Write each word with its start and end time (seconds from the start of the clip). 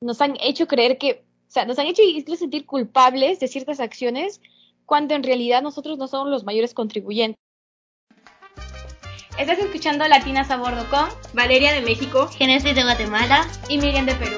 nos 0.00 0.20
han 0.20 0.36
hecho 0.40 0.66
creer 0.66 0.98
que, 0.98 1.24
o 1.48 1.50
sea, 1.50 1.64
nos 1.64 1.78
han 1.78 1.86
hecho 1.86 2.02
incluso 2.02 2.40
sentir 2.40 2.66
culpables 2.66 3.40
de 3.40 3.48
ciertas 3.48 3.80
acciones 3.80 4.40
cuando 4.86 5.14
en 5.14 5.22
realidad 5.22 5.62
nosotros 5.62 5.98
no 5.98 6.06
somos 6.06 6.28
los 6.28 6.44
mayores 6.44 6.72
contribuyentes. 6.72 7.36
Estás 9.38 9.58
escuchando 9.58 10.06
Latinas 10.08 10.50
a 10.50 10.56
Bordo 10.56 10.88
con 10.90 11.08
Valeria 11.32 11.72
de 11.72 11.80
México, 11.82 12.28
Genesis 12.28 12.74
de 12.74 12.82
Guatemala 12.82 13.46
y 13.68 13.78
Miriam 13.78 14.06
de 14.06 14.14
Perú. 14.14 14.36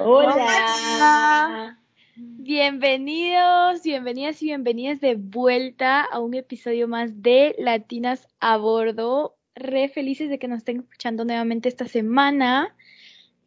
Hola. 0.00 1.78
Bienvenidos, 2.16 3.82
bienvenidas 3.82 4.42
y 4.42 4.46
bienvenidas 4.46 5.00
de 5.00 5.16
vuelta 5.16 6.02
a 6.02 6.18
un 6.18 6.34
episodio 6.34 6.88
más 6.88 7.22
de 7.22 7.54
Latinas 7.58 8.26
a 8.40 8.56
Bordo. 8.56 9.37
Re 9.58 9.88
felices 9.88 10.30
de 10.30 10.38
que 10.38 10.48
nos 10.48 10.58
estén 10.58 10.80
escuchando 10.80 11.24
nuevamente 11.24 11.68
esta 11.68 11.86
semana. 11.86 12.74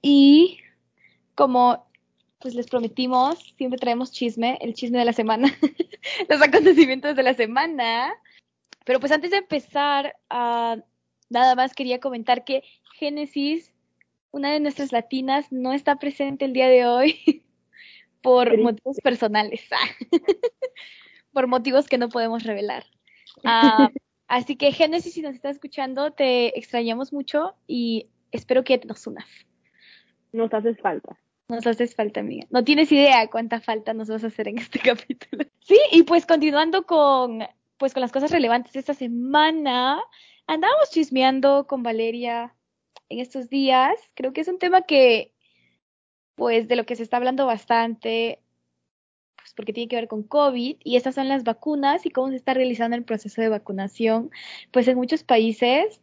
Y 0.01 0.59
como 1.35 1.85
pues 2.41 2.55
les 2.55 2.67
prometimos, 2.67 3.53
siempre 3.57 3.79
traemos 3.79 4.11
chisme, 4.11 4.57
el 4.61 4.73
chisme 4.73 4.97
de 4.97 5.05
la 5.05 5.13
semana, 5.13 5.55
los 6.29 6.41
acontecimientos 6.41 7.15
de 7.15 7.23
la 7.23 7.35
semana. 7.35 8.13
Pero 8.83 8.99
pues 8.99 9.11
antes 9.11 9.31
de 9.31 9.37
empezar, 9.37 10.15
uh, 10.31 10.81
nada 11.29 11.55
más 11.55 11.73
quería 11.73 11.99
comentar 11.99 12.43
que 12.43 12.63
Génesis, 12.95 13.71
una 14.31 14.51
de 14.51 14.59
nuestras 14.59 14.91
latinas, 14.91 15.51
no 15.51 15.71
está 15.71 15.97
presente 15.97 16.45
el 16.45 16.53
día 16.53 16.67
de 16.67 16.87
hoy 16.87 17.43
por 18.21 18.57
motivos 18.57 18.97
personales, 19.03 19.61
por 21.31 21.47
motivos 21.47 21.87
que 21.87 21.99
no 21.99 22.09
podemos 22.09 22.43
revelar. 22.43 22.85
Uh, 23.43 23.87
así 24.31 24.55
que 24.55 24.71
Génesis, 24.71 25.13
si 25.13 25.21
nos 25.21 25.35
está 25.35 25.49
escuchando, 25.49 26.11
te 26.11 26.57
extrañamos 26.57 27.13
mucho 27.13 27.55
y 27.67 28.09
espero 28.31 28.63
que 28.63 28.79
nos 28.85 29.05
unas. 29.05 29.25
Nos 30.31 30.53
haces 30.53 30.79
falta. 30.79 31.17
Nos 31.49 31.67
haces 31.67 31.95
falta, 31.95 32.21
amiga. 32.21 32.47
No 32.49 32.63
tienes 32.63 32.91
idea 32.91 33.27
cuánta 33.29 33.59
falta 33.59 33.93
nos 33.93 34.07
vas 34.07 34.23
a 34.23 34.27
hacer 34.27 34.47
en 34.47 34.57
este 34.57 34.79
capítulo. 34.83 35.43
Sí, 35.59 35.77
y 35.91 36.03
pues 36.03 36.25
continuando 36.25 36.85
con, 36.85 37.43
pues 37.77 37.93
con 37.93 38.01
las 38.01 38.11
cosas 38.11 38.31
relevantes 38.31 38.73
de 38.73 38.79
esta 38.79 38.93
semana, 38.93 40.01
andábamos 40.47 40.89
chismeando 40.91 41.67
con 41.67 41.83
Valeria 41.83 42.55
en 43.09 43.19
estos 43.19 43.49
días. 43.49 43.93
Creo 44.13 44.31
que 44.33 44.41
es 44.41 44.47
un 44.47 44.59
tema 44.59 44.83
que, 44.83 45.33
pues, 46.35 46.67
de 46.67 46.77
lo 46.77 46.85
que 46.85 46.95
se 46.95 47.03
está 47.03 47.17
hablando 47.17 47.45
bastante, 47.45 48.40
pues 49.41 49.53
porque 49.55 49.73
tiene 49.73 49.87
que 49.87 49.95
ver 49.95 50.07
con 50.07 50.23
COVID, 50.23 50.77
y 50.83 50.95
estas 50.95 51.15
son 51.15 51.27
las 51.27 51.43
vacunas 51.43 52.05
y 52.05 52.11
cómo 52.11 52.29
se 52.29 52.35
está 52.35 52.53
realizando 52.53 52.95
el 52.95 53.03
proceso 53.03 53.41
de 53.41 53.49
vacunación, 53.49 54.31
pues 54.71 54.87
en 54.87 54.97
muchos 54.97 55.23
países. 55.23 55.99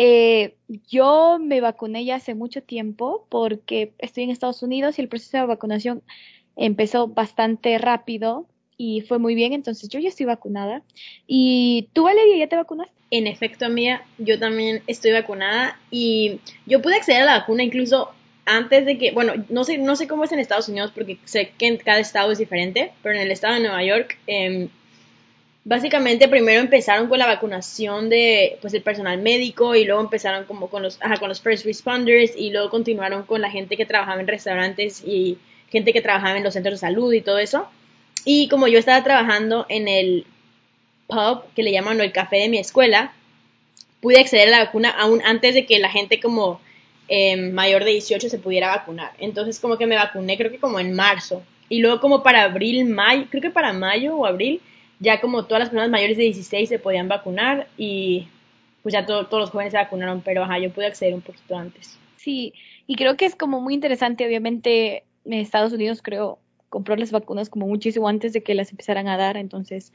Eh, 0.00 0.54
yo 0.88 1.38
me 1.40 1.60
vacuné 1.60 2.04
ya 2.04 2.16
hace 2.16 2.36
mucho 2.36 2.62
tiempo 2.62 3.26
porque 3.28 3.92
estoy 3.98 4.24
en 4.24 4.30
Estados 4.30 4.62
Unidos 4.62 4.96
y 4.96 5.02
el 5.02 5.08
proceso 5.08 5.38
de 5.38 5.46
vacunación 5.46 6.02
empezó 6.54 7.08
bastante 7.08 7.76
rápido 7.78 8.46
y 8.76 9.00
fue 9.00 9.18
muy 9.18 9.34
bien, 9.34 9.52
entonces 9.52 9.88
yo 9.88 9.98
ya 9.98 10.08
estoy 10.08 10.26
vacunada. 10.26 10.82
¿Y 11.26 11.88
tú, 11.92 12.04
Valeria, 12.04 12.36
ya 12.36 12.48
te 12.48 12.56
vacunaste? 12.56 12.92
En 13.10 13.26
efecto, 13.26 13.68
mía, 13.68 14.02
yo 14.18 14.38
también 14.38 14.82
estoy 14.86 15.12
vacunada 15.12 15.78
y 15.90 16.40
yo 16.66 16.80
pude 16.80 16.94
acceder 16.94 17.22
a 17.22 17.24
la 17.24 17.38
vacuna 17.40 17.64
incluso 17.64 18.10
antes 18.48 18.86
de 18.86 18.98
que, 18.98 19.12
bueno, 19.12 19.34
no 19.48 19.64
sé, 19.64 19.78
no 19.78 19.94
sé 19.94 20.08
cómo 20.08 20.24
es 20.24 20.32
en 20.32 20.38
Estados 20.38 20.68
Unidos 20.68 20.90
porque 20.94 21.18
sé 21.24 21.52
que 21.58 21.66
en 21.66 21.76
cada 21.76 22.00
estado 22.00 22.32
es 22.32 22.38
diferente, 22.38 22.92
pero 23.02 23.14
en 23.14 23.20
el 23.20 23.30
estado 23.30 23.54
de 23.54 23.60
Nueva 23.60 23.84
York 23.84 24.18
eh, 24.26 24.68
básicamente 25.64 26.28
primero 26.28 26.60
empezaron 26.60 27.08
con 27.08 27.18
la 27.18 27.26
vacunación 27.26 28.08
de 28.08 28.56
pues 28.62 28.72
el 28.72 28.80
personal 28.80 29.18
médico 29.18 29.74
y 29.74 29.84
luego 29.84 30.00
empezaron 30.00 30.46
como 30.46 30.70
con 30.70 30.82
los 30.82 30.98
ajá, 31.02 31.18
con 31.18 31.28
los 31.28 31.42
first 31.42 31.66
responders 31.66 32.32
y 32.34 32.50
luego 32.50 32.70
continuaron 32.70 33.24
con 33.24 33.42
la 33.42 33.50
gente 33.50 33.76
que 33.76 33.84
trabajaba 33.84 34.20
en 34.20 34.28
restaurantes 34.28 35.02
y 35.04 35.36
gente 35.70 35.92
que 35.92 36.00
trabajaba 36.00 36.38
en 36.38 36.44
los 36.44 36.54
centros 36.54 36.80
de 36.80 36.86
salud 36.86 37.12
y 37.12 37.20
todo 37.20 37.38
eso. 37.38 37.68
Y 38.24 38.48
como 38.48 38.66
yo 38.66 38.78
estaba 38.78 39.04
trabajando 39.04 39.66
en 39.68 39.88
el 39.88 40.26
pub 41.06 41.42
que 41.54 41.62
le 41.62 41.72
llaman 41.72 42.00
el 42.00 42.12
café 42.12 42.36
de 42.36 42.48
mi 42.48 42.58
escuela 42.58 43.12
pude 44.00 44.20
acceder 44.20 44.48
a 44.48 44.50
la 44.52 44.64
vacuna 44.64 44.90
aún 44.90 45.20
antes 45.22 45.54
de 45.54 45.66
que 45.66 45.78
la 45.78 45.90
gente 45.90 46.18
como 46.20 46.60
eh, 47.08 47.36
mayor 47.50 47.84
de 47.84 47.92
18 47.92 48.28
se 48.28 48.38
pudiera 48.38 48.68
vacunar. 48.68 49.12
Entonces 49.18 49.58
como 49.58 49.76
que 49.76 49.86
me 49.86 49.96
vacuné 49.96 50.36
creo 50.36 50.50
que 50.50 50.58
como 50.58 50.78
en 50.80 50.94
marzo. 50.94 51.42
Y 51.68 51.80
luego 51.80 52.00
como 52.00 52.22
para 52.22 52.44
abril 52.44 52.86
mayo 52.86 53.26
creo 53.30 53.42
que 53.42 53.50
para 53.50 53.72
mayo 53.72 54.16
o 54.16 54.26
abril 54.26 54.60
ya 55.00 55.20
como 55.20 55.44
todas 55.44 55.60
las 55.60 55.68
personas 55.70 55.90
mayores 55.90 56.16
de 56.16 56.24
16 56.24 56.68
se 56.68 56.78
podían 56.78 57.08
vacunar 57.08 57.68
y 57.76 58.28
pues 58.82 58.92
ya 58.92 59.06
todos 59.06 59.28
los 59.30 59.50
jóvenes 59.50 59.72
se 59.72 59.78
vacunaron, 59.78 60.22
pero 60.22 60.44
ajá, 60.44 60.58
yo 60.58 60.70
pude 60.70 60.86
acceder 60.86 61.14
un 61.14 61.20
poquito 61.20 61.56
antes. 61.56 61.98
Sí, 62.16 62.52
y 62.86 62.96
creo 62.96 63.16
que 63.16 63.26
es 63.26 63.34
como 63.34 63.60
muy 63.60 63.74
interesante, 63.74 64.26
obviamente 64.26 65.04
en 65.24 65.34
Estados 65.34 65.72
Unidos 65.72 66.00
creo 66.02 66.38
compró 66.68 66.96
las 66.96 67.12
vacunas 67.12 67.48
como 67.48 67.66
muchísimo 67.66 68.08
antes 68.08 68.32
de 68.32 68.42
que 68.42 68.54
las 68.54 68.70
empezaran 68.70 69.08
a 69.08 69.16
dar, 69.16 69.36
entonces 69.36 69.92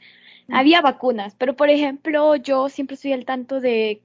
había 0.48 0.80
vacunas, 0.80 1.34
pero 1.38 1.54
por 1.54 1.70
ejemplo 1.70 2.36
yo 2.36 2.68
siempre 2.68 2.94
estoy 2.94 3.12
al 3.12 3.24
tanto 3.24 3.60
de 3.60 4.00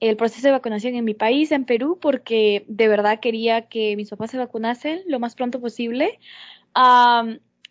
el 0.00 0.16
proceso 0.16 0.46
de 0.46 0.52
vacunación 0.52 0.94
en 0.94 1.04
mi 1.04 1.14
país, 1.14 1.52
en 1.52 1.64
Perú, 1.64 1.98
porque 2.00 2.64
de 2.68 2.88
verdad 2.88 3.20
quería 3.20 3.68
que 3.68 3.96
mis 3.96 4.10
papás 4.10 4.30
se 4.30 4.38
vacunasen 4.38 5.02
lo 5.06 5.20
más 5.20 5.34
pronto 5.34 5.60
posible. 5.60 6.18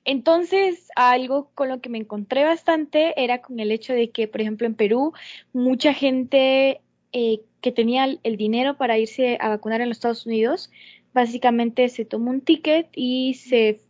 Entonces, 0.06 0.90
algo 0.96 1.50
con 1.56 1.70
lo 1.70 1.80
que 1.80 1.90
me 1.90 1.98
encontré 1.98 2.44
bastante 2.44 3.14
era 3.24 3.42
con 3.42 3.60
el 3.60 3.72
hecho 3.72 3.94
de 3.94 4.10
que, 4.10 4.28
por 4.28 4.42
ejemplo, 4.42 4.68
en 4.68 4.76
Perú, 4.76 5.14
mucha 5.54 5.94
gente 5.94 6.82
eh, 7.14 7.42
que 7.62 7.72
tenía 7.72 8.06
el 8.24 8.38
dinero 8.38 8.76
para 8.78 8.98
irse 8.98 9.38
a 9.40 9.50
vacunar 9.50 9.82
en 9.82 9.90
los 9.90 9.98
Estados 9.98 10.26
Unidos, 10.26 10.72
básicamente 11.14 11.88
se 11.90 12.06
tomó 12.06 12.32
un 12.32 12.42
ticket 12.42 12.90
y 12.94 13.36
se, 13.36 13.82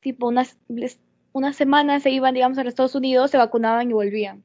tipo, 0.00 0.28
unas, 0.28 0.58
unas 1.32 1.56
semanas 1.56 2.02
se 2.02 2.10
iban, 2.10 2.34
digamos, 2.34 2.58
a 2.58 2.64
los 2.64 2.72
Estados 2.72 2.94
Unidos, 2.94 3.30
se 3.30 3.38
vacunaban 3.38 3.90
y 3.90 3.94
volvían. 3.94 4.42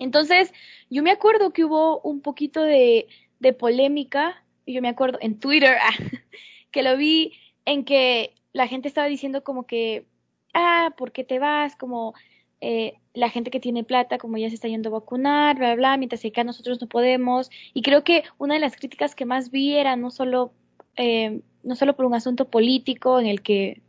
Entonces, 0.00 0.52
yo 0.88 1.02
me 1.02 1.12
acuerdo 1.12 1.52
que 1.52 1.64
hubo 1.64 2.00
un 2.00 2.22
poquito 2.22 2.62
de, 2.62 3.06
de 3.38 3.52
polémica, 3.52 4.44
yo 4.66 4.82
me 4.82 4.88
acuerdo 4.88 5.18
en 5.20 5.38
Twitter, 5.38 5.76
que 6.72 6.82
lo 6.82 6.96
vi 6.96 7.34
en 7.66 7.84
que 7.84 8.34
la 8.52 8.66
gente 8.66 8.88
estaba 8.88 9.06
diciendo 9.06 9.44
como 9.44 9.66
que, 9.66 10.06
ah, 10.54 10.94
¿por 10.96 11.12
qué 11.12 11.22
te 11.22 11.38
vas? 11.38 11.76
Como 11.76 12.14
eh, 12.60 12.94
la 13.14 13.30
gente 13.30 13.50
que 13.50 13.60
tiene 13.60 13.84
plata, 13.84 14.18
como 14.18 14.38
ya 14.38 14.48
se 14.48 14.54
está 14.54 14.68
yendo 14.68 14.88
a 14.88 15.00
vacunar, 15.00 15.56
bla, 15.56 15.68
bla, 15.68 15.76
bla, 15.76 15.96
mientras 15.96 16.22
que 16.22 16.28
acá 16.28 16.44
nosotros 16.44 16.80
no 16.80 16.88
podemos. 16.88 17.50
Y 17.74 17.82
creo 17.82 18.02
que 18.02 18.24
una 18.38 18.54
de 18.54 18.60
las 18.60 18.76
críticas 18.76 19.14
que 19.14 19.26
más 19.26 19.50
vi 19.50 19.74
era 19.76 19.96
no 19.96 20.10
solo, 20.10 20.52
eh, 20.96 21.42
no 21.62 21.76
solo 21.76 21.94
por 21.94 22.06
un 22.06 22.14
asunto 22.14 22.50
político 22.50 23.20
en 23.20 23.26
el 23.26 23.42
que, 23.42 23.82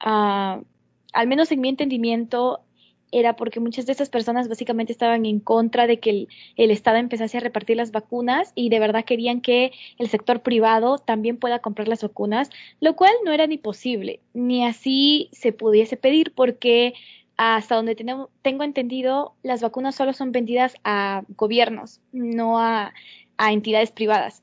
ah, 0.00 0.62
al 1.12 1.26
menos 1.26 1.50
en 1.52 1.60
mi 1.60 1.68
entendimiento, 1.68 2.60
era 3.12 3.36
porque 3.36 3.60
muchas 3.60 3.86
de 3.86 3.92
esas 3.92 4.08
personas 4.08 4.48
básicamente 4.48 4.92
estaban 4.92 5.26
en 5.26 5.40
contra 5.40 5.86
de 5.86 5.98
que 5.98 6.28
el, 6.56 6.70
Estado 6.70 6.98
empezase 6.98 7.38
a 7.38 7.40
repartir 7.40 7.76
las 7.76 7.92
vacunas 7.92 8.52
y 8.54 8.68
de 8.68 8.78
verdad 8.78 9.04
querían 9.04 9.40
que 9.40 9.72
el 9.98 10.08
sector 10.08 10.42
privado 10.42 10.98
también 10.98 11.36
pueda 11.36 11.58
comprar 11.58 11.88
las 11.88 12.02
vacunas, 12.02 12.50
lo 12.80 12.96
cual 12.96 13.12
no 13.24 13.32
era 13.32 13.46
ni 13.46 13.58
posible, 13.58 14.20
ni 14.34 14.64
así 14.64 15.28
se 15.32 15.52
pudiese 15.52 15.96
pedir 15.96 16.32
porque 16.34 16.94
hasta 17.36 17.74
donde 17.74 17.94
tengo 17.94 18.64
entendido, 18.64 19.34
las 19.42 19.62
vacunas 19.62 19.94
solo 19.94 20.12
son 20.12 20.30
vendidas 20.30 20.74
a 20.84 21.22
gobiernos, 21.36 22.00
no 22.12 22.58
a, 22.58 22.92
entidades 23.38 23.90
privadas. 23.90 24.42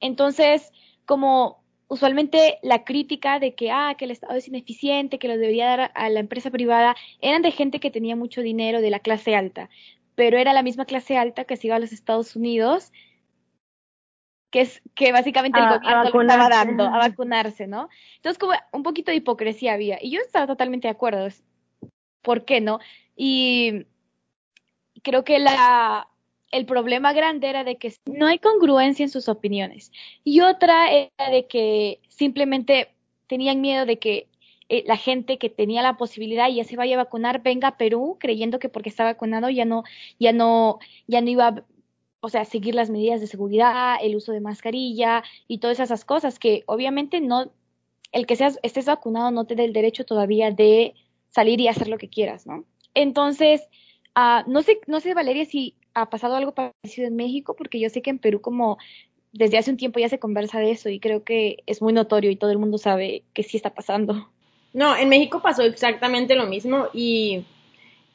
entonces, 0.00 0.72
como 1.06 1.61
usualmente 1.92 2.58
la 2.62 2.84
crítica 2.84 3.38
de 3.38 3.54
que, 3.54 3.70
ah, 3.70 3.94
que 3.98 4.06
el 4.06 4.12
Estado 4.12 4.32
es 4.34 4.48
ineficiente, 4.48 5.18
que 5.18 5.28
lo 5.28 5.36
debería 5.36 5.66
dar 5.66 5.92
a 5.94 6.08
la 6.08 6.20
empresa 6.20 6.50
privada, 6.50 6.96
eran 7.20 7.42
de 7.42 7.50
gente 7.50 7.80
que 7.80 7.90
tenía 7.90 8.16
mucho 8.16 8.40
dinero 8.40 8.80
de 8.80 8.88
la 8.88 9.00
clase 9.00 9.36
alta, 9.36 9.68
pero 10.14 10.38
era 10.38 10.54
la 10.54 10.62
misma 10.62 10.86
clase 10.86 11.18
alta 11.18 11.44
que 11.44 11.58
se 11.58 11.66
iba 11.66 11.76
a 11.76 11.80
los 11.80 11.92
Estados 11.92 12.34
Unidos, 12.34 12.92
que 14.50 14.62
es 14.62 14.80
que 14.94 15.12
básicamente 15.12 15.58
el 15.58 15.66
gobierno 15.66 16.22
estaba 16.22 16.48
dando 16.48 16.84
a 16.84 16.96
vacunarse, 16.96 17.66
¿no? 17.66 17.90
Entonces, 18.16 18.38
como 18.38 18.54
un 18.72 18.82
poquito 18.82 19.10
de 19.10 19.18
hipocresía 19.18 19.74
había, 19.74 19.98
y 20.00 20.12
yo 20.12 20.20
estaba 20.20 20.46
totalmente 20.46 20.88
de 20.88 20.92
acuerdo, 20.92 21.28
¿por 22.22 22.46
qué 22.46 22.62
no? 22.62 22.80
Y 23.16 23.84
creo 25.02 25.24
que 25.24 25.38
la, 25.38 26.08
el 26.52 26.66
problema 26.66 27.12
grande 27.12 27.48
era 27.48 27.64
de 27.64 27.76
que 27.76 27.92
no 28.06 28.26
hay 28.26 28.38
congruencia 28.38 29.02
en 29.02 29.10
sus 29.10 29.28
opiniones. 29.28 29.90
Y 30.22 30.42
otra 30.42 30.92
era 30.92 31.30
de 31.30 31.46
que 31.46 32.00
simplemente 32.08 32.94
tenían 33.26 33.60
miedo 33.60 33.86
de 33.86 33.98
que 33.98 34.28
eh, 34.68 34.84
la 34.86 34.96
gente 34.96 35.38
que 35.38 35.50
tenía 35.50 35.82
la 35.82 35.96
posibilidad 35.96 36.48
y 36.48 36.56
ya 36.56 36.64
se 36.64 36.76
vaya 36.76 36.94
a 36.94 37.04
vacunar 37.04 37.42
venga 37.42 37.68
a 37.68 37.76
Perú 37.78 38.16
creyendo 38.20 38.58
que 38.58 38.68
porque 38.68 38.90
está 38.90 39.04
vacunado 39.04 39.50
ya 39.50 39.64
no, 39.64 39.82
ya 40.18 40.32
no, 40.32 40.78
ya 41.06 41.20
no 41.20 41.30
iba 41.30 41.64
o 42.20 42.28
sea, 42.28 42.44
seguir 42.44 42.76
las 42.76 42.88
medidas 42.88 43.20
de 43.20 43.26
seguridad, 43.26 43.96
el 44.00 44.14
uso 44.14 44.30
de 44.30 44.40
mascarilla 44.40 45.24
y 45.48 45.58
todas 45.58 45.80
esas 45.80 46.04
cosas 46.04 46.38
que 46.38 46.62
obviamente 46.66 47.20
no, 47.20 47.50
el 48.12 48.26
que 48.26 48.36
seas, 48.36 48.60
estés 48.62 48.86
vacunado 48.86 49.30
no 49.32 49.44
te 49.44 49.56
da 49.56 49.64
el 49.64 49.72
derecho 49.72 50.04
todavía 50.04 50.50
de 50.52 50.94
salir 51.30 51.60
y 51.60 51.68
hacer 51.68 51.88
lo 51.88 51.98
que 51.98 52.08
quieras, 52.08 52.46
¿no? 52.46 52.64
Entonces, 52.94 53.62
uh, 54.14 54.48
no 54.48 54.62
sé, 54.62 54.80
no 54.86 55.00
sé, 55.00 55.14
Valeria, 55.14 55.44
si 55.46 55.74
ha 55.94 56.10
pasado 56.10 56.36
algo 56.36 56.52
parecido 56.52 57.06
en 57.06 57.16
México, 57.16 57.54
porque 57.56 57.80
yo 57.80 57.88
sé 57.90 58.02
que 58.02 58.10
en 58.10 58.18
Perú 58.18 58.40
como 58.40 58.78
desde 59.32 59.58
hace 59.58 59.70
un 59.70 59.76
tiempo 59.76 59.98
ya 59.98 60.08
se 60.08 60.18
conversa 60.18 60.58
de 60.58 60.70
eso 60.70 60.88
y 60.88 61.00
creo 61.00 61.24
que 61.24 61.58
es 61.66 61.80
muy 61.80 61.92
notorio 61.92 62.30
y 62.30 62.36
todo 62.36 62.50
el 62.50 62.58
mundo 62.58 62.78
sabe 62.78 63.22
que 63.32 63.42
sí 63.42 63.56
está 63.56 63.70
pasando. 63.70 64.28
No, 64.74 64.96
en 64.96 65.08
México 65.08 65.40
pasó 65.42 65.62
exactamente 65.62 66.34
lo 66.34 66.46
mismo 66.46 66.88
y, 66.92 67.44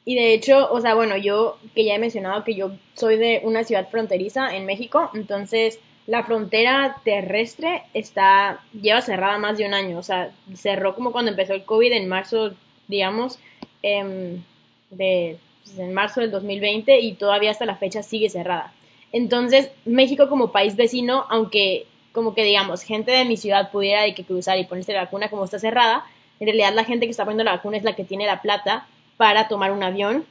y 0.04 0.14
de 0.14 0.34
hecho, 0.34 0.70
o 0.70 0.80
sea, 0.80 0.94
bueno, 0.94 1.16
yo 1.16 1.58
que 1.74 1.84
ya 1.84 1.94
he 1.94 1.98
mencionado 1.98 2.44
que 2.44 2.54
yo 2.54 2.72
soy 2.94 3.16
de 3.16 3.40
una 3.44 3.64
ciudad 3.64 3.88
fronteriza 3.90 4.56
en 4.56 4.64
México, 4.66 5.10
entonces 5.14 5.78
la 6.06 6.24
frontera 6.24 6.96
terrestre 7.04 7.82
está 7.94 8.60
lleva 8.72 9.02
cerrada 9.02 9.38
más 9.38 9.58
de 9.58 9.66
un 9.66 9.74
año, 9.74 9.98
o 9.98 10.02
sea, 10.02 10.32
cerró 10.54 10.94
como 10.94 11.12
cuando 11.12 11.30
empezó 11.30 11.52
el 11.52 11.64
COVID 11.64 11.92
en 11.92 12.08
marzo, 12.08 12.54
digamos, 12.88 13.38
em, 13.82 14.42
de 14.90 15.38
pues, 15.68 15.78
en 15.78 15.94
marzo 15.94 16.20
del 16.20 16.30
2020 16.30 17.00
y 17.00 17.14
todavía 17.14 17.50
hasta 17.50 17.66
la 17.66 17.76
fecha 17.76 18.02
sigue 18.02 18.28
cerrada. 18.28 18.72
Entonces, 19.12 19.70
México 19.84 20.28
como 20.28 20.52
país 20.52 20.76
vecino, 20.76 21.24
aunque 21.30 21.86
como 22.12 22.34
que 22.34 22.42
digamos, 22.42 22.82
gente 22.82 23.12
de 23.12 23.24
mi 23.24 23.36
ciudad 23.36 23.70
pudiera 23.70 24.02
de 24.02 24.14
que 24.14 24.24
cruzar 24.24 24.58
y 24.58 24.64
ponerse 24.64 24.92
la 24.92 25.04
vacuna 25.04 25.30
como 25.30 25.44
está 25.44 25.58
cerrada, 25.58 26.04
en 26.40 26.46
realidad 26.46 26.72
la 26.74 26.84
gente 26.84 27.06
que 27.06 27.10
está 27.10 27.24
poniendo 27.24 27.44
la 27.44 27.52
vacuna 27.52 27.76
es 27.76 27.84
la 27.84 27.94
que 27.94 28.04
tiene 28.04 28.26
la 28.26 28.42
plata 28.42 28.86
para 29.16 29.48
tomar 29.48 29.72
un 29.72 29.82
avión 29.82 30.24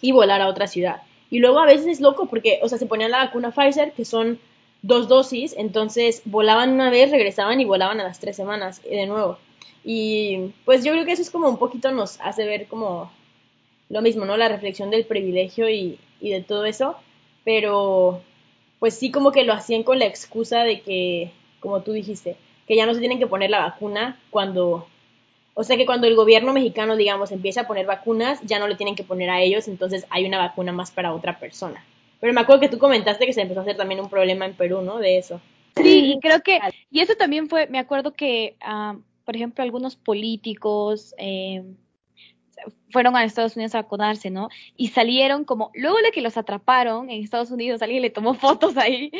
y 0.00 0.12
volar 0.12 0.40
a 0.40 0.48
otra 0.48 0.66
ciudad. 0.66 1.02
Y 1.30 1.38
luego 1.38 1.60
a 1.60 1.66
veces 1.66 1.86
es 1.86 2.00
loco 2.00 2.26
porque, 2.26 2.60
o 2.62 2.68
sea, 2.68 2.78
se 2.78 2.86
ponían 2.86 3.10
la 3.10 3.24
vacuna 3.24 3.50
Pfizer, 3.50 3.92
que 3.92 4.04
son 4.04 4.38
dos 4.82 5.08
dosis, 5.08 5.54
entonces 5.56 6.22
volaban 6.24 6.72
una 6.72 6.90
vez, 6.90 7.10
regresaban 7.10 7.60
y 7.60 7.64
volaban 7.64 8.00
a 8.00 8.04
las 8.04 8.18
tres 8.18 8.36
semanas 8.36 8.82
de 8.82 9.06
nuevo. 9.06 9.38
Y 9.84 10.52
pues 10.64 10.84
yo 10.84 10.92
creo 10.92 11.04
que 11.04 11.12
eso 11.12 11.22
es 11.22 11.30
como 11.30 11.48
un 11.48 11.58
poquito 11.58 11.90
nos 11.90 12.20
hace 12.20 12.44
ver 12.44 12.66
como 12.66 13.10
lo 13.88 14.02
mismo, 14.02 14.24
¿no? 14.24 14.36
La 14.36 14.48
reflexión 14.48 14.90
del 14.90 15.04
privilegio 15.04 15.68
y, 15.68 15.98
y 16.20 16.30
de 16.30 16.42
todo 16.42 16.64
eso 16.64 16.96
pero 17.44 18.22
pues 18.78 18.94
sí 18.94 19.10
como 19.10 19.32
que 19.32 19.44
lo 19.44 19.52
hacían 19.52 19.82
con 19.82 19.98
la 19.98 20.06
excusa 20.06 20.64
de 20.64 20.80
que, 20.80 21.30
como 21.60 21.82
tú 21.82 21.92
dijiste, 21.92 22.36
que 22.66 22.76
ya 22.76 22.86
no 22.86 22.94
se 22.94 23.00
tienen 23.00 23.18
que 23.18 23.26
poner 23.26 23.50
la 23.50 23.60
vacuna 23.60 24.18
cuando, 24.30 24.88
o 25.54 25.64
sea 25.64 25.76
que 25.76 25.86
cuando 25.86 26.06
el 26.06 26.16
gobierno 26.16 26.52
mexicano, 26.52 26.96
digamos, 26.96 27.30
empieza 27.30 27.62
a 27.62 27.66
poner 27.66 27.86
vacunas, 27.86 28.40
ya 28.42 28.58
no 28.58 28.66
le 28.66 28.74
tienen 28.74 28.96
que 28.96 29.04
poner 29.04 29.30
a 29.30 29.40
ellos, 29.40 29.68
entonces 29.68 30.06
hay 30.10 30.24
una 30.24 30.38
vacuna 30.38 30.72
más 30.72 30.90
para 30.90 31.14
otra 31.14 31.38
persona. 31.38 31.84
Pero 32.20 32.32
me 32.32 32.40
acuerdo 32.40 32.60
que 32.60 32.68
tú 32.68 32.78
comentaste 32.78 33.26
que 33.26 33.32
se 33.32 33.42
empezó 33.42 33.60
a 33.60 33.62
hacer 33.62 33.76
también 33.76 34.00
un 34.00 34.08
problema 34.08 34.46
en 34.46 34.54
Perú, 34.54 34.80
¿no? 34.82 34.98
De 34.98 35.18
eso. 35.18 35.40
Sí, 35.76 36.12
y 36.12 36.20
creo 36.20 36.40
que, 36.42 36.60
y 36.90 37.00
eso 37.00 37.14
también 37.14 37.48
fue, 37.48 37.66
me 37.66 37.78
acuerdo 37.78 38.12
que, 38.12 38.56
ah, 38.60 38.96
por 39.24 39.36
ejemplo, 39.36 39.64
algunos 39.64 39.96
políticos, 39.96 41.14
eh, 41.18 41.62
fueron 42.90 43.16
a 43.16 43.24
Estados 43.24 43.56
Unidos 43.56 43.74
a 43.74 43.82
vacunarse, 43.82 44.30
¿no? 44.30 44.48
Y 44.76 44.88
salieron 44.88 45.44
como, 45.44 45.70
luego 45.74 45.96
de 45.98 46.10
que 46.10 46.20
los 46.20 46.36
atraparon 46.36 47.10
en 47.10 47.22
Estados 47.22 47.50
Unidos, 47.50 47.82
alguien 47.82 48.02
le 48.02 48.10
tomó 48.10 48.34
fotos 48.34 48.76
ahí, 48.76 49.10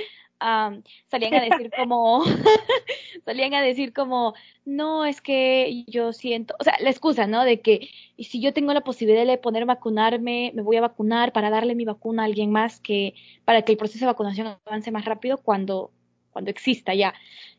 salían 1.08 1.34
a 1.34 1.40
decir 1.40 1.70
como, 1.76 2.24
salían 3.24 3.54
a 3.54 3.62
decir 3.62 3.92
como, 3.92 4.34
no, 4.64 5.04
es 5.04 5.20
que 5.20 5.84
yo 5.86 6.12
siento, 6.12 6.54
o 6.58 6.64
sea, 6.64 6.76
la 6.80 6.90
excusa, 6.90 7.26
¿no? 7.26 7.44
De 7.44 7.60
que 7.60 7.88
y 8.16 8.24
si 8.24 8.40
yo 8.40 8.52
tengo 8.52 8.72
la 8.72 8.82
posibilidad 8.82 9.26
de 9.26 9.38
poner 9.38 9.66
vacunarme, 9.66 10.52
me 10.54 10.62
voy 10.62 10.76
a 10.76 10.80
vacunar 10.80 11.32
para 11.32 11.50
darle 11.50 11.74
mi 11.74 11.84
vacuna 11.84 12.22
a 12.22 12.26
alguien 12.26 12.50
más 12.50 12.80
que, 12.80 13.14
para 13.44 13.62
que 13.62 13.72
el 13.72 13.78
proceso 13.78 14.00
de 14.00 14.12
vacunación 14.12 14.58
avance 14.64 14.90
más 14.90 15.04
rápido 15.04 15.38
cuando, 15.38 15.92
cuando 16.30 16.50
exista 16.50 16.94
ya. 16.94 17.14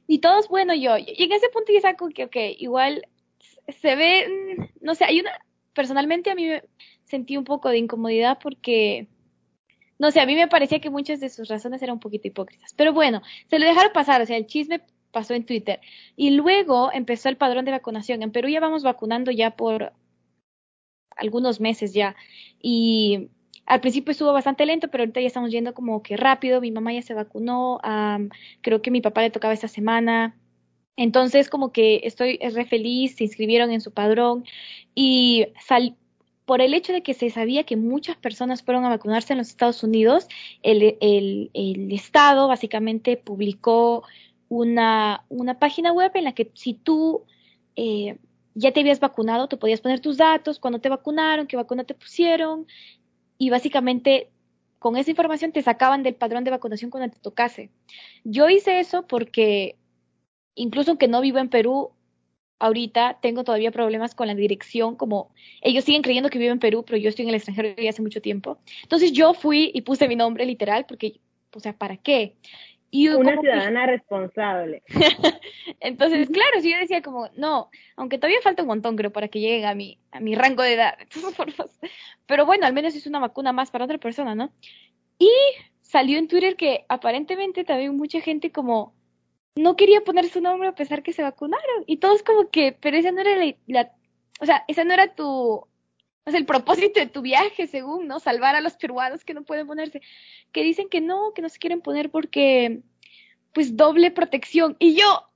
Y 0.07 0.19
todos, 0.19 0.49
bueno, 0.49 0.73
yo, 0.73 0.97
y 0.97 1.23
en 1.23 1.31
ese 1.31 1.49
punto 1.49 1.71
ya 1.71 1.81
saco 1.81 2.09
que, 2.09 2.25
ok, 2.25 2.35
igual 2.57 3.07
se 3.81 3.95
ve, 3.95 4.27
mm, 4.27 4.85
no 4.85 4.95
sé, 4.95 5.05
hay 5.05 5.21
una, 5.21 5.31
personalmente 5.73 6.31
a 6.31 6.35
mí 6.35 6.47
me 6.47 6.63
sentí 7.05 7.37
un 7.37 7.43
poco 7.43 7.69
de 7.69 7.77
incomodidad 7.77 8.39
porque, 8.41 9.07
no 9.99 10.11
sé, 10.11 10.19
a 10.21 10.25
mí 10.25 10.35
me 10.35 10.47
parecía 10.47 10.79
que 10.79 10.89
muchas 10.89 11.19
de 11.19 11.29
sus 11.29 11.47
razones 11.47 11.81
eran 11.81 11.95
un 11.95 11.99
poquito 11.99 12.27
hipócritas. 12.27 12.73
Pero 12.73 12.93
bueno, 12.93 13.21
se 13.49 13.59
lo 13.59 13.65
dejaron 13.65 13.91
pasar, 13.93 14.21
o 14.21 14.25
sea, 14.25 14.37
el 14.37 14.47
chisme 14.47 14.81
pasó 15.11 15.33
en 15.33 15.45
Twitter. 15.45 15.79
Y 16.15 16.31
luego 16.31 16.91
empezó 16.91 17.29
el 17.29 17.37
padrón 17.37 17.65
de 17.65 17.71
vacunación. 17.71 18.23
En 18.23 18.31
Perú 18.31 18.49
ya 18.49 18.59
vamos 18.59 18.83
vacunando 18.83 19.31
ya 19.31 19.51
por 19.51 19.93
algunos 21.15 21.59
meses 21.59 21.93
ya. 21.93 22.15
Y 22.61 23.29
al 23.65 23.79
principio 23.79 24.11
estuvo 24.11 24.33
bastante 24.33 24.65
lento, 24.65 24.89
pero 24.89 25.03
ahorita 25.03 25.21
ya 25.21 25.27
estamos 25.27 25.51
yendo 25.51 25.73
como 25.73 26.01
que 26.01 26.17
rápido. 26.17 26.61
Mi 26.61 26.71
mamá 26.71 26.91
ya 26.93 27.01
se 27.01 27.13
vacunó, 27.13 27.79
creo 28.61 28.81
que 28.81 28.91
mi 28.91 29.01
papá 29.01 29.21
le 29.21 29.29
tocaba 29.29 29.53
esta 29.53 29.67
semana. 29.67 30.35
Entonces, 30.95 31.49
como 31.49 31.71
que 31.71 32.01
estoy 32.03 32.37
re 32.37 32.65
feliz, 32.65 33.15
se 33.15 33.23
inscribieron 33.23 33.71
en 33.71 33.81
su 33.81 33.91
padrón 33.91 34.45
y 34.93 35.47
sal, 35.65 35.95
por 36.45 36.61
el 36.61 36.73
hecho 36.73 36.93
de 36.93 37.03
que 37.03 37.13
se 37.13 37.29
sabía 37.29 37.63
que 37.63 37.77
muchas 37.77 38.17
personas 38.17 38.63
fueron 38.63 38.85
a 38.85 38.89
vacunarse 38.89 39.33
en 39.33 39.39
los 39.39 39.49
Estados 39.49 39.83
Unidos, 39.83 40.27
el, 40.61 40.97
el, 41.01 41.49
el 41.53 41.91
Estado 41.91 42.47
básicamente 42.47 43.17
publicó 43.17 44.03
una, 44.49 45.25
una, 45.29 45.57
página 45.57 45.91
web 45.91 46.11
en 46.15 46.25
la 46.25 46.33
que 46.33 46.51
si 46.53 46.73
tú 46.73 47.23
eh, 47.75 48.17
ya 48.53 48.71
te 48.71 48.81
habías 48.81 48.99
vacunado, 48.99 49.47
tú 49.47 49.57
podías 49.57 49.81
poner 49.81 49.99
tus 49.99 50.17
datos, 50.17 50.59
cuando 50.59 50.79
te 50.79 50.89
vacunaron, 50.89 51.47
qué 51.47 51.55
vacuna 51.55 51.85
te 51.85 51.95
pusieron, 51.95 52.67
y 53.37 53.49
básicamente 53.49 54.29
con 54.79 54.97
esa 54.97 55.09
información 55.11 55.53
te 55.53 55.61
sacaban 55.61 56.03
del 56.03 56.15
padrón 56.15 56.43
de 56.43 56.51
vacunación 56.51 56.91
cuando 56.91 57.13
te 57.13 57.19
tocase. 57.19 57.71
Yo 58.25 58.49
hice 58.49 58.79
eso 58.79 59.07
porque 59.07 59.77
incluso 60.55 60.91
aunque 60.91 61.07
no 61.07 61.21
vivo 61.21 61.39
en 61.39 61.49
Perú, 61.49 61.91
ahorita 62.59 63.19
tengo 63.21 63.43
todavía 63.43 63.71
problemas 63.71 64.15
con 64.15 64.27
la 64.27 64.35
dirección, 64.35 64.95
como 64.95 65.33
ellos 65.61 65.83
siguen 65.83 66.01
creyendo 66.01 66.29
que 66.29 66.39
vivo 66.39 66.53
en 66.53 66.59
Perú, 66.59 66.83
pero 66.85 66.97
yo 66.97 67.09
estoy 67.09 67.23
en 67.23 67.29
el 67.29 67.35
extranjero 67.35 67.75
ya 67.75 67.89
hace 67.89 68.01
mucho 68.01 68.21
tiempo. 68.21 68.57
Entonces 68.83 69.11
yo 69.11 69.33
fui 69.33 69.71
y 69.73 69.81
puse 69.81 70.07
mi 70.07 70.15
nombre 70.15 70.45
literal, 70.45 70.85
porque, 70.87 71.19
o 71.53 71.59
sea, 71.59 71.73
¿para 71.73 71.97
qué? 71.97 72.35
Y 72.89 73.09
Una 73.09 73.39
ciudadana 73.39 73.87
responsable. 73.87 74.83
Entonces, 75.79 76.29
claro, 76.29 76.61
si 76.61 76.71
yo 76.71 76.77
decía 76.77 77.01
como, 77.01 77.27
no, 77.35 77.71
aunque 77.95 78.19
todavía 78.19 78.39
falta 78.43 78.61
un 78.61 78.67
montón, 78.67 78.95
creo, 78.95 79.11
para 79.11 79.29
que 79.29 79.39
llegue 79.39 79.65
a 79.65 79.73
mi, 79.73 79.97
a 80.11 80.19
mi 80.19 80.35
rango 80.35 80.61
de 80.61 80.73
edad. 80.73 80.97
Pero 82.27 82.45
bueno, 82.45 82.67
al 82.67 82.73
menos 82.73 82.95
es 82.95 83.07
una 83.07 83.19
vacuna 83.19 83.51
más 83.51 83.71
para 83.71 83.85
otra 83.85 83.97
persona, 83.97 84.35
¿no? 84.35 84.53
Y 85.17 85.31
salió 85.81 86.19
en 86.19 86.27
Twitter 86.27 86.55
que 86.55 86.85
aparentemente 86.87 87.63
también 87.63 87.97
mucha 87.97 88.21
gente 88.21 88.51
como 88.51 88.93
no 89.55 89.75
quería 89.75 90.01
poner 90.01 90.29
su 90.29 90.41
nombre 90.41 90.69
a 90.69 90.75
pesar 90.75 91.03
que 91.03 91.13
se 91.13 91.23
vacunaron. 91.23 91.83
Y 91.87 91.97
todos 91.97 92.23
como 92.23 92.49
que, 92.49 92.77
pero 92.79 92.97
esa 92.97 93.11
no 93.11 93.21
era 93.21 93.55
la, 93.67 93.91
o 94.39 94.45
sea, 94.45 94.63
esa 94.67 94.83
no 94.83 94.93
era 94.93 95.13
tu, 95.15 95.27
o 96.25 96.31
sea, 96.31 96.39
el 96.39 96.45
propósito 96.45 96.99
de 96.99 97.07
tu 97.07 97.21
viaje, 97.21 97.67
según, 97.67 98.07
¿no? 98.07 98.19
Salvar 98.19 98.55
a 98.55 98.61
los 98.61 98.73
peruanos 98.73 99.25
que 99.25 99.33
no 99.33 99.43
pueden 99.43 99.67
ponerse. 99.67 100.01
Que 100.51 100.63
dicen 100.63 100.89
que 100.89 101.01
no, 101.01 101.33
que 101.33 101.41
no 101.41 101.49
se 101.49 101.59
quieren 101.59 101.81
poner 101.81 102.11
porque, 102.11 102.81
pues, 103.53 103.75
doble 103.75 104.11
protección. 104.11 104.77
Y 104.79 104.95
yo, 104.95 105.29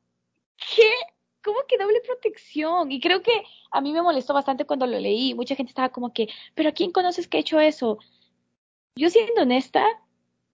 ¿qué? 0.58 0.90
¿Cómo 1.44 1.60
que 1.68 1.78
doble 1.78 2.02
protección? 2.06 2.92
Y 2.92 3.00
creo 3.02 3.22
que 3.22 3.32
a 3.72 3.82
mí 3.82 3.92
me 3.94 4.02
molestó 4.02 4.34
bastante 4.34 4.66
cuando 4.66 4.88
lo 4.88 5.00
leí. 5.00 5.34
Mucha 5.34 5.56
gente 5.56 5.72
estaba 5.72 5.90
como 5.90 6.14
que, 6.14 6.30
¿pero 6.56 6.70
a 6.70 6.74
quién 6.74 6.92
conoces 6.92 7.28
que 7.28 7.38
ha 7.38 7.42
hecho 7.42 7.60
eso? 7.60 8.00
Yo 8.96 9.10
siendo 9.10 9.44
honesta, 9.44 9.86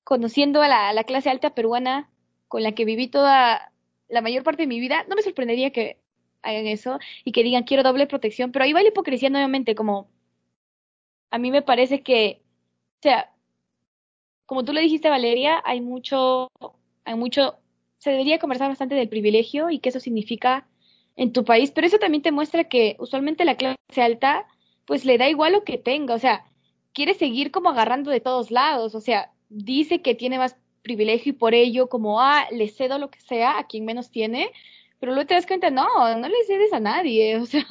conociendo 0.03 0.61
a 0.61 0.67
la, 0.67 0.89
a 0.89 0.93
la 0.93 1.03
clase 1.03 1.29
alta 1.29 1.53
peruana, 1.55 2.09
con 2.53 2.61
la 2.61 2.73
que 2.73 2.85
viví 2.85 3.07
toda 3.07 3.71
la 4.09 4.21
mayor 4.21 4.43
parte 4.43 4.61
de 4.61 4.67
mi 4.67 4.79
vida, 4.79 5.05
no 5.09 5.15
me 5.15 5.23
sorprendería 5.23 5.71
que 5.71 5.97
hagan 6.43 6.67
eso 6.67 6.99
y 7.25 7.31
que 7.31 7.41
digan 7.41 7.63
quiero 7.63 7.81
doble 7.81 8.05
protección, 8.05 8.51
pero 8.51 8.63
ahí 8.63 8.73
va 8.73 8.83
la 8.83 8.89
hipocresía 8.89 9.31
nuevamente, 9.31 9.73
como 9.73 10.07
a 11.31 11.39
mí 11.39 11.49
me 11.49 11.63
parece 11.63 12.03
que, 12.03 12.43
o 12.99 13.01
sea, 13.01 13.33
como 14.45 14.63
tú 14.63 14.71
le 14.71 14.81
dijiste 14.81 15.09
Valeria, 15.09 15.63
hay 15.65 15.81
mucho, 15.81 16.51
hay 17.05 17.15
mucho, 17.15 17.57
se 17.97 18.11
debería 18.11 18.37
conversar 18.37 18.69
bastante 18.69 18.93
del 18.93 19.09
privilegio 19.09 19.71
y 19.71 19.79
qué 19.79 19.89
eso 19.89 19.99
significa 19.99 20.67
en 21.15 21.33
tu 21.33 21.45
país, 21.45 21.71
pero 21.71 21.87
eso 21.87 21.97
también 21.97 22.21
te 22.21 22.31
muestra 22.31 22.65
que 22.65 22.97
usualmente 22.99 23.45
la 23.45 23.57
clase 23.57 23.79
alta, 23.97 24.45
pues 24.85 25.05
le 25.05 25.17
da 25.17 25.27
igual 25.27 25.53
lo 25.53 25.63
que 25.63 25.79
tenga, 25.79 26.13
o 26.13 26.19
sea, 26.19 26.45
quiere 26.93 27.15
seguir 27.15 27.49
como 27.49 27.69
agarrando 27.71 28.11
de 28.11 28.19
todos 28.19 28.51
lados, 28.51 28.93
o 28.93 29.01
sea, 29.01 29.31
dice 29.49 30.03
que 30.03 30.13
tiene 30.13 30.37
más 30.37 30.55
privilegio 30.83 31.31
y 31.31 31.35
por 31.35 31.53
ello 31.55 31.89
como, 31.89 32.21
ah, 32.21 32.47
le 32.51 32.67
cedo 32.69 32.99
lo 32.99 33.09
que 33.09 33.19
sea 33.21 33.57
a 33.57 33.67
quien 33.67 33.85
menos 33.85 34.11
tiene, 34.11 34.51
pero 34.99 35.13
luego 35.13 35.27
te 35.27 35.33
das 35.33 35.47
cuenta, 35.47 35.69
no, 35.69 35.87
no 36.17 36.29
le 36.29 36.43
cedes 36.45 36.73
a 36.73 36.79
nadie, 36.79 37.37
o 37.41 37.45
sea, 37.45 37.65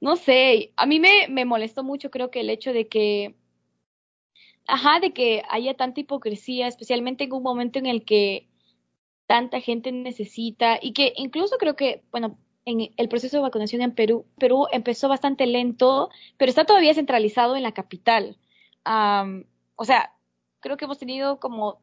no 0.00 0.16
sé, 0.16 0.72
a 0.76 0.86
mí 0.86 1.00
me, 1.00 1.28
me 1.28 1.44
molestó 1.44 1.84
mucho 1.84 2.10
creo 2.10 2.30
que 2.30 2.40
el 2.40 2.50
hecho 2.50 2.72
de 2.72 2.88
que, 2.88 3.36
ajá, 4.66 5.00
de 5.00 5.12
que 5.12 5.42
haya 5.48 5.74
tanta 5.74 6.00
hipocresía, 6.00 6.66
especialmente 6.68 7.24
en 7.24 7.32
un 7.32 7.42
momento 7.42 7.78
en 7.78 7.86
el 7.86 8.04
que 8.04 8.48
tanta 9.26 9.60
gente 9.60 9.92
necesita 9.92 10.78
y 10.80 10.92
que 10.92 11.12
incluso 11.16 11.58
creo 11.58 11.76
que, 11.76 12.02
bueno, 12.10 12.38
en 12.64 12.92
el 12.96 13.08
proceso 13.08 13.36
de 13.36 13.42
vacunación 13.42 13.82
en 13.82 13.94
Perú, 13.94 14.26
Perú 14.38 14.66
empezó 14.72 15.08
bastante 15.08 15.46
lento, 15.46 16.10
pero 16.36 16.50
está 16.50 16.64
todavía 16.64 16.94
centralizado 16.94 17.56
en 17.56 17.62
la 17.62 17.72
capital. 17.72 18.36
o 18.84 19.84
sea, 19.84 20.14
creo 20.60 20.76
que 20.76 20.84
hemos 20.84 20.98
tenido 20.98 21.40
como 21.40 21.80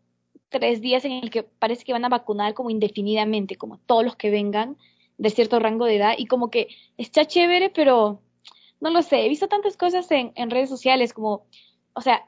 tres 0.56 0.80
días 0.80 1.04
en 1.04 1.12
el 1.12 1.30
que 1.30 1.44
parece 1.44 1.84
que 1.84 1.92
van 1.92 2.06
a 2.06 2.10
vacunar 2.10 2.54
como 2.54 2.70
indefinidamente, 2.70 3.58
como 3.58 3.78
todos 3.80 4.06
los 4.06 4.16
que 4.16 4.30
vengan 4.30 4.78
de 5.18 5.30
cierto 5.30 5.60
rango 5.60 5.84
de 5.84 5.98
edad 5.98 6.14
y 6.18 6.28
como 6.28 6.50
que 6.50 6.70
está 6.98 7.26
chévere, 7.26 7.70
pero 7.70 8.22
no 8.80 8.90
lo 8.90 9.02
sé, 9.02 9.26
he 9.26 9.28
visto 9.28 9.50
tantas 9.50 9.76
cosas 9.76 10.10
en, 10.12 10.32
en 10.36 10.50
redes 10.50 10.70
sociales 10.70 11.12
como, 11.12 11.46
o 11.94 12.00
sea, 12.00 12.26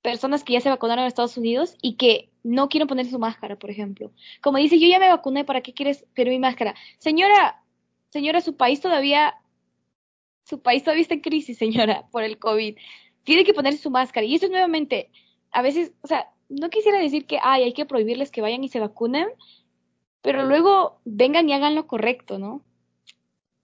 personas 0.00 0.44
que 0.44 0.52
ya 0.52 0.60
se 0.60 0.68
vacunaron 0.68 1.02
en 1.02 1.08
Estados 1.08 1.36
Unidos 1.36 1.76
y 1.82 1.94
que 1.94 2.30
no 2.44 2.68
quieren 2.68 2.86
poner 2.86 3.06
su 3.06 3.18
máscara, 3.18 3.58
por 3.58 3.70
ejemplo. 3.70 4.12
Como 4.40 4.58
dice, 4.58 4.78
yo 4.78 4.86
ya 4.86 5.00
me 5.00 5.08
vacuné, 5.08 5.44
¿para 5.44 5.62
qué 5.62 5.74
quieres 5.74 6.06
pero 6.14 6.30
mi 6.30 6.38
máscara? 6.38 6.76
Señora, 6.98 7.64
señora, 8.10 8.40
su 8.40 8.56
país 8.56 8.80
todavía, 8.80 9.34
su 10.44 10.62
país 10.62 10.84
todavía 10.84 11.02
está 11.02 11.14
en 11.14 11.20
crisis, 11.20 11.58
señora, 11.58 12.06
por 12.12 12.22
el 12.22 12.38
COVID. 12.38 12.76
Tiene 13.24 13.42
que 13.42 13.54
poner 13.54 13.76
su 13.76 13.90
máscara. 13.90 14.24
Y 14.24 14.36
eso 14.36 14.44
es 14.44 14.52
nuevamente, 14.52 15.10
a 15.50 15.62
veces, 15.62 15.92
o 16.02 16.06
sea, 16.06 16.30
no 16.48 16.70
quisiera 16.70 16.98
decir 16.98 17.26
que, 17.26 17.38
ay, 17.42 17.64
hay 17.64 17.72
que 17.72 17.86
prohibirles 17.86 18.30
que 18.30 18.40
vayan 18.40 18.64
y 18.64 18.68
se 18.68 18.80
vacunen, 18.80 19.28
pero 20.22 20.44
luego 20.44 21.00
vengan 21.04 21.48
y 21.48 21.52
hagan 21.52 21.74
lo 21.74 21.86
correcto, 21.86 22.38
¿no? 22.38 22.62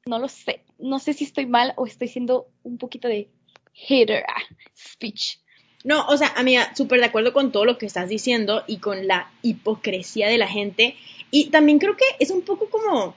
No 0.07 0.19
lo 0.19 0.29
sé. 0.29 0.63
No 0.79 0.99
sé 0.99 1.13
si 1.13 1.25
estoy 1.25 1.47
mal 1.47 1.75
o 1.77 1.87
estoy 1.87 2.09
siendo 2.09 2.49
un 2.63 2.79
poquito 2.79 3.09
de 3.09 3.29
hater 3.73 4.25
ah, 4.29 4.43
speech. 4.77 5.39
No, 5.85 6.07
o 6.07 6.17
sea, 6.17 6.29
amiga, 6.37 6.75
súper 6.77 7.01
de 7.01 7.07
acuerdo 7.07 7.33
con 7.33 7.51
todo 7.51 7.65
lo 7.65 7.79
que 7.79 7.87
estás 7.87 8.09
diciendo 8.09 8.63
y 8.67 8.79
con 8.79 9.09
la 9.09 9.33
hipocresía 9.43 10.29
de 10.29 10.39
la 10.39 10.47
gente. 10.47 10.97
Y 11.31 11.51
también 11.51 11.79
creo 11.79 11.97
que 11.97 12.05
es 12.21 12.31
un 12.31 12.43
poco 12.43 12.69
como, 12.71 13.17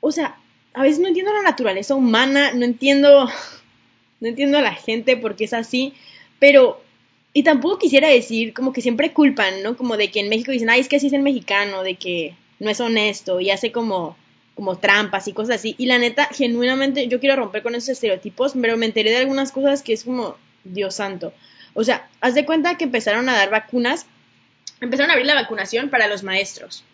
o 0.00 0.12
sea, 0.12 0.38
a 0.74 0.82
veces 0.82 0.98
no 0.98 1.08
entiendo 1.08 1.32
la 1.32 1.42
naturaleza 1.42 1.94
humana, 1.94 2.52
no 2.52 2.64
entiendo, 2.64 3.26
no 4.20 4.28
entiendo 4.28 4.58
a 4.58 4.62
la 4.62 4.74
gente 4.74 5.16
porque 5.16 5.44
es 5.44 5.54
así, 5.54 5.94
pero, 6.38 6.82
y 7.36 7.42
tampoco 7.42 7.78
quisiera 7.78 8.08
decir, 8.08 8.54
como 8.54 8.72
que 8.72 8.80
siempre 8.80 9.12
culpan, 9.12 9.62
¿no? 9.62 9.76
Como 9.76 9.98
de 9.98 10.10
que 10.10 10.20
en 10.20 10.30
México 10.30 10.52
dicen, 10.52 10.70
ay, 10.70 10.80
es 10.80 10.88
que 10.88 10.96
así 10.96 11.08
es 11.08 11.12
el 11.12 11.20
mexicano, 11.20 11.82
de 11.82 11.96
que 11.96 12.34
no 12.60 12.70
es 12.70 12.80
honesto 12.80 13.40
y 13.40 13.50
hace 13.50 13.72
como, 13.72 14.16
como 14.54 14.78
trampas 14.78 15.28
y 15.28 15.34
cosas 15.34 15.56
así. 15.56 15.74
Y 15.76 15.84
la 15.84 15.98
neta, 15.98 16.30
genuinamente, 16.32 17.08
yo 17.08 17.20
quiero 17.20 17.36
romper 17.36 17.62
con 17.62 17.74
esos 17.74 17.90
estereotipos, 17.90 18.54
pero 18.58 18.78
me 18.78 18.86
enteré 18.86 19.10
de 19.10 19.18
algunas 19.18 19.52
cosas 19.52 19.82
que 19.82 19.92
es 19.92 20.04
como, 20.04 20.38
Dios 20.64 20.94
santo. 20.94 21.34
O 21.74 21.84
sea, 21.84 22.08
haz 22.22 22.34
de 22.34 22.46
cuenta 22.46 22.78
que 22.78 22.84
empezaron 22.84 23.28
a 23.28 23.34
dar 23.34 23.50
vacunas, 23.50 24.06
empezaron 24.80 25.10
a 25.10 25.12
abrir 25.12 25.26
la 25.26 25.34
vacunación 25.34 25.90
para 25.90 26.08
los 26.08 26.22
maestros. 26.22 26.84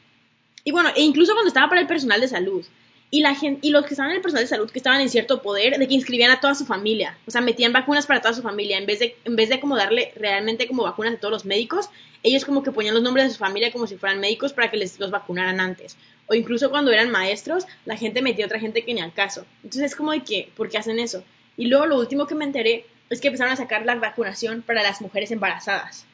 Y 0.64 0.72
bueno, 0.72 0.90
e 0.96 1.02
incluso 1.02 1.34
cuando 1.34 1.50
estaba 1.50 1.68
para 1.68 1.82
el 1.82 1.86
personal 1.86 2.20
de 2.20 2.26
salud. 2.26 2.66
Y, 3.14 3.20
la 3.20 3.34
gente, 3.34 3.60
y 3.60 3.70
los 3.72 3.84
que 3.84 3.92
estaban 3.92 4.10
en 4.10 4.16
el 4.16 4.22
personal 4.22 4.44
de 4.44 4.48
salud 4.48 4.70
que 4.70 4.78
estaban 4.78 5.02
en 5.02 5.10
cierto 5.10 5.42
poder 5.42 5.76
de 5.76 5.86
que 5.86 5.92
inscribían 5.92 6.30
a 6.30 6.40
toda 6.40 6.54
su 6.54 6.64
familia. 6.64 7.18
O 7.26 7.30
sea, 7.30 7.42
metían 7.42 7.70
vacunas 7.70 8.06
para 8.06 8.22
toda 8.22 8.32
su 8.32 8.40
familia. 8.40 8.78
En 8.78 8.86
vez 8.86 9.00
de, 9.00 9.16
en 9.26 9.36
vez 9.36 9.50
de 9.50 9.60
como 9.60 9.76
darle 9.76 10.14
realmente 10.16 10.66
como 10.66 10.84
vacunas 10.84 11.12
a 11.12 11.18
todos 11.18 11.30
los 11.30 11.44
médicos, 11.44 11.90
ellos 12.22 12.46
como 12.46 12.62
que 12.62 12.72
ponían 12.72 12.94
los 12.94 13.02
nombres 13.02 13.26
de 13.26 13.32
su 13.32 13.38
familia 13.38 13.70
como 13.70 13.86
si 13.86 13.98
fueran 13.98 14.18
médicos 14.18 14.54
para 14.54 14.70
que 14.70 14.78
les 14.78 14.98
los 14.98 15.10
vacunaran 15.10 15.60
antes. 15.60 15.98
O 16.26 16.34
incluso 16.34 16.70
cuando 16.70 16.90
eran 16.90 17.10
maestros, 17.10 17.66
la 17.84 17.98
gente 17.98 18.22
metía 18.22 18.46
a 18.46 18.48
otra 18.48 18.60
gente 18.60 18.82
que 18.82 18.94
ni 18.94 19.02
al 19.02 19.12
caso. 19.12 19.44
Entonces 19.62 19.92
es 19.92 19.94
como 19.94 20.12
de 20.12 20.20
que, 20.24 20.50
¿por 20.56 20.70
qué 20.70 20.78
hacen 20.78 20.98
eso? 20.98 21.22
Y 21.58 21.66
luego 21.66 21.84
lo 21.84 21.98
último 21.98 22.26
que 22.26 22.34
me 22.34 22.46
enteré 22.46 22.86
es 23.10 23.20
que 23.20 23.28
empezaron 23.28 23.52
a 23.52 23.56
sacar 23.56 23.84
la 23.84 23.94
vacunación 23.96 24.62
para 24.62 24.82
las 24.82 25.02
mujeres 25.02 25.30
embarazadas. 25.30 26.06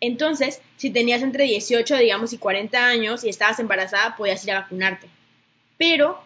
Entonces, 0.00 0.60
si 0.76 0.90
tenías 0.90 1.22
entre 1.22 1.44
18, 1.44 1.96
digamos, 1.98 2.32
y 2.32 2.38
40 2.38 2.84
años 2.84 3.22
y 3.22 3.28
estabas 3.28 3.60
embarazada, 3.60 4.16
podías 4.16 4.44
ir 4.44 4.50
a 4.50 4.62
vacunarte. 4.62 5.06
Pero, 5.78 6.20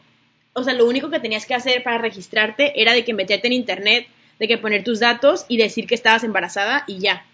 o 0.53 0.63
sea, 0.63 0.75
lo 0.75 0.87
único 0.87 1.11
que 1.11 1.21
tenías 1.21 1.47
que 1.47 1.55
hacer 1.55 1.83
para 1.83 1.99
registrarte 1.99 2.81
era 2.81 2.93
de 2.93 3.05
que 3.05 3.15
meterte 3.15 3.47
en 3.47 3.53
internet, 3.53 4.07
de 4.39 4.49
que 4.49 4.59
poner 4.59 4.85
tus 4.85 5.01
datos 5.01 5.47
y 5.49 5.57
decir 5.57 5.87
que 5.87 5.95
estabas 5.95 6.25
embarazada 6.25 6.85
y 6.87 6.99
ya. 6.99 7.25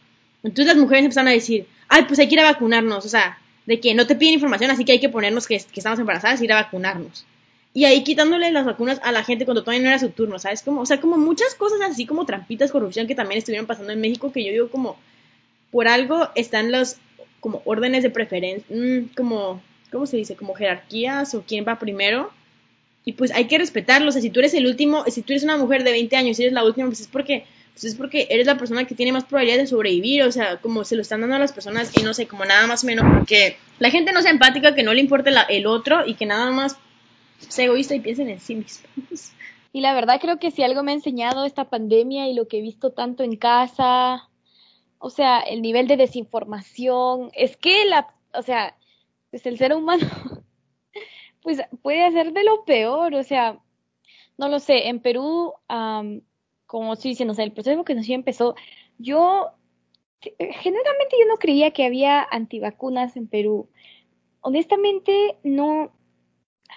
Entonces 0.43 0.67
las 0.67 0.77
mujeres 0.77 1.05
empezaron 1.05 1.29
a 1.29 1.33
decir, 1.33 1.67
ay, 1.89 2.05
pues 2.05 2.19
hay 2.19 2.29
que 2.29 2.35
ir 2.35 2.41
a 2.41 2.51
vacunarnos, 2.51 3.05
o 3.05 3.09
sea, 3.09 3.39
de 3.67 3.81
que 3.81 3.95
no 3.95 4.07
te 4.07 4.15
piden 4.15 4.35
información, 4.35 4.71
así 4.71 4.85
que 4.85 4.93
hay 4.93 5.01
que 5.01 5.09
ponernos 5.09 5.47
que, 5.47 5.57
estamos 5.57 5.99
embarazadas 5.99 6.41
y 6.41 6.45
ir 6.45 6.53
a 6.53 6.63
vacunarnos 6.63 7.27
y 7.75 7.87
ahí 7.87 8.05
quitándole 8.05 8.53
las 8.53 8.65
vacunas 8.65 9.01
a 9.03 9.11
la 9.11 9.25
gente 9.25 9.45
cuando 9.45 9.63
todavía 9.63 9.83
no 9.83 9.89
era 9.89 9.99
su 9.99 10.11
turno, 10.11 10.39
¿sabes? 10.39 10.63
Como, 10.63 10.83
o 10.83 10.87
sea, 10.87 11.01
como 11.01 11.19
muchas 11.19 11.57
cosas 11.57 11.81
así 11.83 12.07
como 12.07 12.25
trampitas, 12.25 12.71
corrupción 12.71 13.09
que 13.09 13.17
también 13.17 13.39
estuvieron 13.39 13.67
pasando 13.67 13.93
en 13.93 14.01
México, 14.01 14.31
que 14.31 14.45
yo 14.45 14.53
digo 14.53 14.71
como, 14.71 14.97
por 15.73 15.89
algo 15.89 16.29
están 16.37 16.71
los, 16.71 16.99
como 17.41 17.63
órdenes 17.65 18.05
de 18.05 18.11
preferencia, 18.11 18.65
mm, 18.75 19.15
como, 19.17 19.61
¿cómo 19.95 20.07
se 20.07 20.17
dice? 20.17 20.35
Como 20.35 20.55
jerarquías 20.55 21.35
o 21.35 21.45
quién 21.47 21.65
va 21.67 21.79
primero. 21.79 22.33
Y 23.05 23.13
pues 23.13 23.31
hay 23.31 23.47
que 23.47 23.59
respetarlo, 23.59 24.09
o 24.09 24.13
sea, 24.13 24.21
si 24.21 24.31
tú 24.31 24.41
eres 24.41 24.55
el 24.55 24.67
último, 24.67 25.05
si 25.07 25.23
tú 25.23 25.33
eres 25.33 25.45
una 25.45 25.57
mujer 25.57 25.85
de 25.85 25.93
20 25.93 26.17
años 26.17 26.39
y 26.39 26.43
eres 26.43 26.53
la 26.53 26.65
última, 26.65 26.87
pues 26.89 27.01
es 27.01 27.07
porque, 27.07 27.45
pues 27.73 27.85
es 27.85 27.95
porque 27.95 28.27
eres 28.31 28.47
la 28.47 28.57
persona 28.57 28.87
que 28.87 28.95
tiene 28.95 29.13
más 29.13 29.25
probabilidad 29.25 29.59
de 29.59 29.67
sobrevivir, 29.67 30.23
o 30.23 30.33
sea, 30.33 30.57
como 30.57 30.85
se 30.85 30.97
lo 30.97 31.03
están 31.03 31.21
dando 31.21 31.37
a 31.37 31.39
las 31.39 31.53
personas 31.53 31.93
y 31.97 32.03
no 32.03 32.15
sé, 32.15 32.27
como 32.27 32.45
nada 32.45 32.67
más 32.67 32.83
menos, 32.83 33.05
porque 33.15 33.57
la 33.79 33.91
gente 33.91 34.13
no 34.13 34.23
sea 34.23 34.31
empática, 34.31 34.75
que 34.75 34.83
no 34.83 34.95
le 34.95 35.01
importe 35.01 35.31
el 35.51 35.67
otro 35.67 36.07
y 36.07 36.15
que 36.15 36.27
nada 36.27 36.51
más 36.51 36.77
sea 37.39 37.67
egoísta 37.67 37.95
y 37.95 38.01
piensen 38.01 38.31
en 38.31 38.41
sí 38.41 38.57
mismos. 38.57 39.33
Y 39.73 39.81
la 39.81 39.93
verdad 39.93 40.19
creo 40.21 40.39
que 40.39 40.51
si 40.51 40.63
algo 40.63 40.83
me 40.83 40.93
ha 40.93 40.95
enseñado 40.95 41.45
esta 41.45 41.69
pandemia 41.69 42.29
y 42.29 42.35
lo 42.35 42.49
que 42.49 42.59
he 42.59 42.63
visto 42.63 42.93
tanto 42.93 43.23
en 43.23 43.37
casa, 43.37 44.29
o 44.99 45.11
sea, 45.11 45.41
el 45.41 45.61
nivel 45.61 45.89
de 45.89 45.99
desinformación, 45.99 47.31
es 47.35 47.57
que 47.57 47.85
la, 47.85 48.09
o 48.33 48.43
sea, 48.43 48.75
pues 49.35 49.47
el 49.47 49.59
ser 49.59 49.75
humano, 49.75 50.07
pues 51.43 51.61
puede 51.83 52.05
hacer 52.05 52.33
de 52.33 52.45
lo 52.45 52.65
peor, 52.65 53.17
o 53.17 53.25
sea, 53.25 53.59
no 54.39 54.49
lo 54.49 54.61
sé, 54.61 54.87
en 54.87 55.01
Perú, 55.01 55.53
como 56.67 56.93
estoy 56.93 57.11
diciendo, 57.11 57.33
o 57.33 57.35
sea, 57.35 57.45
el 57.45 57.51
proceso 57.51 57.85
que 57.85 57.97
nos 57.97 58.09
empezó, 58.09 58.55
yo, 58.97 59.51
generalmente 60.21 61.17
yo 61.19 61.27
no 61.27 61.39
creía 61.39 61.73
que 61.73 61.85
había 61.85 62.23
antivacunas 62.31 63.17
en 63.17 63.27
Perú. 63.27 63.69
Honestamente, 64.41 65.37
no, 65.43 65.91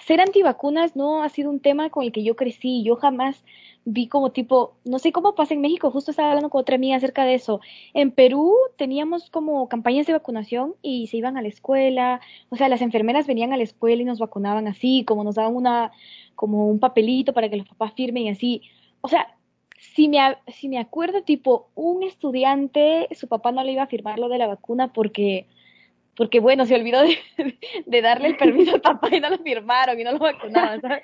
ser 0.05 0.21
antivacunas 0.21 0.95
no 0.95 1.23
ha 1.23 1.29
sido 1.29 1.49
un 1.49 1.59
tema 1.59 1.89
con 1.89 2.03
el 2.03 2.11
que 2.11 2.23
yo 2.23 2.35
crecí. 2.35 2.83
Yo 2.83 2.95
jamás 2.95 3.43
vi 3.85 4.07
como 4.07 4.31
tipo, 4.31 4.75
no 4.83 4.99
sé 4.99 5.13
cómo 5.13 5.33
pasa 5.33 5.53
en 5.53 5.61
México, 5.61 5.91
justo 5.91 6.11
estaba 6.11 6.29
hablando 6.29 6.49
con 6.49 6.59
otra 6.59 6.75
amiga 6.75 6.97
acerca 6.97 7.23
de 7.23 7.35
eso. 7.35 7.61
En 7.93 8.11
Perú 8.11 8.53
teníamos 8.77 9.29
como 9.29 9.69
campañas 9.69 10.05
de 10.07 10.13
vacunación 10.13 10.75
y 10.81 11.07
se 11.07 11.17
iban 11.17 11.37
a 11.37 11.41
la 11.41 11.47
escuela, 11.47 12.19
o 12.49 12.57
sea, 12.57 12.67
las 12.67 12.81
enfermeras 12.81 13.27
venían 13.27 13.53
a 13.53 13.57
la 13.57 13.63
escuela 13.63 14.01
y 14.01 14.05
nos 14.05 14.19
vacunaban 14.19 14.67
así, 14.67 15.05
como 15.05 15.23
nos 15.23 15.35
daban 15.35 15.55
una, 15.55 15.91
como 16.35 16.67
un 16.67 16.79
papelito 16.79 17.33
para 17.33 17.49
que 17.49 17.55
los 17.57 17.67
papás 17.67 17.93
firmen 17.93 18.23
y 18.23 18.29
así. 18.29 18.61
O 18.99 19.07
sea, 19.07 19.37
si 19.79 20.09
me, 20.09 20.19
si 20.47 20.67
me 20.67 20.79
acuerdo, 20.79 21.23
tipo, 21.23 21.69
un 21.75 22.03
estudiante, 22.03 23.07
su 23.15 23.27
papá 23.27 23.53
no 23.53 23.63
le 23.63 23.71
iba 23.71 23.83
a 23.83 23.87
firmar 23.87 24.19
lo 24.19 24.27
de 24.27 24.37
la 24.37 24.47
vacuna 24.47 24.91
porque 24.91 25.47
porque 26.17 26.39
bueno, 26.39 26.65
se 26.65 26.75
olvidó 26.75 27.01
de, 27.85 28.01
darle 28.01 28.29
el 28.29 28.37
permiso 28.37 28.73
al 28.73 28.81
papá 28.81 29.15
y 29.15 29.21
no 29.21 29.29
lo 29.29 29.37
firmaron 29.37 29.97
y 29.97 30.03
no 30.03 30.11
lo 30.11 30.19
vacunaban, 30.19 30.81
¿sabes? 30.81 31.03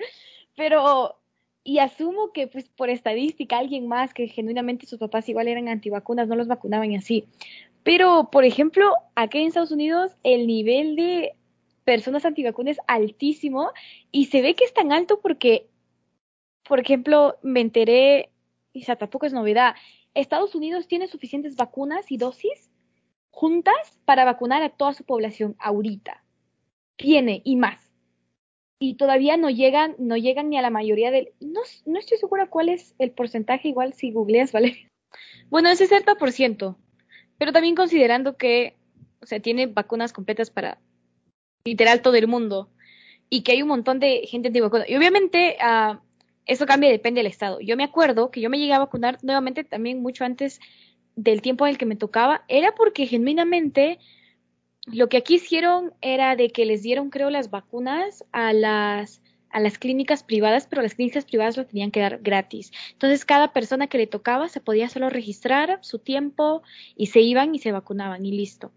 Pero, 0.56 1.16
y 1.62 1.78
asumo 1.78 2.32
que 2.32 2.48
pues 2.48 2.68
por 2.68 2.90
estadística 2.90 3.56
alguien 3.56 3.86
más 3.86 4.12
que 4.12 4.26
genuinamente 4.26 4.86
sus 4.86 4.98
papás 4.98 5.28
igual 5.28 5.48
eran 5.48 5.68
antivacunas, 5.68 6.28
no 6.28 6.34
los 6.34 6.48
vacunaban 6.48 6.90
y 6.90 6.96
así. 6.96 7.24
Pero, 7.84 8.28
por 8.30 8.44
ejemplo, 8.44 8.92
aquí 9.14 9.38
en 9.38 9.46
Estados 9.46 9.70
Unidos 9.70 10.12
el 10.24 10.46
nivel 10.48 10.96
de 10.96 11.34
personas 11.84 12.24
antivacunas 12.24 12.78
es 12.78 12.84
altísimo 12.88 13.70
y 14.10 14.26
se 14.26 14.42
ve 14.42 14.54
que 14.54 14.64
es 14.64 14.74
tan 14.74 14.90
alto 14.90 15.20
porque, 15.20 15.68
por 16.64 16.80
ejemplo, 16.80 17.36
me 17.42 17.60
enteré, 17.60 18.30
y 18.72 18.82
sea, 18.82 18.96
tampoco 18.96 19.26
es 19.26 19.32
novedad, 19.32 19.76
Estados 20.14 20.54
Unidos 20.56 20.88
tiene 20.88 21.06
suficientes 21.06 21.56
vacunas 21.56 22.10
y 22.10 22.16
dosis 22.16 22.73
juntas 23.34 23.98
para 24.04 24.24
vacunar 24.24 24.62
a 24.62 24.70
toda 24.70 24.94
su 24.94 25.04
población 25.04 25.56
ahorita. 25.58 26.22
Tiene 26.96 27.42
y 27.44 27.56
más. 27.56 27.90
Y 28.78 28.94
todavía 28.94 29.36
no 29.36 29.50
llegan, 29.50 29.96
no 29.98 30.16
llegan 30.16 30.50
ni 30.50 30.56
a 30.56 30.62
la 30.62 30.70
mayoría 30.70 31.10
del. 31.10 31.32
No, 31.40 31.60
no 31.84 31.98
estoy 31.98 32.18
segura 32.18 32.48
cuál 32.48 32.68
es 32.68 32.94
el 32.98 33.10
porcentaje, 33.10 33.68
igual 33.68 33.92
si 33.92 34.12
googleas, 34.12 34.52
¿vale? 34.52 34.88
Bueno, 35.50 35.68
es 35.68 35.80
60%. 35.80 36.76
Pero 37.38 37.52
también 37.52 37.74
considerando 37.74 38.36
que, 38.36 38.76
o 39.20 39.26
sea, 39.26 39.40
tiene 39.40 39.66
vacunas 39.66 40.12
completas 40.12 40.50
para 40.50 40.78
literal 41.64 42.02
todo 42.02 42.14
el 42.14 42.28
mundo. 42.28 42.70
Y 43.30 43.42
que 43.42 43.52
hay 43.52 43.62
un 43.62 43.68
montón 43.68 43.98
de 43.98 44.26
gente 44.28 44.48
antivacuna. 44.48 44.84
Y 44.86 44.94
obviamente, 44.94 45.56
uh, 45.60 45.98
eso 46.46 46.66
cambia, 46.66 46.90
depende 46.90 47.18
del 47.20 47.26
estado. 47.26 47.60
Yo 47.60 47.76
me 47.76 47.84
acuerdo 47.84 48.30
que 48.30 48.40
yo 48.40 48.50
me 48.50 48.58
llegué 48.58 48.74
a 48.74 48.78
vacunar 48.78 49.18
nuevamente 49.22 49.64
también 49.64 50.02
mucho 50.02 50.24
antes 50.24 50.60
del 51.16 51.42
tiempo 51.42 51.66
en 51.66 51.72
el 51.72 51.78
que 51.78 51.86
me 51.86 51.96
tocaba, 51.96 52.44
era 52.48 52.74
porque 52.74 53.06
genuinamente 53.06 53.98
lo 54.86 55.08
que 55.08 55.16
aquí 55.16 55.36
hicieron 55.36 55.92
era 56.00 56.36
de 56.36 56.50
que 56.50 56.66
les 56.66 56.82
dieron, 56.82 57.10
creo, 57.10 57.30
las 57.30 57.50
vacunas 57.50 58.24
a 58.32 58.52
las 58.52 59.22
a 59.54 59.60
las 59.60 59.78
clínicas 59.78 60.24
privadas, 60.24 60.66
pero 60.66 60.82
las 60.82 60.96
clínicas 60.96 61.24
privadas 61.24 61.56
lo 61.56 61.64
tenían 61.64 61.92
que 61.92 62.00
dar 62.00 62.18
gratis. 62.20 62.72
Entonces, 62.90 63.24
cada 63.24 63.52
persona 63.52 63.86
que 63.86 63.98
le 63.98 64.08
tocaba 64.08 64.48
se 64.48 64.60
podía 64.60 64.88
solo 64.88 65.10
registrar 65.10 65.78
su 65.80 66.00
tiempo 66.00 66.64
y 66.96 67.06
se 67.06 67.20
iban 67.20 67.54
y 67.54 67.60
se 67.60 67.70
vacunaban 67.70 68.26
y 68.26 68.32
listo. 68.32 68.72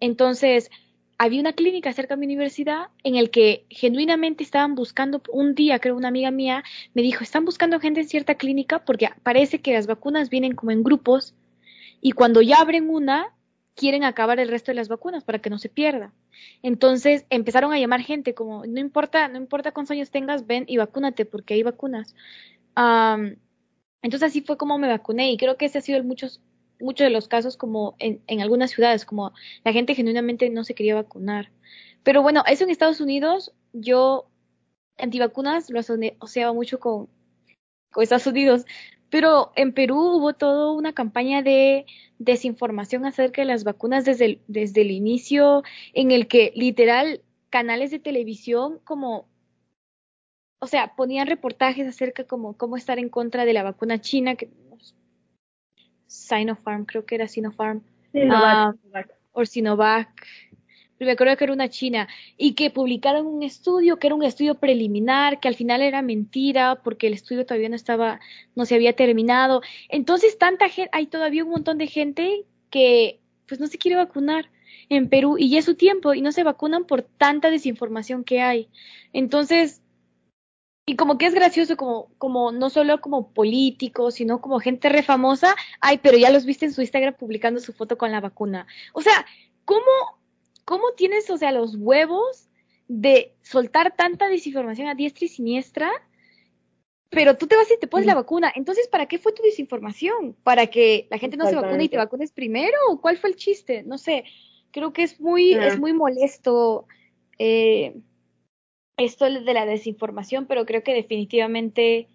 Entonces, 0.00 0.70
había 1.16 1.40
una 1.40 1.54
clínica 1.54 1.94
cerca 1.94 2.14
de 2.14 2.20
mi 2.20 2.26
universidad 2.26 2.88
en 3.04 3.16
el 3.16 3.30
que 3.30 3.64
genuinamente 3.70 4.44
estaban 4.44 4.74
buscando, 4.74 5.22
un 5.32 5.54
día 5.54 5.78
creo 5.78 5.96
una 5.96 6.08
amiga 6.08 6.30
mía 6.30 6.62
me 6.92 7.00
dijo, 7.00 7.24
están 7.24 7.46
buscando 7.46 7.80
gente 7.80 8.00
en 8.00 8.08
cierta 8.08 8.34
clínica 8.34 8.84
porque 8.84 9.08
parece 9.22 9.62
que 9.62 9.72
las 9.72 9.86
vacunas 9.86 10.28
vienen 10.28 10.54
como 10.54 10.72
en 10.72 10.84
grupos 10.84 11.34
y 12.00 12.12
cuando 12.12 12.42
ya 12.42 12.56
abren 12.56 12.90
una, 12.90 13.34
quieren 13.74 14.02
acabar 14.02 14.40
el 14.40 14.48
resto 14.48 14.72
de 14.72 14.76
las 14.76 14.88
vacunas 14.88 15.22
para 15.22 15.38
que 15.38 15.50
no 15.50 15.58
se 15.58 15.68
pierda. 15.68 16.12
Entonces 16.62 17.26
empezaron 17.30 17.72
a 17.72 17.78
llamar 17.78 18.00
gente 18.00 18.34
como, 18.34 18.66
no 18.66 18.80
importa, 18.80 19.28
no 19.28 19.38
importa 19.38 19.72
cuántos 19.72 19.92
años 19.92 20.10
tengas, 20.10 20.46
ven 20.46 20.64
y 20.66 20.76
vacúnate 20.78 21.24
porque 21.24 21.54
hay 21.54 21.62
vacunas. 21.62 22.14
entonces 24.02 24.28
así 24.28 24.40
fue 24.40 24.56
como 24.56 24.78
me 24.78 24.88
vacuné 24.88 25.30
y 25.32 25.36
creo 25.36 25.56
que 25.56 25.66
ese 25.66 25.78
ha 25.78 25.80
sido 25.80 25.98
el 25.98 26.04
muchos, 26.04 26.40
muchos 26.80 27.04
de 27.04 27.10
los 27.10 27.28
casos 27.28 27.56
como 27.56 27.94
en, 28.00 28.20
en 28.26 28.40
algunas 28.40 28.72
ciudades, 28.72 29.04
como 29.04 29.32
la 29.64 29.72
gente 29.72 29.94
genuinamente 29.94 30.50
no 30.50 30.64
se 30.64 30.74
quería 30.74 30.96
vacunar. 30.96 31.50
Pero 32.02 32.22
bueno, 32.22 32.42
eso 32.48 32.64
en 32.64 32.70
Estados 32.70 33.00
Unidos, 33.00 33.52
yo 33.72 34.28
antivacunas 34.98 35.70
lo 35.70 35.78
asociaba 35.78 36.52
mucho 36.52 36.80
con, 36.80 37.08
con 37.92 38.02
Estados 38.02 38.26
Unidos, 38.26 38.64
pero 39.10 39.52
en 39.56 39.72
Perú 39.72 39.98
hubo 39.98 40.32
toda 40.34 40.72
una 40.72 40.92
campaña 40.92 41.42
de 41.42 41.86
desinformación 42.18 43.06
acerca 43.06 43.42
de 43.42 43.46
las 43.46 43.64
vacunas 43.64 44.04
desde 44.04 44.24
el, 44.24 44.40
desde 44.48 44.82
el 44.82 44.90
inicio, 44.90 45.62
en 45.94 46.10
el 46.10 46.28
que 46.28 46.52
literal 46.54 47.22
canales 47.50 47.90
de 47.90 47.98
televisión 47.98 48.80
como, 48.84 49.26
o 50.60 50.66
sea, 50.66 50.94
ponían 50.96 51.26
reportajes 51.26 51.86
acerca 51.86 52.24
como 52.24 52.56
cómo 52.56 52.76
estar 52.76 52.98
en 52.98 53.08
contra 53.08 53.44
de 53.44 53.52
la 53.52 53.62
vacuna 53.62 54.00
china, 54.00 54.34
que 54.34 54.50
Sinopharm, 56.06 56.84
creo 56.86 57.04
que 57.04 57.14
era 57.14 57.28
Sinopharm, 57.28 57.82
Sinovac, 58.12 58.76
uh, 58.92 59.40
o 59.40 59.44
Sinovac, 59.44 60.26
me 61.06 61.12
acuerdo 61.12 61.36
que 61.36 61.44
era 61.44 61.52
una 61.52 61.68
china, 61.68 62.08
y 62.36 62.54
que 62.54 62.70
publicaron 62.70 63.26
un 63.26 63.42
estudio, 63.42 63.98
que 63.98 64.08
era 64.08 64.16
un 64.16 64.24
estudio 64.24 64.56
preliminar, 64.56 65.40
que 65.40 65.48
al 65.48 65.54
final 65.54 65.82
era 65.82 66.02
mentira, 66.02 66.80
porque 66.82 67.06
el 67.06 67.14
estudio 67.14 67.46
todavía 67.46 67.68
no 67.68 67.76
estaba, 67.76 68.20
no 68.54 68.66
se 68.66 68.74
había 68.74 68.94
terminado. 68.94 69.62
Entonces, 69.88 70.38
tanta 70.38 70.68
gente, 70.68 70.90
hay 70.92 71.06
todavía 71.06 71.44
un 71.44 71.50
montón 71.50 71.78
de 71.78 71.86
gente 71.86 72.44
que, 72.70 73.20
pues, 73.46 73.60
no 73.60 73.66
se 73.66 73.78
quiere 73.78 73.96
vacunar 73.96 74.50
en 74.88 75.08
Perú, 75.08 75.36
y 75.38 75.50
ya 75.50 75.58
es 75.58 75.64
su 75.64 75.74
tiempo, 75.74 76.14
y 76.14 76.22
no 76.22 76.32
se 76.32 76.44
vacunan 76.44 76.84
por 76.84 77.02
tanta 77.02 77.50
desinformación 77.50 78.24
que 78.24 78.40
hay. 78.40 78.68
Entonces, 79.12 79.82
y 80.88 80.96
como 80.96 81.18
que 81.18 81.26
es 81.26 81.34
gracioso, 81.34 81.76
como, 81.76 82.08
como 82.16 82.50
no 82.50 82.70
solo 82.70 83.02
como 83.02 83.30
políticos, 83.32 84.14
sino 84.14 84.40
como 84.40 84.58
gente 84.58 84.88
refamosa, 84.88 85.54
ay, 85.80 85.98
pero 86.02 86.16
ya 86.16 86.30
los 86.30 86.46
viste 86.46 86.64
en 86.64 86.72
su 86.72 86.80
Instagram 86.80 87.14
publicando 87.14 87.60
su 87.60 87.74
foto 87.74 87.98
con 87.98 88.10
la 88.10 88.22
vacuna. 88.22 88.66
O 88.94 89.02
sea, 89.02 89.26
¿cómo 89.66 89.82
¿cómo 90.68 90.92
tienes, 90.94 91.30
o 91.30 91.38
sea, 91.38 91.50
los 91.50 91.76
huevos 91.76 92.50
de 92.88 93.34
soltar 93.40 93.96
tanta 93.96 94.28
desinformación 94.28 94.86
a 94.86 94.94
diestra 94.94 95.24
y 95.24 95.28
siniestra? 95.28 95.90
Pero 97.08 97.38
tú 97.38 97.46
te 97.46 97.56
vas 97.56 97.70
y 97.70 97.80
te 97.80 97.86
pones 97.86 98.04
la 98.04 98.14
vacuna. 98.14 98.52
Entonces, 98.54 98.86
¿para 98.86 99.06
qué 99.06 99.18
fue 99.18 99.32
tu 99.32 99.42
desinformación? 99.42 100.36
¿Para 100.42 100.66
que 100.66 101.08
la 101.10 101.16
gente 101.16 101.38
no 101.38 101.46
se 101.46 101.54
vacune 101.54 101.84
y 101.84 101.88
te 101.88 101.96
vacunes 101.96 102.32
primero? 102.32 102.76
¿O 102.90 103.00
cuál 103.00 103.16
fue 103.16 103.30
el 103.30 103.36
chiste? 103.36 103.82
No 103.82 103.96
sé. 103.96 104.24
Creo 104.70 104.92
que 104.92 105.04
es 105.04 105.18
muy, 105.18 105.54
es 105.54 105.78
muy 105.78 105.94
molesto 105.94 106.86
eh, 107.38 107.96
esto 108.98 109.24
de 109.24 109.54
la 109.54 109.64
desinformación, 109.64 110.44
pero 110.44 110.66
creo 110.66 110.82
que 110.82 110.92
definitivamente 110.92 112.08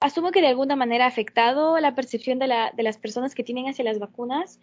asumo 0.00 0.32
que 0.32 0.42
de 0.42 0.48
alguna 0.48 0.76
manera 0.76 1.06
ha 1.06 1.08
afectado 1.08 1.80
la 1.80 1.94
percepción 1.94 2.38
de, 2.38 2.48
la, 2.48 2.72
de 2.76 2.82
las 2.82 2.98
personas 2.98 3.34
que 3.34 3.42
tienen 3.42 3.68
hacia 3.68 3.86
las 3.86 3.98
vacunas 3.98 4.60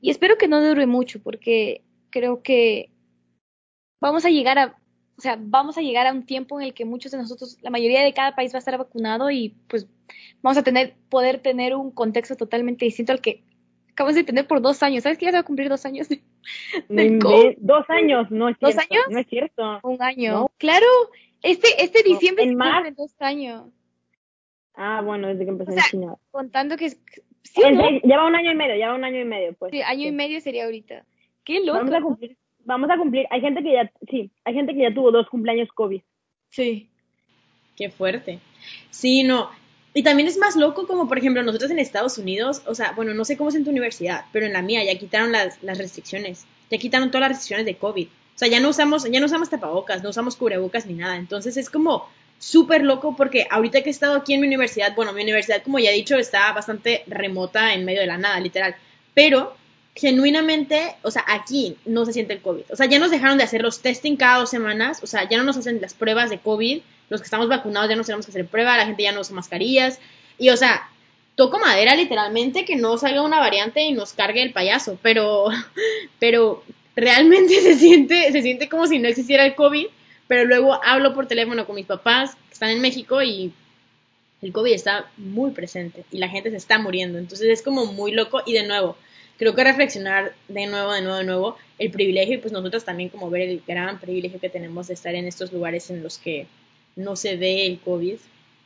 y 0.00 0.10
espero 0.10 0.38
que 0.38 0.48
no 0.48 0.62
dure 0.62 0.86
mucho 0.86 1.22
porque 1.22 1.82
creo 2.10 2.42
que 2.42 2.90
vamos 4.00 4.24
a 4.24 4.30
llegar 4.30 4.58
a, 4.58 4.78
o 5.16 5.20
sea, 5.20 5.36
vamos 5.38 5.76
a 5.76 5.82
llegar 5.82 6.06
a 6.06 6.12
un 6.12 6.24
tiempo 6.24 6.58
en 6.58 6.66
el 6.66 6.74
que 6.74 6.84
muchos 6.84 7.12
de 7.12 7.18
nosotros, 7.18 7.58
la 7.60 7.70
mayoría 7.70 8.02
de 8.02 8.14
cada 8.14 8.34
país 8.34 8.52
va 8.52 8.56
a 8.56 8.60
estar 8.60 8.78
vacunado 8.78 9.30
y 9.30 9.54
pues 9.68 9.86
vamos 10.42 10.56
a 10.56 10.62
tener, 10.62 10.94
poder 11.08 11.40
tener 11.40 11.74
un 11.74 11.90
contexto 11.90 12.36
totalmente 12.36 12.84
distinto 12.84 13.12
al 13.12 13.20
que 13.20 13.42
acabamos 13.90 14.14
de 14.14 14.24
tener 14.24 14.46
por 14.46 14.62
dos 14.62 14.82
años. 14.82 15.02
¿Sabes 15.02 15.18
que 15.18 15.26
ya 15.26 15.30
se 15.30 15.36
va 15.36 15.40
a 15.40 15.44
cumplir 15.44 15.68
dos 15.68 15.84
años? 15.84 16.08
De, 16.88 17.56
dos 17.58 17.84
años, 17.90 18.30
no 18.30 18.48
es 18.48 18.56
cierto. 18.56 18.76
¿Dos 18.76 18.86
años? 18.90 19.04
No 19.10 19.18
es 19.18 19.26
cierto. 19.26 19.80
Un 19.82 20.02
año. 20.02 20.46
Claro, 20.56 20.86
este, 21.42 21.84
este 21.84 22.02
diciembre 22.02 22.44
en 22.44 22.58
se 22.58 22.90
dos 22.96 23.14
años. 23.20 23.66
Ah, 24.74 25.02
bueno, 25.04 25.28
desde 25.28 25.44
que 25.44 25.50
empecé 25.50 25.72
en 25.72 25.78
China. 25.80 26.14
Contando 26.30 26.78
que 26.78 26.96
Sí, 27.42 27.62
Lleva 28.04 28.26
un 28.26 28.34
año 28.34 28.52
y 28.52 28.54
medio, 28.54 28.74
lleva 28.74 28.94
un 28.94 29.04
año 29.04 29.20
y 29.20 29.24
medio, 29.24 29.54
pues. 29.54 29.72
Sí, 29.72 29.82
año 29.82 30.06
y 30.06 30.12
medio 30.12 30.40
sería 30.40 30.64
ahorita. 30.64 31.04
Qué 31.44 31.60
loco. 31.60 31.78
Vamos 31.78 31.94
a 31.94 32.00
cumplir, 32.00 32.36
vamos 32.64 32.90
a 32.90 32.96
cumplir. 32.96 33.26
Hay 33.30 33.40
gente 33.40 33.62
que 33.62 33.72
ya, 33.72 33.90
sí, 34.08 34.30
hay 34.44 34.54
gente 34.54 34.74
que 34.74 34.82
ya 34.82 34.94
tuvo 34.94 35.10
dos 35.10 35.28
cumpleaños 35.28 35.68
COVID. 35.74 36.00
Sí. 36.50 36.88
Qué 37.76 37.90
fuerte. 37.90 38.40
Sí, 38.90 39.22
no. 39.22 39.50
Y 39.92 40.02
también 40.02 40.28
es 40.28 40.38
más 40.38 40.54
loco 40.54 40.86
como, 40.86 41.08
por 41.08 41.18
ejemplo, 41.18 41.42
nosotros 41.42 41.70
en 41.70 41.80
Estados 41.80 42.18
Unidos, 42.18 42.62
o 42.66 42.74
sea, 42.74 42.92
bueno, 42.92 43.12
no 43.14 43.24
sé 43.24 43.36
cómo 43.36 43.48
es 43.50 43.56
en 43.56 43.64
tu 43.64 43.70
universidad, 43.70 44.26
pero 44.32 44.46
en 44.46 44.52
la 44.52 44.62
mía 44.62 44.84
ya 44.84 44.98
quitaron 44.98 45.32
las, 45.32 45.60
las 45.62 45.78
restricciones. 45.78 46.46
Ya 46.70 46.78
quitaron 46.78 47.10
todas 47.10 47.22
las 47.22 47.30
restricciones 47.30 47.66
de 47.66 47.76
COVID. 47.76 48.06
O 48.06 48.38
sea, 48.40 48.48
ya 48.48 48.60
no 48.60 48.68
usamos, 48.68 49.10
ya 49.10 49.18
no 49.18 49.26
usamos 49.26 49.50
tapabocas, 49.50 50.02
no 50.02 50.10
usamos 50.10 50.36
cubrebocas 50.36 50.86
ni 50.86 50.94
nada. 50.94 51.16
Entonces 51.16 51.56
es 51.56 51.68
como, 51.68 52.08
súper 52.40 52.82
loco 52.82 53.14
porque 53.14 53.46
ahorita 53.48 53.82
que 53.82 53.90
he 53.90 53.92
estado 53.92 54.16
aquí 54.16 54.34
en 54.34 54.40
mi 54.40 54.46
universidad, 54.48 54.94
bueno, 54.96 55.12
mi 55.12 55.22
universidad, 55.22 55.62
como 55.62 55.78
ya 55.78 55.90
he 55.90 55.94
dicho, 55.94 56.16
está 56.16 56.52
bastante 56.52 57.04
remota 57.06 57.74
en 57.74 57.84
medio 57.84 58.00
de 58.00 58.06
la 58.06 58.18
nada, 58.18 58.40
literal. 58.40 58.74
Pero 59.14 59.54
genuinamente, 59.94 60.96
o 61.02 61.10
sea, 61.10 61.24
aquí 61.28 61.76
no 61.84 62.06
se 62.06 62.14
siente 62.14 62.32
el 62.32 62.40
COVID. 62.40 62.62
O 62.70 62.76
sea, 62.76 62.86
ya 62.86 62.98
nos 62.98 63.10
dejaron 63.10 63.36
de 63.36 63.44
hacer 63.44 63.60
los 63.60 63.80
testing 63.80 64.16
cada 64.16 64.38
dos 64.38 64.50
semanas, 64.50 65.00
o 65.02 65.06
sea, 65.06 65.28
ya 65.28 65.36
no 65.36 65.44
nos 65.44 65.58
hacen 65.58 65.80
las 65.82 65.92
pruebas 65.92 66.30
de 66.30 66.38
COVID, 66.38 66.80
los 67.10 67.20
que 67.20 67.24
estamos 67.26 67.48
vacunados 67.48 67.90
ya 67.90 67.96
no 67.96 68.04
tenemos 68.04 68.24
que 68.24 68.32
hacer 68.32 68.46
prueba, 68.46 68.78
la 68.78 68.86
gente 68.86 69.02
ya 69.02 69.12
no 69.12 69.20
usa 69.20 69.36
mascarillas, 69.36 69.98
y 70.38 70.48
o 70.48 70.56
sea, 70.56 70.88
toco 71.34 71.58
madera 71.58 71.94
literalmente 71.94 72.64
que 72.64 72.76
no 72.76 72.96
salga 72.96 73.20
una 73.20 73.40
variante 73.40 73.82
y 73.82 73.92
nos 73.92 74.14
cargue 74.14 74.42
el 74.42 74.52
payaso, 74.52 74.98
pero, 75.02 75.48
pero 76.18 76.64
realmente 76.96 77.54
se 77.60 77.74
siente, 77.74 78.32
se 78.32 78.40
siente 78.40 78.70
como 78.70 78.86
si 78.86 78.98
no 78.98 79.08
existiera 79.08 79.44
el 79.44 79.54
COVID 79.54 79.86
pero 80.30 80.44
luego 80.44 80.78
hablo 80.84 81.12
por 81.12 81.26
teléfono 81.26 81.66
con 81.66 81.74
mis 81.74 81.86
papás 81.86 82.36
que 82.36 82.52
están 82.52 82.70
en 82.70 82.80
México 82.80 83.20
y 83.20 83.52
el 84.40 84.52
COVID 84.52 84.72
está 84.72 85.10
muy 85.16 85.50
presente 85.50 86.04
y 86.12 86.18
la 86.18 86.28
gente 86.28 86.50
se 86.50 86.56
está 86.56 86.78
muriendo. 86.78 87.18
Entonces 87.18 87.48
es 87.48 87.62
como 87.62 87.86
muy 87.86 88.12
loco 88.12 88.40
y 88.46 88.52
de 88.52 88.64
nuevo, 88.64 88.96
creo 89.38 89.56
que 89.56 89.64
reflexionar 89.64 90.32
de 90.46 90.68
nuevo, 90.68 90.92
de 90.92 91.02
nuevo, 91.02 91.16
de 91.16 91.24
nuevo 91.24 91.56
el 91.80 91.90
privilegio 91.90 92.36
y 92.36 92.38
pues 92.38 92.52
nosotros 92.52 92.84
también 92.84 93.08
como 93.08 93.28
ver 93.28 93.42
el 93.42 93.60
gran 93.66 93.98
privilegio 93.98 94.38
que 94.38 94.48
tenemos 94.48 94.86
de 94.86 94.94
estar 94.94 95.16
en 95.16 95.26
estos 95.26 95.52
lugares 95.52 95.90
en 95.90 96.00
los 96.00 96.16
que 96.16 96.46
no 96.94 97.16
se 97.16 97.36
ve 97.36 97.66
el 97.66 97.80
COVID, 97.80 98.18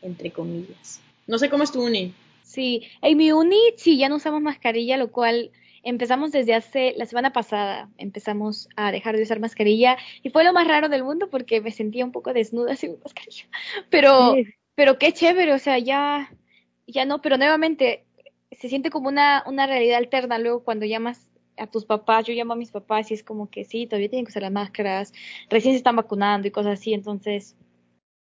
entre 0.02 0.32
comillas. 0.32 1.00
No 1.26 1.38
sé 1.38 1.48
cómo 1.48 1.64
es 1.64 1.72
tu 1.72 1.82
uni. 1.82 2.12
Sí, 2.42 2.82
en 3.00 3.16
mi 3.16 3.32
uni 3.32 3.58
sí, 3.78 3.96
ya 3.96 4.10
no 4.10 4.16
usamos 4.16 4.42
mascarilla, 4.42 4.98
lo 4.98 5.10
cual 5.10 5.50
empezamos 5.84 6.32
desde 6.32 6.54
hace, 6.54 6.94
la 6.96 7.06
semana 7.06 7.32
pasada, 7.32 7.88
empezamos 7.98 8.68
a 8.76 8.90
dejar 8.90 9.16
de 9.16 9.22
usar 9.22 9.38
mascarilla 9.38 9.96
y 10.22 10.30
fue 10.30 10.44
lo 10.44 10.52
más 10.52 10.66
raro 10.66 10.88
del 10.88 11.04
mundo 11.04 11.28
porque 11.30 11.60
me 11.60 11.70
sentía 11.70 12.04
un 12.04 12.12
poco 12.12 12.32
desnuda 12.32 12.74
sin 12.76 12.98
mascarilla. 13.02 13.44
Pero, 13.90 14.34
pero 14.74 14.98
qué 14.98 15.12
chévere, 15.12 15.52
o 15.52 15.58
sea, 15.58 15.78
ya, 15.78 16.32
ya 16.86 17.04
no, 17.04 17.20
pero 17.20 17.36
nuevamente 17.36 18.04
se 18.52 18.68
siente 18.68 18.90
como 18.90 19.08
una, 19.08 19.44
una 19.46 19.66
realidad 19.66 19.98
alterna 19.98 20.38
luego 20.38 20.64
cuando 20.64 20.86
llamas 20.86 21.28
a 21.56 21.66
tus 21.66 21.84
papás, 21.84 22.26
yo 22.26 22.34
llamo 22.34 22.54
a 22.54 22.56
mis 22.56 22.70
papás 22.70 23.10
y 23.10 23.14
es 23.14 23.22
como 23.22 23.48
que 23.48 23.64
sí, 23.64 23.86
todavía 23.86 24.08
tienen 24.08 24.24
que 24.24 24.30
usar 24.30 24.42
las 24.42 24.52
máscaras, 24.52 25.12
recién 25.48 25.74
se 25.74 25.78
están 25.78 25.96
vacunando 25.96 26.48
y 26.48 26.50
cosas 26.50 26.80
así, 26.80 26.94
entonces 26.94 27.56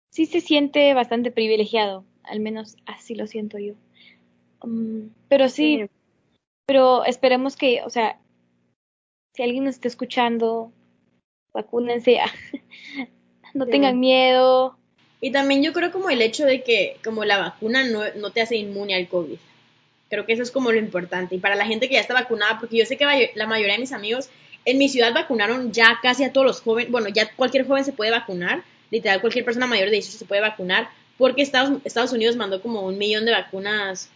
sí 0.09 0.25
se 0.25 0.41
siente 0.41 0.93
bastante 0.93 1.31
privilegiado, 1.31 2.05
al 2.23 2.39
menos 2.39 2.75
así 2.85 3.15
lo 3.15 3.27
siento 3.27 3.57
yo. 3.57 3.75
Um, 4.61 5.09
pero 5.27 5.47
sí, 5.49 5.87
pero 6.65 7.05
esperemos 7.05 7.55
que, 7.55 7.81
o 7.83 7.89
sea, 7.89 8.19
si 9.33 9.43
alguien 9.43 9.65
nos 9.65 9.75
está 9.75 9.87
escuchando, 9.87 10.71
vacúnense, 11.53 12.19
no 13.53 13.65
tengan 13.65 13.99
miedo. 13.99 14.77
Y 15.21 15.31
también 15.31 15.63
yo 15.63 15.73
creo 15.73 15.91
como 15.91 16.09
el 16.09 16.21
hecho 16.21 16.45
de 16.45 16.63
que 16.63 16.97
como 17.03 17.25
la 17.25 17.37
vacuna 17.37 17.83
no, 17.83 18.01
no 18.15 18.31
te 18.31 18.41
hace 18.41 18.57
inmune 18.57 18.95
al 18.95 19.07
COVID. 19.07 19.37
Creo 20.09 20.25
que 20.25 20.33
eso 20.33 20.43
es 20.43 20.51
como 20.51 20.71
lo 20.71 20.77
importante. 20.77 21.35
Y 21.35 21.39
para 21.39 21.55
la 21.55 21.65
gente 21.65 21.87
que 21.87 21.95
ya 21.95 22.01
está 22.01 22.13
vacunada, 22.13 22.59
porque 22.59 22.77
yo 22.77 22.85
sé 22.85 22.97
que 22.97 23.31
la 23.35 23.47
mayoría 23.47 23.73
de 23.73 23.79
mis 23.79 23.91
amigos 23.91 24.29
en 24.65 24.77
mi 24.77 24.89
ciudad 24.89 25.13
vacunaron 25.13 25.71
ya 25.71 25.99
casi 26.01 26.23
a 26.23 26.33
todos 26.33 26.45
los 26.45 26.61
jóvenes, 26.61 26.91
bueno, 26.91 27.07
ya 27.09 27.31
cualquier 27.35 27.67
joven 27.67 27.85
se 27.85 27.93
puede 27.93 28.11
vacunar, 28.11 28.63
literal 28.91 29.21
cualquier 29.21 29.45
persona 29.45 29.67
mayor 29.67 29.85
de 29.85 29.93
18 29.93 30.17
se 30.17 30.25
puede 30.25 30.41
vacunar, 30.41 30.89
porque 31.17 31.41
Estados, 31.41 31.79
Estados 31.85 32.11
Unidos 32.13 32.35
mandó 32.35 32.61
como 32.61 32.81
un 32.81 32.97
millón 32.97 33.25
de 33.25 33.31
vacunas 33.31 34.09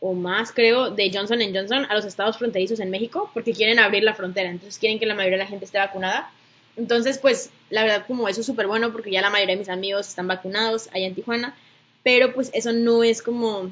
o 0.00 0.14
más, 0.14 0.52
creo, 0.52 0.90
de 0.90 1.10
Johnson 1.12 1.40
Johnson 1.52 1.86
a 1.88 1.94
los 1.94 2.04
estados 2.04 2.38
fronterizos 2.38 2.80
en 2.80 2.90
México 2.90 3.30
porque 3.34 3.52
quieren 3.52 3.78
abrir 3.78 4.04
la 4.04 4.14
frontera, 4.14 4.50
entonces 4.50 4.78
quieren 4.78 4.98
que 4.98 5.06
la 5.06 5.14
mayoría 5.14 5.38
de 5.38 5.44
la 5.44 5.50
gente 5.50 5.64
esté 5.64 5.78
vacunada. 5.78 6.30
Entonces, 6.76 7.18
pues, 7.18 7.50
la 7.70 7.82
verdad, 7.82 8.04
como 8.06 8.28
eso 8.28 8.40
es 8.40 8.46
súper 8.46 8.68
bueno 8.68 8.92
porque 8.92 9.10
ya 9.10 9.20
la 9.20 9.30
mayoría 9.30 9.56
de 9.56 9.60
mis 9.60 9.68
amigos 9.68 10.08
están 10.08 10.28
vacunados 10.28 10.88
allá 10.92 11.06
en 11.06 11.14
Tijuana, 11.14 11.56
pero 12.04 12.32
pues 12.32 12.50
eso 12.54 12.72
no 12.72 13.02
es 13.02 13.22
como, 13.22 13.58
o 13.58 13.70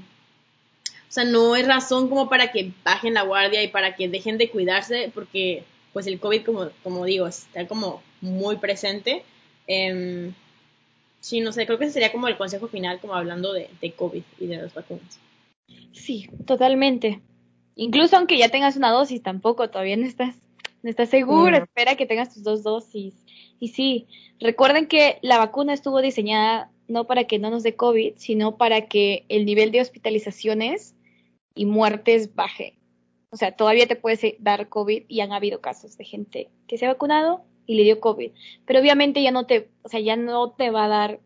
sea, 1.08 1.24
no 1.24 1.54
es 1.54 1.66
razón 1.66 2.08
como 2.08 2.28
para 2.28 2.50
que 2.50 2.72
bajen 2.84 3.14
la 3.14 3.22
guardia 3.22 3.62
y 3.62 3.68
para 3.68 3.94
que 3.94 4.08
dejen 4.08 4.38
de 4.38 4.50
cuidarse 4.50 5.12
porque, 5.14 5.62
pues, 5.92 6.08
el 6.08 6.18
COVID, 6.18 6.42
como, 6.44 6.70
como 6.82 7.04
digo, 7.04 7.28
está 7.28 7.66
como 7.68 8.02
muy 8.20 8.56
presente. 8.56 9.22
Eh, 9.68 10.32
sí, 11.20 11.40
no 11.40 11.52
sé, 11.52 11.66
creo 11.66 11.78
que 11.78 11.84
ese 11.84 11.94
sería 11.94 12.12
como 12.12 12.26
el 12.26 12.36
consejo 12.36 12.66
final, 12.66 12.98
como 13.00 13.14
hablando 13.14 13.52
de, 13.52 13.70
de 13.80 13.92
COVID 13.92 14.22
y 14.40 14.46
de 14.46 14.56
las 14.56 14.74
vacunas. 14.74 15.20
Sí, 15.92 16.28
totalmente. 16.46 17.22
Incluso 17.74 18.16
aunque 18.16 18.38
ya 18.38 18.48
tengas 18.48 18.76
una 18.76 18.90
dosis, 18.90 19.22
tampoco 19.22 19.70
todavía 19.70 19.96
no 19.96 20.06
estás, 20.06 20.36
no 20.82 20.90
estás 20.90 21.08
seguro. 21.08 21.56
Espera 21.56 21.96
que 21.96 22.06
tengas 22.06 22.32
tus 22.32 22.42
dos 22.42 22.62
dosis. 22.62 23.14
Y 23.58 23.68
sí, 23.68 24.06
recuerden 24.40 24.86
que 24.86 25.18
la 25.22 25.38
vacuna 25.38 25.72
estuvo 25.72 26.00
diseñada 26.00 26.70
no 26.88 27.06
para 27.06 27.24
que 27.24 27.38
no 27.38 27.50
nos 27.50 27.62
dé 27.62 27.74
COVID, 27.74 28.14
sino 28.16 28.56
para 28.56 28.82
que 28.82 29.24
el 29.28 29.44
nivel 29.44 29.72
de 29.72 29.80
hospitalizaciones 29.80 30.94
y 31.54 31.66
muertes 31.66 32.34
baje. 32.34 32.78
O 33.30 33.36
sea, 33.36 33.52
todavía 33.52 33.86
te 33.86 33.96
puede 33.96 34.36
dar 34.38 34.68
COVID 34.68 35.04
y 35.08 35.20
han 35.20 35.32
habido 35.32 35.60
casos 35.60 35.98
de 35.98 36.04
gente 36.04 36.50
que 36.68 36.78
se 36.78 36.86
ha 36.86 36.92
vacunado 36.92 37.44
y 37.66 37.74
le 37.74 37.82
dio 37.82 38.00
COVID. 38.00 38.30
Pero 38.64 38.80
obviamente 38.80 39.22
ya 39.22 39.32
no 39.32 39.46
te, 39.46 39.68
o 39.82 39.88
sea, 39.88 40.00
ya 40.00 40.16
no 40.16 40.52
te 40.52 40.70
va 40.70 40.84
a 40.84 40.88
dar, 40.88 41.20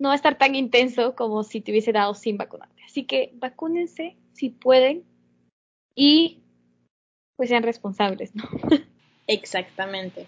no 0.00 0.08
va 0.08 0.14
a 0.14 0.16
estar 0.16 0.38
tan 0.38 0.56
intenso 0.56 1.14
como 1.14 1.44
si 1.44 1.60
te 1.60 1.70
hubiese 1.70 1.92
dado 1.92 2.14
sin 2.14 2.38
vacunarte. 2.38 2.82
Así 2.84 3.04
que 3.04 3.30
vacúnense 3.34 4.16
si 4.32 4.48
pueden 4.48 5.04
y 5.94 6.38
pues 7.36 7.50
sean 7.50 7.62
responsables, 7.62 8.34
¿no? 8.34 8.44
Exactamente. 9.26 10.26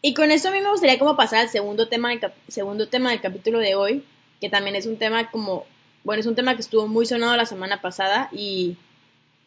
Y 0.00 0.14
con 0.14 0.30
eso 0.30 0.48
a 0.48 0.52
mí 0.52 0.60
me 0.60 0.70
gustaría 0.70 0.98
como 0.98 1.16
pasar 1.16 1.40
al 1.40 1.48
segundo 1.50 1.88
tema, 1.88 2.08
del 2.08 2.20
segundo 2.48 2.88
tema 2.88 3.10
del 3.10 3.20
capítulo 3.20 3.58
de 3.58 3.74
hoy, 3.74 4.02
que 4.40 4.48
también 4.48 4.76
es 4.76 4.86
un 4.86 4.96
tema 4.96 5.30
como, 5.30 5.66
bueno, 6.04 6.20
es 6.20 6.26
un 6.26 6.34
tema 6.34 6.54
que 6.54 6.62
estuvo 6.62 6.88
muy 6.88 7.04
sonado 7.04 7.36
la 7.36 7.46
semana 7.46 7.82
pasada 7.82 8.30
y 8.32 8.78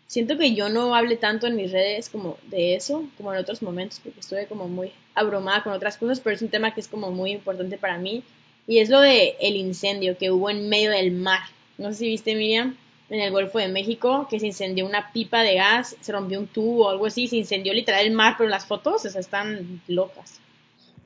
siento 0.05 0.37
que 0.37 0.53
yo 0.53 0.69
no 0.69 0.93
hable 0.93 1.17
tanto 1.17 1.47
en 1.47 1.55
mis 1.55 1.71
redes 1.71 2.09
como 2.09 2.37
de 2.43 2.75
eso, 2.75 3.03
como 3.17 3.33
en 3.33 3.39
otros 3.39 3.63
momentos, 3.63 3.99
porque 3.99 4.19
estuve 4.19 4.45
como 4.45 4.67
muy 4.67 4.93
abrumada 5.15 5.63
con 5.63 5.73
otras 5.73 5.97
cosas, 5.97 6.19
pero 6.19 6.35
es 6.35 6.41
un 6.43 6.49
tema 6.49 6.73
que 6.73 6.81
es 6.81 6.87
como 6.87 7.09
muy 7.09 7.31
importante 7.31 7.79
para 7.79 7.97
mí 7.97 8.23
y 8.67 8.79
es 8.79 8.89
lo 8.89 8.99
de 8.99 9.35
el 9.39 9.55
incendio 9.55 10.17
que 10.17 10.31
hubo 10.31 10.49
en 10.49 10.69
medio 10.69 10.91
del 10.91 11.11
mar. 11.11 11.41
No 11.77 11.91
sé 11.91 11.99
si 11.99 12.07
viste, 12.07 12.35
Miriam, 12.35 12.77
en 13.09 13.19
el 13.19 13.31
Golfo 13.31 13.59
de 13.59 13.67
México, 13.67 14.27
que 14.29 14.39
se 14.39 14.47
incendió 14.47 14.85
una 14.85 15.11
pipa 15.11 15.41
de 15.41 15.55
gas, 15.55 15.95
se 16.01 16.11
rompió 16.11 16.39
un 16.39 16.47
tubo 16.47 16.85
o 16.85 16.89
algo 16.89 17.05
así, 17.05 17.27
se 17.27 17.37
incendió 17.37 17.73
literal 17.73 18.05
el 18.05 18.13
mar, 18.13 18.35
pero 18.37 18.49
las 18.49 18.65
fotos, 18.65 19.05
o 19.05 19.19
están 19.19 19.81
locas. 19.87 20.39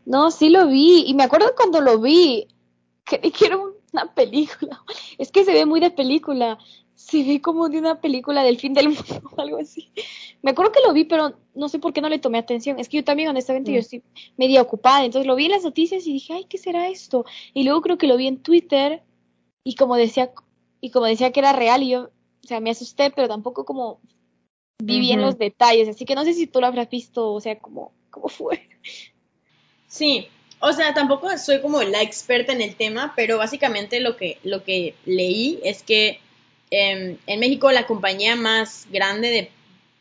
No, 0.05 0.31
sí 0.31 0.49
lo 0.49 0.67
vi, 0.67 1.03
y 1.07 1.13
me 1.13 1.23
acuerdo 1.23 1.53
cuando 1.55 1.81
lo 1.81 1.99
vi, 1.99 2.47
que, 3.03 3.19
que 3.19 3.45
era 3.45 3.57
una 3.57 4.13
película, 4.13 4.81
es 5.17 5.31
que 5.31 5.43
se 5.43 5.53
ve 5.53 5.65
muy 5.65 5.79
de 5.79 5.91
película, 5.91 6.57
se 6.95 7.23
ve 7.23 7.41
como 7.41 7.69
de 7.69 7.79
una 7.79 7.99
película 7.99 8.43
del 8.43 8.57
fin 8.57 8.73
del 8.73 8.89
mundo 8.89 9.21
o 9.35 9.41
algo 9.41 9.57
así. 9.57 9.89
Me 10.41 10.51
acuerdo 10.51 10.71
que 10.71 10.81
lo 10.85 10.93
vi, 10.93 11.03
pero 11.03 11.33
no 11.53 11.69
sé 11.69 11.79
por 11.79 11.91
qué 11.93 12.01
no 12.01 12.09
le 12.09 12.19
tomé 12.19 12.37
atención. 12.37 12.79
Es 12.79 12.87
que 12.87 12.97
yo 12.97 13.03
también, 13.03 13.29
honestamente, 13.29 13.71
yo 13.71 13.77
mm. 13.77 13.79
estoy 13.79 14.03
media 14.37 14.61
ocupada. 14.61 15.03
Entonces 15.03 15.27
lo 15.27 15.35
vi 15.35 15.45
en 15.45 15.51
las 15.51 15.63
noticias 15.63 16.07
y 16.07 16.13
dije, 16.13 16.33
ay, 16.33 16.45
¿qué 16.45 16.57
será 16.57 16.87
esto? 16.87 17.25
Y 17.53 17.63
luego 17.63 17.81
creo 17.81 17.97
que 17.97 18.07
lo 18.07 18.17
vi 18.17 18.27
en 18.27 18.41
Twitter 18.41 19.03
y 19.63 19.75
como 19.75 19.95
decía, 19.95 20.31
y 20.81 20.91
como 20.91 21.05
decía 21.05 21.31
que 21.31 21.41
era 21.41 21.53
real 21.53 21.83
y 21.83 21.89
yo, 21.89 22.09
o 22.43 22.47
sea, 22.47 22.59
me 22.61 22.69
asusté, 22.69 23.11
pero 23.11 23.27
tampoco 23.27 23.65
como 23.65 23.99
vi 24.81 24.99
bien 24.99 25.21
los 25.21 25.37
detalles. 25.37 25.89
Así 25.89 26.05
que 26.05 26.15
no 26.15 26.23
sé 26.23 26.33
si 26.33 26.47
tú 26.47 26.61
lo 26.61 26.67
habrás 26.67 26.89
visto, 26.89 27.33
o 27.33 27.41
sea, 27.41 27.59
cómo, 27.59 27.91
cómo 28.09 28.29
fue. 28.29 28.67
Sí, 29.87 30.27
o 30.61 30.71
sea, 30.71 30.93
tampoco 30.93 31.35
soy 31.37 31.61
como 31.61 31.81
la 31.83 32.01
experta 32.01 32.53
en 32.53 32.61
el 32.61 32.75
tema, 32.75 33.13
pero 33.15 33.37
básicamente 33.37 33.99
lo 33.99 34.17
que, 34.17 34.37
lo 34.43 34.63
que 34.63 34.95
leí 35.05 35.59
es 35.63 35.83
que 35.83 36.19
em, 36.69 37.17
en 37.27 37.39
México 37.39 37.71
la 37.71 37.87
compañía 37.87 38.35
más 38.35 38.87
grande 38.91 39.29
de, 39.29 39.51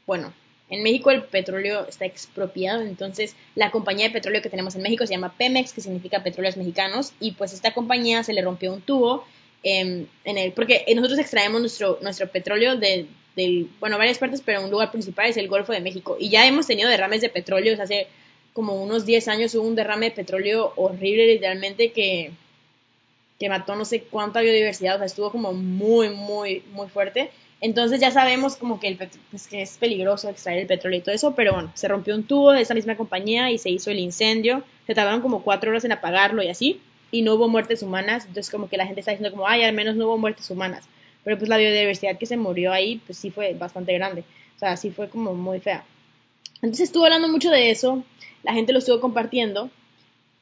bueno, 0.08 0.32
en 0.70 0.82
México 0.82 1.10
el 1.10 1.22
petróleo 1.22 1.86
está 1.86 2.06
expropiado, 2.06 2.80
entonces 2.80 3.36
la 3.54 3.70
compañía 3.70 4.06
de 4.06 4.12
petróleo 4.14 4.40
que 4.40 4.48
tenemos 4.48 4.74
en 4.74 4.82
México 4.82 5.06
se 5.06 5.12
llama 5.12 5.34
Pemex, 5.36 5.74
que 5.74 5.82
significa 5.82 6.22
Petróleos 6.22 6.56
Mexicanos, 6.56 7.12
y 7.20 7.32
pues 7.32 7.52
esta 7.52 7.74
compañía 7.74 8.22
se 8.22 8.32
le 8.32 8.40
rompió 8.40 8.72
un 8.72 8.80
tubo 8.80 9.26
em, 9.62 10.06
en 10.24 10.38
el, 10.38 10.52
porque 10.52 10.86
nosotros 10.96 11.18
extraemos 11.18 11.60
nuestro, 11.60 11.98
nuestro 12.00 12.26
petróleo 12.28 12.76
de, 12.76 13.06
del, 13.36 13.68
bueno, 13.80 13.98
varias 13.98 14.16
partes, 14.16 14.40
pero 14.42 14.64
un 14.64 14.70
lugar 14.70 14.90
principal 14.90 15.26
es 15.28 15.36
el 15.36 15.46
Golfo 15.46 15.74
de 15.74 15.80
México, 15.80 16.16
y 16.18 16.30
ya 16.30 16.46
hemos 16.46 16.66
tenido 16.66 16.88
derrames 16.88 17.20
de 17.20 17.28
petróleo 17.28 17.76
hace 17.80 18.06
como 18.54 18.82
unos 18.82 19.04
10 19.04 19.28
años 19.28 19.54
hubo 19.54 19.68
un 19.68 19.74
derrame 19.74 20.06
de 20.06 20.16
petróleo 20.16 20.72
horrible, 20.76 21.26
literalmente, 21.26 21.92
que, 21.92 22.32
que 23.38 23.48
mató 23.50 23.76
no 23.76 23.84
sé 23.84 24.04
cuánta 24.04 24.40
biodiversidad, 24.40 24.94
o 24.94 24.98
sea, 24.98 25.06
estuvo 25.06 25.30
como 25.30 25.52
muy, 25.52 26.08
muy, 26.08 26.62
muy 26.72 26.88
fuerte. 26.88 27.30
Entonces 27.60 28.00
ya 28.00 28.10
sabemos 28.12 28.56
como 28.56 28.78
que, 28.78 28.88
el, 28.88 28.96
pues, 28.96 29.48
es 29.52 29.78
peligroso 29.78 30.28
extraer 30.28 30.60
el 30.60 30.66
petróleo 30.66 31.00
y 31.00 31.02
todo 31.02 31.14
eso, 31.14 31.34
pero 31.34 31.52
bueno, 31.52 31.72
se 31.74 31.88
rompió 31.88 32.14
un 32.14 32.22
tubo 32.24 32.52
de 32.52 32.62
esa 32.62 32.74
misma 32.74 32.96
compañía 32.96 33.50
y 33.50 33.58
se 33.58 33.70
hizo 33.70 33.90
el 33.90 33.98
incendio. 33.98 34.62
Se 34.86 34.94
tardaron 34.94 35.20
como 35.20 35.42
cuatro 35.42 35.70
horas 35.70 35.84
en 35.84 35.92
apagarlo 35.92 36.42
y 36.42 36.48
así, 36.48 36.80
y 37.10 37.22
no 37.22 37.34
hubo 37.34 37.48
muertes 37.48 37.82
humanas. 37.82 38.26
Entonces 38.26 38.50
como 38.50 38.68
que 38.68 38.76
la 38.76 38.86
gente 38.86 39.00
está 39.00 39.12
diciendo 39.12 39.34
como, 39.34 39.48
ay, 39.48 39.64
al 39.64 39.74
menos 39.74 39.96
no 39.96 40.06
hubo 40.06 40.18
muertes 40.18 40.48
humanas. 40.50 40.84
Pero 41.24 41.36
pues 41.36 41.48
la 41.48 41.56
biodiversidad 41.56 42.16
que 42.16 42.26
se 42.26 42.36
murió 42.36 42.72
ahí, 42.72 43.00
pues 43.06 43.18
sí 43.18 43.30
fue 43.30 43.54
bastante 43.54 43.92
grande. 43.94 44.22
O 44.56 44.58
sea, 44.58 44.76
sí 44.76 44.90
fue 44.90 45.08
como 45.08 45.34
muy 45.34 45.58
fea. 45.60 45.84
Entonces 46.62 46.88
estuvo 46.88 47.04
hablando 47.04 47.28
mucho 47.28 47.50
de 47.50 47.70
eso, 47.70 48.04
la 48.42 48.52
gente 48.52 48.72
lo 48.72 48.80
estuvo 48.80 49.00
compartiendo, 49.00 49.70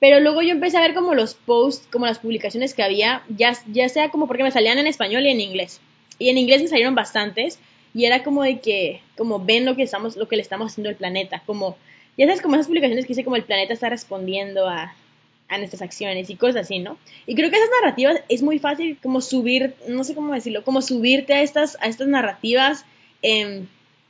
pero 0.00 0.20
luego 0.20 0.42
yo 0.42 0.50
empecé 0.50 0.76
a 0.76 0.80
ver 0.80 0.94
como 0.94 1.14
los 1.14 1.34
posts, 1.34 1.86
como 1.90 2.06
las 2.06 2.18
publicaciones 2.18 2.74
que 2.74 2.82
había, 2.82 3.22
ya, 3.28 3.56
ya 3.72 3.88
sea 3.88 4.10
como 4.10 4.26
porque 4.26 4.42
me 4.42 4.50
salían 4.50 4.78
en 4.78 4.86
español 4.86 5.26
y 5.26 5.30
en 5.30 5.40
inglés. 5.40 5.80
Y 6.18 6.28
en 6.28 6.38
inglés 6.38 6.62
me 6.62 6.68
salieron 6.68 6.94
bastantes 6.94 7.58
y 7.94 8.04
era 8.04 8.22
como 8.22 8.42
de 8.42 8.60
que, 8.60 9.00
como 9.16 9.44
ven 9.44 9.64
lo 9.64 9.76
que 9.76 9.82
estamos, 9.82 10.16
lo 10.16 10.28
que 10.28 10.36
le 10.36 10.42
estamos 10.42 10.72
haciendo 10.72 10.90
al 10.90 10.96
planeta, 10.96 11.42
como, 11.46 11.76
ya 12.16 12.26
sabes, 12.26 12.42
como 12.42 12.56
esas 12.56 12.66
publicaciones 12.66 13.04
que 13.04 13.12
dice 13.12 13.24
como 13.24 13.36
el 13.36 13.44
planeta 13.44 13.72
está 13.72 13.88
respondiendo 13.88 14.68
a, 14.68 14.94
a 15.48 15.58
nuestras 15.58 15.82
acciones 15.82 16.28
y 16.28 16.36
cosas 16.36 16.62
así, 16.62 16.78
¿no? 16.78 16.98
Y 17.26 17.34
creo 17.34 17.50
que 17.50 17.56
esas 17.56 17.70
narrativas 17.80 18.20
es 18.28 18.42
muy 18.42 18.58
fácil 18.58 18.98
como 19.02 19.20
subir, 19.20 19.74
no 19.88 20.04
sé 20.04 20.14
cómo 20.14 20.34
decirlo, 20.34 20.64
como 20.64 20.82
subirte 20.82 21.34
a 21.34 21.42
estas, 21.42 21.78
a 21.80 21.86
estas 21.86 22.08
narrativas 22.08 22.84
eh, 23.22 23.64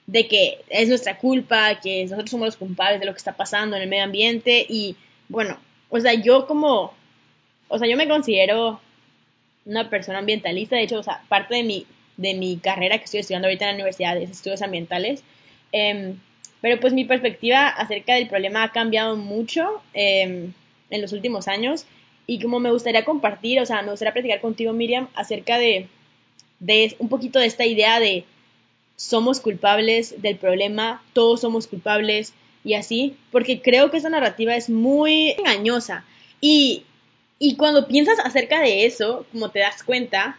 de 0.07 0.29
que 0.29 0.59
es 0.69 0.88
nuestra 0.88 1.19
culpa, 1.19 1.81
que 1.81 2.05
nosotros 2.05 2.31
somos 2.31 2.47
los 2.47 2.57
culpables 2.57 3.01
de 3.01 3.07
lo 3.07 3.12
que 3.12 3.19
está 3.19 3.37
pasando 3.37 3.77
en 3.77 3.83
el 3.83 3.88
medio 3.88 4.05
ambiente 4.05 4.66
y 4.69 4.97
bueno, 5.29 5.59
o 5.90 6.01
sea, 6.01 6.14
yo 6.14 6.47
como, 6.47 6.95
o 7.69 7.79
sea, 7.79 7.88
yo 7.88 7.97
me 7.97 8.09
considero 8.09 8.81
una 9.64 9.90
persona 9.90 10.19
ambientalista, 10.19 10.77
de 10.77 10.83
hecho, 10.83 10.99
o 10.99 11.03
sea, 11.03 11.23
parte 11.29 11.57
de 11.57 11.64
mi, 11.64 11.87
de 12.16 12.35
mi 12.35 12.59
carrera 12.59 12.98
que 12.98 13.05
estoy 13.05 13.20
estudiando 13.20 13.48
ahorita 13.48 13.64
en 13.64 13.70
la 13.70 13.74
universidad 13.74 14.16
es 14.16 14.31
estudios 14.31 14.62
ambientales, 14.62 15.22
em, 15.72 16.18
pero 16.61 16.81
pues 16.81 16.92
mi 16.92 17.05
perspectiva 17.05 17.68
acerca 17.68 18.14
del 18.14 18.29
problema 18.29 18.64
ha 18.64 18.72
cambiado 18.72 19.16
mucho 19.16 19.83
em, 19.94 20.52
en 20.90 21.02
los 21.02 21.12
últimos 21.12 21.48
años 21.48 21.87
y 22.26 22.40
como 22.40 22.59
me 22.59 22.70
gustaría 22.70 23.05
compartir, 23.05 23.61
o 23.61 23.66
sea, 23.66 23.83
me 23.83 23.90
gustaría 23.90 24.12
platicar 24.12 24.40
contigo, 24.40 24.72
Miriam, 24.72 25.09
acerca 25.14 25.59
de, 25.59 25.88
de 26.59 26.96
un 26.98 27.09
poquito 27.09 27.38
de 27.38 27.46
esta 27.46 27.66
idea 27.66 28.00
de 28.00 28.24
somos 28.96 29.40
culpables 29.40 30.20
del 30.22 30.37
problema, 30.37 31.02
todos 31.12 31.42
somos 31.42 31.66
culpables 31.66 32.33
y 32.64 32.74
así, 32.74 33.16
porque 33.31 33.61
creo 33.61 33.90
que 33.90 33.98
esa 33.98 34.09
narrativa 34.09 34.57
es 34.57 34.68
muy 34.68 35.33
engañosa. 35.38 36.05
Y, 36.40 36.85
y 37.38 37.57
cuando 37.57 37.87
piensas 37.87 38.18
acerca 38.18 38.61
de 38.61 38.87
eso, 38.87 39.26
como 39.31 39.50
te 39.50 39.61
das 39.61 39.83
cuenta 39.83 40.38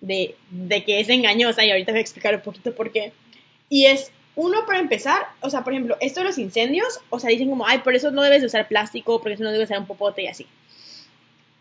de, 0.00 0.34
de 0.50 0.84
que 0.84 1.00
es 1.00 1.08
engañosa, 1.08 1.64
y 1.64 1.70
ahorita 1.70 1.92
voy 1.92 1.98
a 1.98 2.02
explicar 2.02 2.34
un 2.34 2.42
poquito 2.42 2.74
por 2.74 2.92
qué, 2.92 3.12
y 3.68 3.86
es 3.86 4.12
uno 4.36 4.64
para 4.66 4.78
empezar, 4.78 5.26
o 5.40 5.50
sea, 5.50 5.64
por 5.64 5.72
ejemplo, 5.72 5.96
esto 6.00 6.20
de 6.20 6.26
los 6.26 6.38
incendios, 6.38 7.00
o 7.10 7.18
sea, 7.18 7.30
dicen 7.30 7.48
como, 7.48 7.66
ay, 7.66 7.78
por 7.78 7.94
eso 7.94 8.10
no 8.12 8.22
debes 8.22 8.40
de 8.40 8.46
usar 8.46 8.68
plástico, 8.68 9.20
por 9.20 9.32
eso 9.32 9.42
no 9.42 9.50
debes 9.50 9.68
usar 9.68 9.80
un 9.80 9.86
popote 9.86 10.22
y 10.22 10.28
así. 10.28 10.46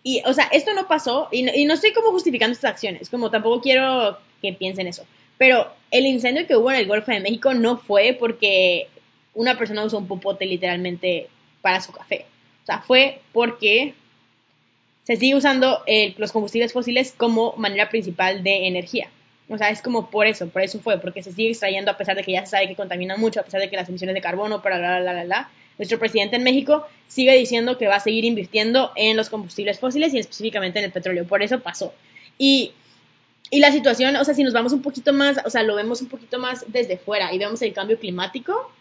Y, 0.04 0.22
o 0.26 0.34
sea, 0.34 0.46
esto 0.52 0.74
no 0.74 0.88
pasó, 0.88 1.28
y 1.32 1.42
no, 1.42 1.52
y 1.56 1.66
no 1.66 1.74
estoy 1.74 1.92
como 1.92 2.12
justificando 2.12 2.54
estas 2.54 2.72
acciones, 2.72 3.10
como 3.10 3.32
tampoco 3.32 3.62
quiero 3.62 4.20
que 4.42 4.54
piensen 4.54 4.88
eso. 4.88 5.06
Pero 5.38 5.72
el 5.92 6.06
incendio 6.06 6.46
que 6.46 6.56
hubo 6.56 6.72
en 6.72 6.78
el 6.78 6.88
Golfo 6.88 7.12
de 7.12 7.20
México 7.20 7.54
no 7.54 7.78
fue 7.78 8.16
porque 8.20 8.88
una 9.34 9.58
persona 9.58 9.84
usó 9.84 9.98
un 9.98 10.08
popote 10.08 10.46
literalmente 10.46 11.30
para 11.62 11.82
su 11.82 11.92
café. 11.92 12.26
O 12.64 12.66
sea, 12.66 12.82
fue 12.82 13.22
porque 13.34 13.94
se 15.08 15.16
sigue 15.16 15.36
usando 15.36 15.86
los 16.18 16.34
combustibles 16.34 16.74
fósiles 16.74 17.14
como 17.16 17.54
manera 17.56 17.88
principal 17.88 18.44
de 18.44 18.68
energía. 18.68 19.10
O 19.48 19.58
sea, 19.58 19.70
es 19.70 19.82
como 19.82 20.10
por 20.10 20.28
eso, 20.28 20.50
por 20.50 20.62
eso 20.62 20.82
fue, 20.82 21.00
porque 21.00 21.24
se 21.24 21.32
sigue 21.32 21.52
extrayendo 21.52 21.90
a 21.90 21.96
pesar 21.96 22.18
de 22.18 22.24
que 22.24 22.34
ya 22.34 22.42
se 22.42 22.52
sabe 22.52 22.68
que 22.68 22.76
contaminan 22.76 23.18
mucho, 23.18 23.40
a 23.40 23.44
pesar 23.44 23.62
de 23.62 23.70
que 23.70 23.78
las 23.78 23.88
emisiones 23.88 24.14
de 24.14 24.20
carbono, 24.20 24.62
para 24.62 24.78
la, 24.78 25.00
la, 25.00 25.14
la, 25.14 25.24
la. 25.24 25.50
Nuestro 25.78 25.98
presidente 25.98 26.36
en 26.36 26.44
México 26.44 26.86
sigue 27.08 27.34
diciendo 27.38 27.78
que 27.78 27.88
va 27.88 27.96
a 27.96 28.00
seguir 28.02 28.26
invirtiendo 28.26 28.92
en 28.98 29.16
los 29.16 29.30
combustibles 29.30 29.80
fósiles 29.80 30.14
y 30.14 30.20
específicamente 30.20 30.80
en 30.80 30.86
el 30.86 30.92
petróleo. 30.92 31.26
Por 31.26 31.42
eso 31.42 31.62
pasó. 31.62 31.94
Y 32.38 32.74
y 33.50 33.62
la 33.62 33.72
situación, 33.72 34.14
o 34.18 34.26
sea, 34.26 34.34
si 34.34 34.44
nos 34.44 34.52
vamos 34.52 34.74
un 34.74 34.82
poquito 34.82 35.14
más, 35.14 35.38
o 35.46 35.50
sea, 35.50 35.64
lo 35.64 35.76
vemos 35.76 36.02
un 36.02 36.10
poquito 36.10 36.38
más 36.38 36.66
desde 36.68 36.98
fuera 36.98 37.34
y 37.34 37.38
vemos 37.38 37.62
el 37.62 37.72
cambio 37.72 37.98
climático, 37.98 38.74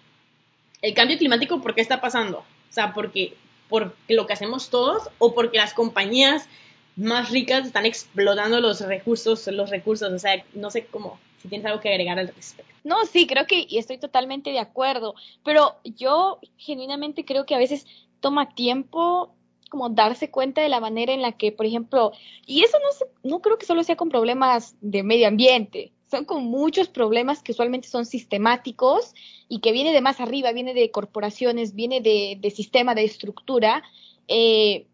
el 0.83 0.93
cambio 0.93 1.19
climático, 1.19 1.61
¿por 1.61 1.77
qué 1.77 1.83
está 1.83 2.01
pasando? 2.01 2.39
O 2.39 2.73
sea, 2.73 2.93
porque 2.93 3.35
por 3.69 3.95
lo 4.09 4.27
que 4.27 4.33
hacemos 4.33 4.71
todos 4.71 5.09
o 5.19 5.35
porque 5.35 5.59
las 5.59 5.75
compañías 5.75 6.49
más 6.97 7.31
ricas 7.31 7.67
están 7.67 7.87
explotando 7.87 8.61
los 8.61 8.81
recursos, 8.81 9.47
los 9.49 9.71
recursos, 9.71 10.13
o 10.13 10.19
sea, 10.19 10.45
no 10.55 10.71
sé 10.71 10.87
cómo, 10.87 11.19
si 11.43 11.49
tienes 11.49 11.67
algo 11.67 11.81
que 11.81 11.91
agregar 11.91 12.19
al 12.19 12.29
respecto. 12.29 12.73
No, 12.85 13.05
sí, 13.05 13.27
creo 13.27 13.47
que 13.47 13.67
y 13.69 13.79
estoy 13.79 13.99
totalmente 13.99 14.51
de 14.51 14.61
acuerdo, 14.61 15.15
pero 15.45 15.77
yo 15.85 16.39
genuinamente 16.57 17.25
creo 17.25 17.45
que 17.45 17.55
a 17.55 17.59
veces 17.59 17.87
toma 18.21 18.55
tiempo 18.55 19.35
como 19.69 19.91
darse 19.91 20.31
cuenta 20.31 20.63
de 20.63 20.69
la 20.69 20.81
manera 20.81 21.13
en 21.13 21.23
la 21.23 21.33
que, 21.33 21.53
por 21.53 21.67
ejemplo, 21.67 22.13
y 22.47 22.63
eso 22.63 22.79
no, 22.79 23.31
no 23.31 23.41
creo 23.41 23.59
que 23.59 23.67
solo 23.67 23.83
sea 23.83 23.97
con 23.97 24.09
problemas 24.09 24.77
de 24.81 25.03
medio 25.03 25.27
ambiente, 25.27 25.93
son 26.11 26.25
con 26.25 26.45
muchos 26.45 26.89
problemas 26.89 27.43
que 27.43 27.53
usualmente 27.53 27.89
son 27.89 28.07
sistemáticos 28.07 29.15
y 29.49 29.61
que 29.61 29.73
viene 29.73 29.93
de 29.93 30.01
más 30.01 30.21
arriba, 30.21 30.53
viene 30.53 30.75
de 30.75 30.91
corporaciones, 30.91 31.75
viene 31.75 32.01
de, 32.01 32.39
de 32.41 32.51
sistema, 32.51 32.95
de 32.95 33.05
estructura, 33.05 33.83
eh, 34.29 34.87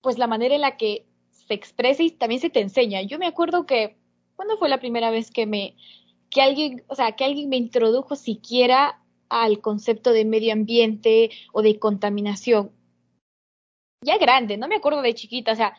pues 0.00 0.18
la 0.18 0.26
manera 0.26 0.54
en 0.54 0.60
la 0.60 0.76
que 0.76 1.06
se 1.30 1.54
expresa 1.54 2.02
y 2.02 2.10
también 2.10 2.40
se 2.40 2.50
te 2.50 2.60
enseña. 2.60 3.02
Yo 3.02 3.18
me 3.18 3.26
acuerdo 3.26 3.66
que, 3.66 3.96
¿cuándo 4.36 4.58
fue 4.58 4.68
la 4.68 4.80
primera 4.80 5.10
vez 5.10 5.30
que 5.30 5.46
me, 5.46 5.76
que 6.30 6.42
alguien, 6.42 6.84
o 6.88 6.94
sea, 6.94 7.12
que 7.12 7.24
alguien 7.24 7.48
me 7.48 7.56
introdujo 7.56 8.16
siquiera 8.16 9.00
al 9.28 9.60
concepto 9.60 10.12
de 10.12 10.24
medio 10.24 10.52
ambiente 10.52 11.30
o 11.52 11.62
de 11.62 11.78
contaminación. 11.78 12.72
Ya 14.04 14.16
grande, 14.18 14.56
no 14.56 14.68
me 14.68 14.76
acuerdo 14.76 15.02
de 15.02 15.14
chiquita, 15.14 15.52
o 15.52 15.56
sea, 15.56 15.76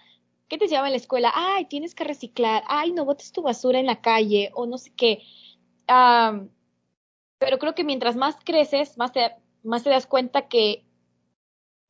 ¿qué 0.50 0.58
te 0.58 0.66
enseñaba 0.66 0.88
en 0.88 0.94
la 0.94 0.98
escuela? 0.98 1.32
Ay, 1.34 1.66
tienes 1.66 1.96
que 1.96 2.04
reciclar, 2.04 2.64
ay, 2.68 2.92
no 2.92 3.06
botes 3.06 3.32
tu 3.32 3.42
basura 3.42 3.80
en 3.80 3.86
la 3.86 4.02
calle 4.02 4.52
o 4.54 4.66
no 4.66 4.78
sé 4.78 4.92
qué. 4.96 5.24
pero 7.40 7.58
creo 7.60 7.76
que 7.76 7.84
mientras 7.84 8.16
más 8.16 8.36
creces, 8.44 8.98
más 8.98 9.14
te, 9.14 9.36
más 9.64 9.84
te 9.84 9.90
das 9.90 10.08
cuenta 10.08 10.48
que, 10.48 10.86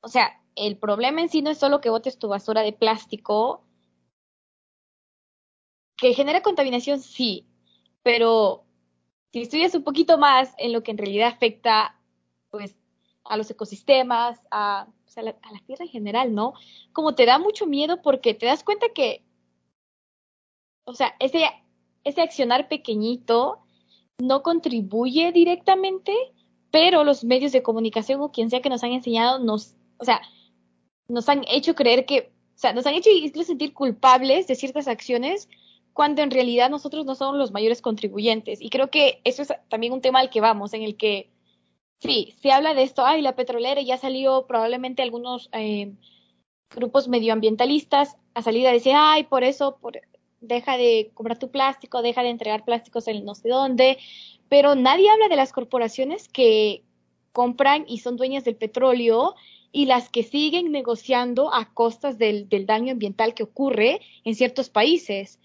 o 0.01 0.07
sea, 0.07 0.41
el 0.55 0.77
problema 0.77 1.21
en 1.21 1.29
sí 1.29 1.41
no 1.41 1.49
es 1.49 1.57
solo 1.57 1.81
que 1.81 1.89
botes 1.89 2.19
tu 2.19 2.27
basura 2.27 2.61
de 2.61 2.73
plástico, 2.73 3.63
que 5.97 6.13
genera 6.13 6.41
contaminación, 6.41 6.99
sí, 6.99 7.47
pero 8.03 8.65
si 9.31 9.41
estudias 9.41 9.75
un 9.75 9.83
poquito 9.83 10.17
más 10.17 10.53
en 10.57 10.73
lo 10.73 10.83
que 10.83 10.91
en 10.91 10.97
realidad 10.97 11.29
afecta, 11.29 11.99
pues, 12.49 12.75
a 13.23 13.37
los 13.37 13.49
ecosistemas, 13.51 14.39
a, 14.51 14.87
pues, 15.09 15.17
a, 15.17 15.23
la, 15.23 15.59
tierra 15.65 15.85
en 15.85 15.91
general, 15.91 16.35
¿no? 16.35 16.53
Como 16.93 17.15
te 17.15 17.25
da 17.25 17.39
mucho 17.39 17.65
miedo 17.65 18.01
porque 18.01 18.35
te 18.35 18.45
das 18.45 18.63
cuenta 18.63 18.89
que, 18.93 19.23
o 20.85 20.93
sea, 20.93 21.15
ese, 21.19 21.45
ese 22.03 22.21
accionar 22.21 22.67
pequeñito 22.67 23.59
no 24.21 24.43
contribuye 24.43 25.31
directamente, 25.31 26.13
pero 26.69 27.03
los 27.03 27.23
medios 27.23 27.51
de 27.51 27.63
comunicación 27.63 28.21
o 28.21 28.31
quien 28.31 28.51
sea 28.51 28.61
que 28.61 28.69
nos 28.69 28.83
han 28.83 28.91
enseñado 28.91 29.39
nos, 29.39 29.75
o 29.97 30.05
sea, 30.05 30.21
nos 31.07 31.27
han 31.27 31.43
hecho 31.47 31.73
creer 31.73 32.05
que, 32.05 32.31
o 32.55 32.57
sea, 32.59 32.73
nos 32.73 32.85
han 32.85 32.93
hecho 32.93 33.09
sentir 33.43 33.73
culpables 33.73 34.45
de 34.45 34.55
ciertas 34.55 34.87
acciones 34.87 35.49
cuando 35.93 36.21
en 36.21 36.29
realidad 36.29 36.69
nosotros 36.69 37.05
no 37.05 37.15
somos 37.15 37.35
los 37.35 37.51
mayores 37.51 37.81
contribuyentes. 37.81 38.61
Y 38.61 38.69
creo 38.69 38.91
que 38.91 39.21
eso 39.23 39.41
es 39.41 39.53
también 39.69 39.91
un 39.91 40.01
tema 40.01 40.19
al 40.19 40.29
que 40.29 40.41
vamos, 40.41 40.73
en 40.73 40.83
el 40.83 40.97
que 40.97 41.31
sí, 41.99 42.35
se 42.41 42.51
habla 42.51 42.73
de 42.73 42.83
esto, 42.83 43.05
ay, 43.05 43.21
la 43.21 43.35
petrolera 43.35 43.81
ya 43.81 43.97
salió 43.97 44.45
probablemente 44.47 45.01
algunos 45.01 45.49
eh, 45.53 45.93
grupos 46.75 47.07
medioambientalistas 47.07 48.17
a 48.33 48.41
salir 48.41 48.67
a 48.67 48.71
decir, 48.71 48.93
ay, 48.95 49.23
por 49.23 49.43
eso, 49.43 49.77
por, 49.77 49.99
deja 50.41 50.77
de 50.77 51.11
comprar 51.13 51.39
tu 51.39 51.51
plástico, 51.51 52.01
deja 52.01 52.23
de 52.23 52.29
entregar 52.29 52.65
plásticos 52.65 53.07
en 53.07 53.25
no 53.25 53.35
sé 53.35 53.49
dónde, 53.49 53.97
pero 54.47 54.75
nadie 54.75 55.09
habla 55.09 55.27
de 55.27 55.35
las 55.35 55.51
corporaciones 55.51 56.27
que 56.27 56.83
compran 57.31 57.85
y 57.87 57.99
son 57.99 58.17
dueñas 58.17 58.43
del 58.43 58.55
petróleo 58.55 59.35
y 59.71 59.85
las 59.85 60.09
que 60.09 60.23
siguen 60.23 60.71
negociando 60.71 61.53
a 61.53 61.73
costas 61.73 62.17
del, 62.17 62.47
daño 62.65 62.91
ambiental 62.91 63.33
que 63.33 63.43
ocurre 63.43 64.01
en 64.23 64.35
ciertos 64.35 64.69
países. 64.69 65.39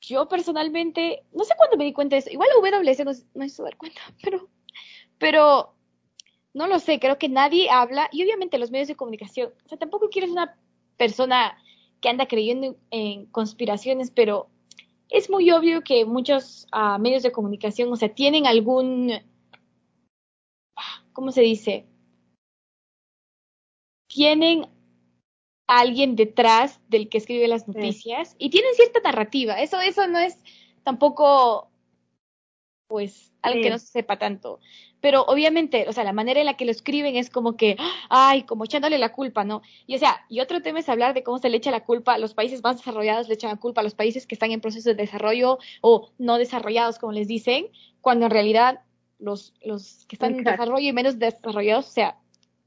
Yo 0.00 0.28
personalmente, 0.28 1.22
no 1.32 1.44
sé 1.44 1.54
cuándo 1.56 1.76
me 1.76 1.84
di 1.84 1.92
cuenta 1.92 2.16
de 2.16 2.20
eso, 2.20 2.30
igual 2.30 2.48
WC 2.56 3.04
no, 3.04 3.12
no 3.34 3.44
hizo 3.44 3.62
dar 3.62 3.76
cuenta, 3.76 4.00
pero, 4.22 4.48
pero 5.20 5.74
no 6.52 6.66
lo 6.66 6.80
sé, 6.80 6.98
creo 6.98 7.18
que 7.18 7.28
nadie 7.28 7.70
habla, 7.70 8.08
y 8.10 8.24
obviamente 8.24 8.58
los 8.58 8.72
medios 8.72 8.88
de 8.88 8.96
comunicación, 8.96 9.52
o 9.64 9.68
sea, 9.68 9.78
tampoco 9.78 10.08
quieres 10.08 10.30
una 10.30 10.58
persona 10.96 11.56
que 12.00 12.08
anda 12.08 12.26
creyendo 12.26 12.76
en, 12.90 13.26
conspiraciones, 13.26 14.10
pero 14.10 14.48
es 15.10 15.30
muy 15.30 15.50
obvio 15.52 15.82
que 15.82 16.04
muchos 16.04 16.66
uh, 16.72 16.98
medios 16.98 17.22
de 17.22 17.32
comunicación, 17.32 17.92
o 17.92 17.96
sea, 17.96 18.08
tienen 18.08 18.46
algún, 18.46 19.12
¿cómo 21.12 21.30
se 21.30 21.42
dice? 21.42 21.86
Tienen 24.08 24.66
alguien 25.68 26.16
detrás 26.16 26.80
del 26.88 27.08
que 27.08 27.18
escribe 27.18 27.46
las 27.46 27.68
noticias 27.68 28.34
y 28.38 28.50
tienen 28.50 28.74
cierta 28.74 29.00
narrativa. 29.00 29.60
Eso, 29.60 29.78
eso 29.80 30.08
no 30.08 30.18
es 30.18 30.36
tampoco, 30.82 31.70
pues, 32.88 33.32
algo 33.42 33.62
que 33.62 33.70
no 33.70 33.78
se 33.78 33.86
sepa 33.86 34.18
tanto. 34.18 34.58
Pero 35.00 35.24
obviamente, 35.24 35.86
o 35.88 35.92
sea, 35.92 36.04
la 36.04 36.12
manera 36.12 36.40
en 36.40 36.46
la 36.46 36.54
que 36.54 36.64
lo 36.64 36.70
escriben 36.70 37.16
es 37.16 37.30
como 37.30 37.56
que, 37.56 37.76
ay, 38.08 38.42
como 38.42 38.64
echándole 38.64 38.98
la 38.98 39.12
culpa, 39.12 39.44
¿no? 39.44 39.62
Y 39.86 39.96
o 39.96 39.98
sea, 39.98 40.24
y 40.28 40.40
otro 40.40 40.62
tema 40.62 40.80
es 40.80 40.88
hablar 40.88 41.14
de 41.14 41.22
cómo 41.22 41.38
se 41.38 41.48
le 41.48 41.56
echa 41.56 41.70
la 41.70 41.84
culpa 41.84 42.14
a 42.14 42.18
los 42.18 42.34
países 42.34 42.62
más 42.62 42.76
desarrollados, 42.76 43.28
le 43.28 43.34
echan 43.34 43.50
la 43.50 43.56
culpa 43.56 43.80
a 43.80 43.84
los 43.84 43.94
países 43.94 44.26
que 44.26 44.34
están 44.34 44.50
en 44.50 44.60
proceso 44.60 44.90
de 44.90 44.96
desarrollo 44.96 45.58
o 45.80 46.10
no 46.18 46.38
desarrollados, 46.38 46.98
como 46.98 47.12
les 47.12 47.28
dicen, 47.28 47.66
cuando 48.00 48.26
en 48.26 48.32
realidad 48.32 48.80
los, 49.18 49.54
los 49.64 50.06
que 50.06 50.16
están 50.16 50.34
en 50.36 50.44
desarrollo 50.44 50.88
y 50.88 50.92
menos 50.92 51.18
desarrollados, 51.18 51.88
o 51.88 51.92
sea, 51.92 52.16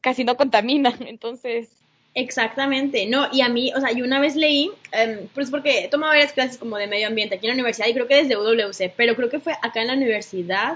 casi 0.02 0.24
no 0.24 0.38
contaminan. 0.38 0.96
Entonces, 1.08 1.70
Exactamente, 2.16 3.08
no, 3.08 3.28
y 3.32 3.42
a 3.42 3.50
mí, 3.50 3.72
o 3.76 3.82
sea, 3.82 3.92
yo 3.92 4.06
una 4.06 4.20
vez 4.20 4.36
leí, 4.36 4.70
um, 4.70 5.28
pues 5.34 5.50
porque 5.50 5.86
he 5.86 5.88
tomado 5.88 6.12
varias 6.12 6.32
clases 6.32 6.60
como 6.60 6.78
de 6.78 6.86
medio 6.86 7.08
ambiente 7.08 7.36
aquí 7.36 7.48
en 7.48 7.50
la 7.50 7.54
universidad 7.56 7.88
y 7.88 7.94
creo 7.94 8.08
que 8.08 8.24
desde 8.24 8.38
UWC, 8.38 8.94
pero 8.96 9.16
creo 9.16 9.30
que 9.30 9.40
fue 9.40 9.54
acá 9.64 9.82
en 9.82 9.88
la 9.88 9.94
universidad 9.94 10.76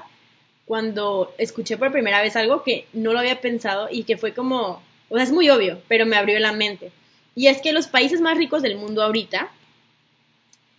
cuando 0.68 1.34
escuché 1.38 1.78
por 1.78 1.94
primera 1.94 2.22
vez 2.22 2.36
algo 2.36 2.62
que 2.62 2.86
no 2.92 3.14
lo 3.14 3.20
había 3.20 3.40
pensado 3.40 3.88
y 3.90 4.04
que 4.04 4.18
fue 4.18 4.34
como, 4.34 4.84
o 5.10 5.16
sea, 5.16 5.24
es 5.24 5.32
muy 5.32 5.50
obvio, 5.50 5.82
pero 5.88 6.06
me 6.06 6.18
abrió 6.18 6.38
la 6.40 6.52
mente. 6.52 6.92
Y 7.36 7.48
es 7.48 7.62
que 7.62 7.72
los 7.72 7.88
países 7.88 8.20
más 8.20 8.38
ricos 8.38 8.62
del 8.62 8.76
mundo 8.76 9.02
ahorita 9.02 9.50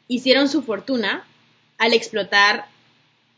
hicieron 0.07 0.49
su 0.49 0.63
fortuna 0.63 1.27
al 1.79 1.95
explotar 1.95 2.67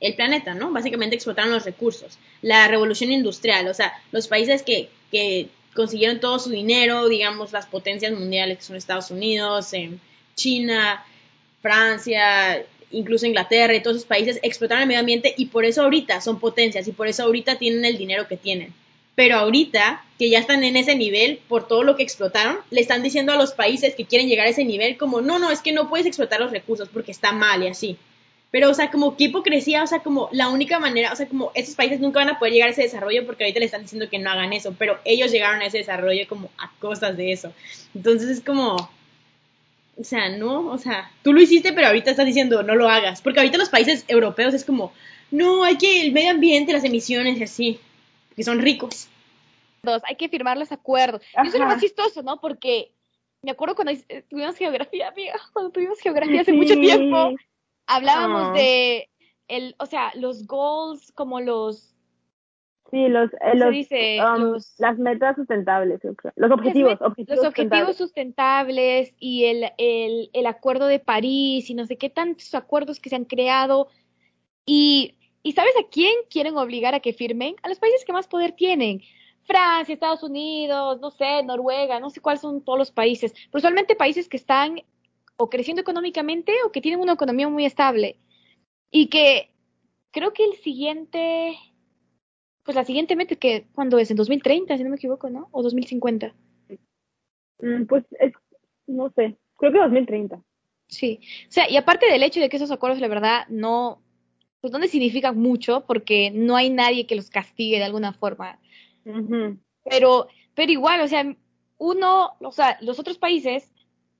el 0.01 0.15
planeta, 0.17 0.55
¿no? 0.55 0.73
Básicamente 0.73 1.15
explotaron 1.15 1.53
los 1.53 1.65
recursos. 1.65 2.19
La 2.43 2.67
revolución 2.67 3.13
industrial, 3.13 3.69
o 3.69 3.75
sea, 3.75 3.93
los 4.11 4.27
países 4.27 4.63
que, 4.63 4.89
que 5.13 5.51
consiguieron 5.75 6.19
todo 6.19 6.41
su 6.41 6.51
dinero, 6.51 7.09
digamos, 7.09 7.53
las 7.53 7.67
potencias 7.67 8.13
mundiales 8.13 8.59
que 8.59 8.65
son 8.65 8.77
Estados 8.77 9.11
Unidos, 9.11 9.71
China, 10.35 11.05
Francia, 11.63 12.65
incluso 12.90 13.26
Inglaterra 13.26 13.74
y 13.74 13.83
todos 13.83 13.96
esos 13.96 14.09
países 14.09 14.38
explotaron 14.42 14.83
el 14.83 14.88
medio 14.88 15.00
ambiente 15.00 15.35
y 15.37 15.46
por 15.46 15.64
eso 15.64 15.83
ahorita 15.83 16.20
son 16.20 16.40
potencias 16.40 16.88
y 16.88 16.92
por 16.92 17.09
eso 17.09 17.24
ahorita 17.24 17.59
tienen 17.59 17.85
el 17.85 17.98
dinero 17.98 18.29
que 18.29 18.37
tienen. 18.37 18.72
Pero 19.14 19.37
ahorita, 19.37 20.05
que 20.18 20.31
ya 20.31 20.38
están 20.38 20.64
en 20.64 20.76
ese 20.76 20.94
nivel 20.94 21.40
por 21.48 21.68
todo 21.68 21.83
lo 21.83 21.96
que 21.96 22.03
explotaron, 22.03 22.59
le 22.70 22.81
están 22.81 23.03
diciendo 23.03 23.33
a 23.33 23.37
los 23.37 23.53
países 23.53 23.94
que 23.94 24.07
quieren 24.07 24.29
llegar 24.29 24.46
a 24.46 24.50
ese 24.50 24.64
nivel 24.64 24.96
como, 24.96 25.20
no, 25.20 25.38
no, 25.38 25.50
es 25.50 25.61
que 25.61 25.72
no 25.72 25.88
puedes 25.88 26.07
explotar 26.07 26.40
los 26.40 26.53
recursos 26.53 26.88
porque 26.88 27.12
está 27.12 27.33
mal 27.33 27.62
y 27.62 27.68
así. 27.68 27.98
Pero, 28.50 28.70
o 28.70 28.74
sea, 28.74 28.90
como 28.90 29.16
qué 29.16 29.24
hipocresía, 29.24 29.83
o 29.85 29.87
sea, 29.87 30.00
como 30.00 30.29
la 30.33 30.48
única 30.48 30.79
manera, 30.81 31.12
o 31.12 31.16
sea, 31.16 31.29
como 31.29 31.53
esos 31.55 31.76
países 31.76 32.00
nunca 32.00 32.18
van 32.20 32.31
a 32.31 32.38
poder 32.38 32.55
llegar 32.55 32.68
a 32.68 32.72
ese 32.72 32.83
desarrollo 32.83 33.24
porque 33.24 33.44
ahorita 33.44 33.61
le 33.61 33.66
están 33.66 33.83
diciendo 33.83 34.09
que 34.09 34.18
no 34.18 34.31
hagan 34.31 34.53
eso, 34.53 34.74
pero 34.76 34.98
ellos 35.05 35.31
llegaron 35.31 35.61
a 35.61 35.66
ese 35.66 35.79
desarrollo 35.79 36.26
como 36.29 36.50
a 36.59 36.72
costas 36.81 37.16
de 37.16 37.33
eso. 37.33 37.53
Entonces 37.94 38.29
es 38.29 38.40
como, 38.40 38.90
o 39.96 40.05
sea, 40.05 40.29
no, 40.31 40.70
o 40.70 40.79
sea, 40.79 41.11
tú 41.22 41.33
lo 41.33 41.40
hiciste, 41.40 41.72
pero 41.72 41.88
ahorita 41.88 42.11
estás 42.11 42.26
diciendo 42.26 42.62
no 42.62 42.74
lo 42.74 42.88
hagas, 42.88 43.22
porque 43.22 43.40
ahorita 43.40 43.59
los 43.59 43.68
países 43.68 44.05
europeos 44.09 44.55
es 44.55 44.64
como, 44.64 44.92
no, 45.31 45.64
hay 45.64 45.76
que 45.76 46.03
el 46.03 46.12
medio 46.12 46.31
ambiente, 46.31 46.72
las 46.72 46.85
emisiones 46.85 47.38
y 47.38 47.44
así, 47.44 47.81
que 48.35 48.42
son 48.42 48.61
ricos. 48.61 49.09
Dos, 49.83 50.03
hay 50.07 50.16
que 50.16 50.29
firmar 50.29 50.59
los 50.59 50.72
acuerdos. 50.72 51.22
Eso 51.33 51.55
es 51.55 51.59
lo 51.59 51.66
más 51.66 51.81
chistoso, 51.81 52.22
¿no? 52.22 52.38
Porque 52.40 52.92
me 53.42 53.53
acuerdo 53.53 53.74
cuando 53.74 53.92
tuvimos 54.29 54.57
geografía, 54.57 55.09
amiga, 55.09 55.35
cuando 55.53 55.70
tuvimos 55.70 55.98
geografía 56.00 56.42
hace 56.42 56.53
mucho 56.53 56.74
tiempo 56.74 57.35
Hablábamos 57.90 58.50
ah. 58.50 58.53
de, 58.53 59.11
el, 59.48 59.74
o 59.79 59.87
sea, 59.87 60.12
los 60.14 60.46
goals 60.46 61.11
como 61.12 61.40
los... 61.40 61.96
Sí, 62.90 63.09
los, 63.09 63.31
eh, 63.90 64.18
um, 64.20 64.53
los, 64.53 64.74
las 64.79 64.98
metas 64.98 65.37
sustentables, 65.37 66.00
los 66.37 66.50
objetivos. 66.50 66.98
los 67.00 67.44
objetivos 67.44 67.96
sustentables 67.96 69.14
y 69.18 69.44
el, 69.44 69.70
el, 69.79 70.31
el 70.33 70.46
acuerdo 70.46 70.87
de 70.87 70.98
París 70.98 71.70
y 71.70 71.74
no 71.74 71.87
sé 71.87 71.96
qué 71.96 72.11
tantos 72.11 72.55
acuerdos 72.55 72.98
que 72.98 73.11
se 73.11 73.16
han 73.16 73.24
creado. 73.24 73.88
Y, 74.66 75.14
y 75.42 75.53
¿sabes 75.53 75.74
a 75.79 75.88
quién 75.88 76.14
quieren 76.29 76.57
obligar 76.57 76.94
a 76.94 77.00
que 77.00 77.12
firmen? 77.12 77.55
A 77.62 77.68
los 77.68 77.79
países 77.79 78.05
que 78.05 78.12
más 78.12 78.26
poder 78.26 78.53
tienen. 78.53 79.03
Francia, 79.44 79.92
Estados 79.92 80.22
Unidos, 80.22 81.00
no 81.00 81.11
sé, 81.11 81.42
Noruega, 81.42 82.00
no 82.00 82.11
sé 82.11 82.20
cuáles 82.20 82.40
son 82.40 82.62
todos 82.62 82.79
los 82.79 82.90
países, 82.90 83.33
pero 83.33 83.59
usualmente 83.59 83.96
países 83.96 84.29
que 84.29 84.37
están 84.37 84.83
o 85.37 85.48
creciendo 85.48 85.81
económicamente 85.81 86.53
o 86.66 86.70
que 86.70 86.81
tienen 86.81 87.00
una 87.00 87.14
economía 87.14 87.48
muy 87.48 87.64
estable. 87.64 88.16
Y 88.90 89.07
que 89.07 89.50
creo 90.11 90.33
que 90.33 90.44
el 90.44 90.55
siguiente, 90.55 91.57
pues 92.70 92.76
la 92.76 92.85
siguiente 92.85 93.16
meta 93.16 93.35
que, 93.35 93.66
cuando 93.74 93.98
es? 93.98 94.12
En 94.12 94.16
2030, 94.16 94.76
si 94.76 94.85
no 94.85 94.90
me 94.90 94.94
equivoco, 94.94 95.28
¿no? 95.28 95.48
O 95.50 95.61
2050. 95.61 96.33
Mm, 97.59 97.85
pues 97.87 98.04
es, 98.20 98.33
no 98.87 99.11
sé, 99.11 99.37
creo 99.56 99.72
que 99.72 99.78
2030. 99.78 100.40
Sí, 100.87 101.18
o 101.48 101.50
sea, 101.50 101.68
y 101.68 101.76
aparte 101.76 102.06
del 102.06 102.22
hecho 102.22 102.38
de 102.38 102.48
que 102.48 102.59
esos 102.59 102.70
acuerdos, 102.70 103.00
la 103.00 103.09
verdad, 103.09 103.48
no, 103.48 104.00
pues 104.61 104.72
no 104.72 104.78
significan 104.87 105.37
mucho 105.37 105.85
porque 105.85 106.30
no 106.30 106.54
hay 106.54 106.70
nadie 106.70 107.09
que 107.09 107.16
los 107.16 107.28
castigue 107.28 107.78
de 107.78 107.85
alguna 107.85 108.12
forma. 108.12 108.61
Pero, 109.83 110.28
pero 110.54 110.70
igual, 110.70 111.00
o 111.00 111.09
sea, 111.09 111.26
uno, 111.76 112.37
o 112.40 112.52
sea, 112.52 112.78
los 112.83 113.00
otros 113.00 113.18
países 113.18 113.68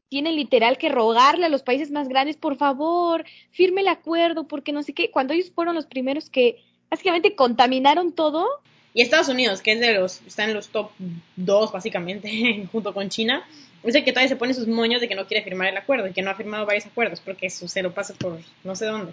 tienen 0.09 0.35
literal 0.35 0.77
que 0.77 0.89
rogarle 0.89 1.47
a 1.47 1.51
los 1.51 1.63
países 1.63 1.93
más 1.93 2.09
grandes, 2.09 2.37
por 2.37 2.57
favor, 2.57 3.25
firme 3.53 3.83
el 3.83 3.89
acuerdo, 3.89 4.49
porque 4.49 4.73
no 4.73 4.83
sé 4.83 4.93
qué, 4.93 5.13
cuando 5.13 5.35
ellos 5.35 5.53
fueron 5.53 5.77
los 5.77 5.87
primeros 5.87 6.29
que 6.31 6.65
básicamente 6.91 7.35
contaminaron 7.35 8.13
todo. 8.13 8.47
Y 8.93 9.03
Estados 9.03 9.29
Unidos, 9.29 9.63
que 9.63 9.73
es 9.73 9.81
de 9.81 9.95
los, 9.95 10.21
está 10.27 10.45
en 10.45 10.55
los 10.55 10.69
top 10.69 10.91
dos 11.37 11.73
básicamente, 11.73 12.67
junto 12.73 12.93
con 12.93 13.09
China, 13.09 13.47
es 13.85 13.95
que 13.95 14.13
todavía 14.13 14.29
se 14.29 14.37
pone 14.37 14.53
sus 14.53 14.67
moños 14.67 15.01
de 15.01 15.09
que 15.09 15.15
no 15.15 15.27
quiere 15.27 15.45
firmar 15.45 15.69
el 15.69 15.77
acuerdo 15.77 16.07
y 16.09 16.13
que 16.13 16.23
no 16.23 16.31
ha 16.31 16.35
firmado 16.35 16.67
varios 16.67 16.87
acuerdos 16.87 17.21
porque 17.21 17.47
eso 17.47 17.67
se 17.67 17.83
lo 17.83 17.95
pasa 17.95 18.15
por 18.15 18.39
no 18.65 18.75
sé 18.75 18.87
dónde. 18.87 19.13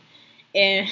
Eh, 0.54 0.86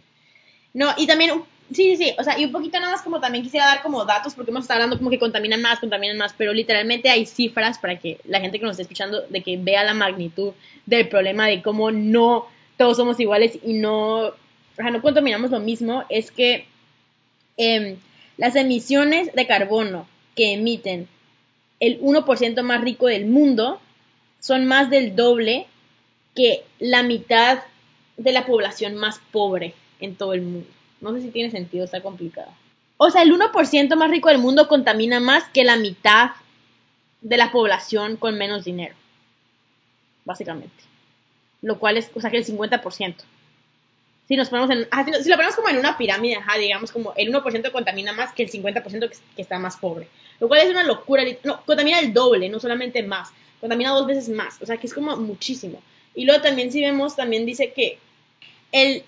no, 0.74 0.92
y 0.98 1.06
también, 1.06 1.42
sí, 1.72 1.96
sí, 1.96 2.04
sí, 2.04 2.14
o 2.18 2.22
sea, 2.22 2.38
y 2.38 2.44
un 2.44 2.52
poquito 2.52 2.78
nada 2.78 2.92
más 2.92 3.02
como 3.02 3.18
también 3.18 3.42
quisiera 3.42 3.66
dar 3.66 3.82
como 3.82 4.04
datos, 4.04 4.34
porque 4.34 4.50
hemos 4.50 4.64
estado 4.64 4.78
hablando 4.78 4.98
como 4.98 5.10
que 5.10 5.18
contaminan 5.18 5.62
más, 5.62 5.80
contaminan 5.80 6.18
más, 6.18 6.34
pero 6.36 6.52
literalmente 6.52 7.08
hay 7.08 7.24
cifras 7.24 7.78
para 7.78 7.98
que 7.98 8.20
la 8.24 8.40
gente 8.40 8.58
que 8.58 8.66
nos 8.66 8.72
esté 8.72 8.82
escuchando, 8.82 9.22
de 9.22 9.42
que 9.42 9.56
vea 9.56 9.82
la 9.82 9.94
magnitud 9.94 10.52
del 10.84 11.08
problema 11.08 11.46
de 11.46 11.62
cómo 11.62 11.90
no 11.90 12.46
todos 12.76 12.96
somos 12.96 13.18
iguales 13.20 13.58
y 13.64 13.74
no, 13.74 14.32
no 14.78 15.02
contaminamos 15.02 15.50
lo 15.50 15.60
mismo, 15.60 16.04
es 16.08 16.30
que 16.30 16.66
em, 17.56 17.96
las 18.36 18.56
emisiones 18.56 19.32
de 19.32 19.46
carbono 19.46 20.06
que 20.34 20.54
emiten 20.54 21.08
el 21.80 22.00
1% 22.00 22.62
más 22.62 22.80
rico 22.80 23.06
del 23.06 23.26
mundo 23.26 23.80
son 24.40 24.66
más 24.66 24.90
del 24.90 25.14
doble 25.14 25.66
que 26.34 26.64
la 26.78 27.02
mitad 27.02 27.60
de 28.16 28.32
la 28.32 28.46
población 28.46 28.94
más 28.94 29.20
pobre 29.30 29.74
en 30.00 30.16
todo 30.16 30.32
el 30.32 30.42
mundo. 30.42 30.68
No 31.00 31.12
sé 31.12 31.22
si 31.22 31.30
tiene 31.30 31.50
sentido, 31.50 31.84
está 31.84 32.00
complicado. 32.00 32.50
O 32.96 33.10
sea, 33.10 33.22
el 33.22 33.32
1% 33.32 33.96
más 33.96 34.10
rico 34.10 34.28
del 34.28 34.38
mundo 34.38 34.68
contamina 34.68 35.18
más 35.18 35.44
que 35.52 35.64
la 35.64 35.76
mitad 35.76 36.30
de 37.20 37.36
la 37.36 37.50
población 37.50 38.16
con 38.16 38.38
menos 38.38 38.64
dinero. 38.64 38.94
Básicamente. 40.24 40.84
Lo 41.62 41.78
cual 41.78 41.96
es, 41.96 42.10
o 42.14 42.20
sea, 42.20 42.30
que 42.30 42.38
el 42.38 42.46
50%. 42.46 43.16
Si 44.28 44.36
nos 44.36 44.48
ponemos 44.48 44.70
en, 44.70 44.88
si, 45.22 45.28
lo 45.28 45.36
ponemos 45.36 45.56
como 45.56 45.68
en 45.68 45.78
una 45.78 45.98
pirámide, 45.98 46.38
digamos 46.58 46.92
como 46.92 47.12
el 47.16 47.32
1% 47.32 47.72
contamina 47.72 48.12
más 48.12 48.32
que 48.32 48.44
el 48.44 48.50
50% 48.50 49.10
que, 49.10 49.42
está 49.42 49.58
más 49.58 49.76
pobre. 49.76 50.08
Lo 50.40 50.48
cual 50.48 50.60
es 50.60 50.70
una 50.70 50.84
locura. 50.84 51.24
No, 51.44 51.62
contamina 51.64 51.98
el 51.98 52.12
doble, 52.12 52.48
no 52.48 52.60
solamente 52.60 53.02
más. 53.02 53.30
Contamina 53.60 53.90
dos 53.90 54.06
veces 54.06 54.28
más. 54.28 54.60
O 54.62 54.66
sea, 54.66 54.76
que 54.76 54.86
es 54.86 54.94
como 54.94 55.16
muchísimo. 55.16 55.82
Y 56.14 56.24
luego 56.24 56.42
también 56.42 56.72
si 56.72 56.80
vemos, 56.80 57.16
también 57.16 57.46
dice 57.46 57.72
que 57.72 57.98
el 58.70 59.02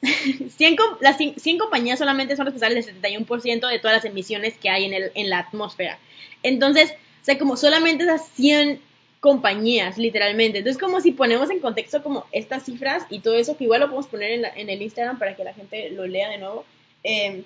100, 0.00 0.76
las 1.00 1.16
100 1.16 1.58
compañías 1.58 1.98
solamente 1.98 2.36
son 2.36 2.46
responsables 2.46 2.86
del 2.86 3.02
71% 3.02 3.68
de 3.68 3.78
todas 3.78 3.96
las 3.96 4.04
emisiones 4.04 4.56
que 4.56 4.70
hay 4.70 4.84
en, 4.84 4.94
el, 4.94 5.12
en 5.14 5.30
la 5.30 5.40
atmósfera. 5.40 5.98
Entonces, 6.42 6.92
o 6.92 7.24
sea, 7.24 7.38
como 7.38 7.56
solamente 7.56 8.04
esas 8.04 8.26
100 8.34 8.80
compañías, 9.20 9.98
literalmente. 9.98 10.58
Entonces, 10.58 10.80
como 10.80 11.00
si 11.00 11.12
ponemos 11.12 11.50
en 11.50 11.60
contexto 11.60 12.02
como 12.02 12.24
estas 12.32 12.64
cifras 12.64 13.04
y 13.10 13.20
todo 13.20 13.34
eso, 13.34 13.56
que 13.56 13.64
igual 13.64 13.80
lo 13.80 13.86
podemos 13.86 14.06
poner 14.06 14.32
en, 14.32 14.44
en 14.44 14.70
el 14.70 14.82
Instagram 14.82 15.18
para 15.18 15.36
que 15.36 15.44
la 15.44 15.52
gente 15.54 15.90
lo 15.90 16.06
lea 16.06 16.30
de 16.30 16.38
nuevo, 16.38 16.64
eh, 17.04 17.44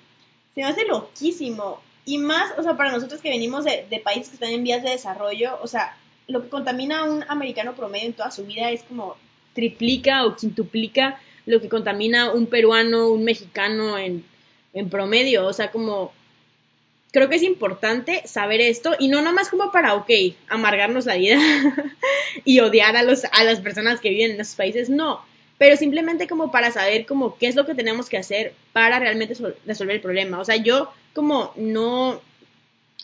se 0.53 0.61
me 0.61 0.67
hace 0.67 0.85
loquísimo. 0.85 1.81
Y 2.05 2.17
más, 2.17 2.53
o 2.57 2.63
sea, 2.63 2.77
para 2.77 2.91
nosotros 2.91 3.19
que 3.21 3.29
venimos 3.29 3.65
de, 3.65 3.85
de 3.89 3.99
países 3.99 4.29
que 4.29 4.35
están 4.35 4.51
en 4.51 4.63
vías 4.63 4.83
de 4.83 4.91
desarrollo, 4.91 5.59
o 5.61 5.67
sea, 5.67 5.97
lo 6.27 6.41
que 6.41 6.49
contamina 6.49 6.99
a 7.01 7.03
un 7.03 7.23
americano 7.27 7.75
promedio 7.75 8.05
en 8.05 8.13
toda 8.13 8.31
su 8.31 8.45
vida 8.45 8.71
es 8.71 8.83
como 8.83 9.17
triplica 9.53 10.25
o 10.25 10.35
quintuplica 10.35 11.19
lo 11.45 11.61
que 11.61 11.69
contamina 11.69 12.31
un 12.31 12.47
peruano, 12.47 13.09
un 13.09 13.23
mexicano 13.23 13.97
en, 13.97 14.25
en 14.73 14.89
promedio. 14.89 15.45
O 15.45 15.53
sea, 15.53 15.71
como 15.71 16.13
creo 17.15 17.29
que 17.29 17.37
es 17.37 17.43
importante 17.43 18.23
saber 18.25 18.59
esto 18.59 18.93
y 18.99 19.07
no 19.07 19.21
nomás 19.21 19.47
como 19.47 19.71
para, 19.71 19.95
ok, 19.95 20.09
amargarnos 20.49 21.05
la 21.05 21.15
vida 21.15 21.39
y 22.43 22.59
odiar 22.59 22.97
a, 22.97 23.03
los, 23.03 23.23
a 23.23 23.45
las 23.45 23.61
personas 23.61 24.01
que 24.01 24.09
viven 24.09 24.31
en 24.31 24.41
esos 24.41 24.55
países, 24.55 24.89
no, 24.89 25.21
pero 25.57 25.77
simplemente 25.77 26.27
como 26.27 26.51
para 26.51 26.71
saber 26.71 27.05
como 27.05 27.37
qué 27.37 27.47
es 27.47 27.55
lo 27.55 27.65
que 27.65 27.73
tenemos 27.73 28.09
que 28.09 28.17
hacer 28.17 28.53
para 28.73 28.99
realmente 28.99 29.33
resolver 29.65 29.95
el 29.95 30.01
problema. 30.01 30.41
O 30.41 30.43
sea, 30.43 30.57
yo 30.57 30.91
como 31.13 31.53
no, 31.55 32.09
o 32.09 32.21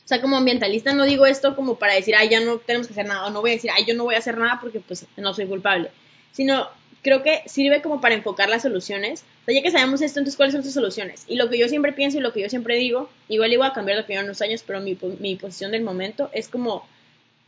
sea, 0.03 0.19
como 0.19 0.35
ambientalista 0.35 0.91
no 0.91 1.05
digo 1.05 1.25
esto 1.25 1.55
como 1.55 1.75
para 1.75 1.93
decir, 1.93 2.13
ay, 2.17 2.27
ya 2.27 2.41
no 2.41 2.57
tenemos 2.57 2.87
que 2.87 2.93
hacer 2.93 3.05
nada, 3.05 3.27
o 3.27 3.29
no 3.29 3.39
voy 3.39 3.51
a 3.51 3.53
decir, 3.53 3.71
ay, 3.73 3.85
yo 3.85 3.95
no 3.95 4.03
voy 4.03 4.15
a 4.15 4.17
hacer 4.17 4.37
nada 4.37 4.59
porque 4.59 4.81
pues 4.81 5.05
no 5.15 5.33
soy 5.33 5.45
culpable, 5.45 5.89
sino 6.33 6.67
creo 7.01 7.23
que 7.23 7.41
sirve 7.45 7.81
como 7.81 8.01
para 8.01 8.15
enfocar 8.15 8.49
las 8.49 8.61
soluciones. 8.61 9.23
O 9.41 9.45
sea, 9.45 9.55
ya 9.55 9.61
que 9.61 9.71
sabemos 9.71 10.01
esto, 10.01 10.19
entonces, 10.19 10.37
¿cuáles 10.37 10.53
son 10.53 10.63
sus 10.63 10.73
soluciones? 10.73 11.25
Y 11.27 11.35
lo 11.35 11.49
que 11.49 11.57
yo 11.57 11.67
siempre 11.67 11.93
pienso 11.93 12.17
y 12.17 12.21
lo 12.21 12.33
que 12.33 12.41
yo 12.41 12.49
siempre 12.49 12.75
digo, 12.75 13.09
igual 13.27 13.53
iba 13.53 13.67
a 13.67 13.73
cambiar 13.73 13.97
de 13.97 14.03
opinión 14.03 14.23
en 14.23 14.29
unos 14.29 14.41
años, 14.41 14.63
pero 14.65 14.79
mi, 14.81 14.97
mi 15.19 15.35
posición 15.35 15.71
del 15.71 15.83
momento 15.83 16.29
es 16.33 16.47
como, 16.47 16.87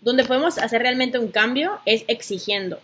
donde 0.02 0.26
podemos 0.26 0.58
hacer 0.58 0.82
realmente 0.82 1.20
un 1.20 1.30
cambio 1.30 1.80
es 1.86 2.04
exigiendo, 2.08 2.80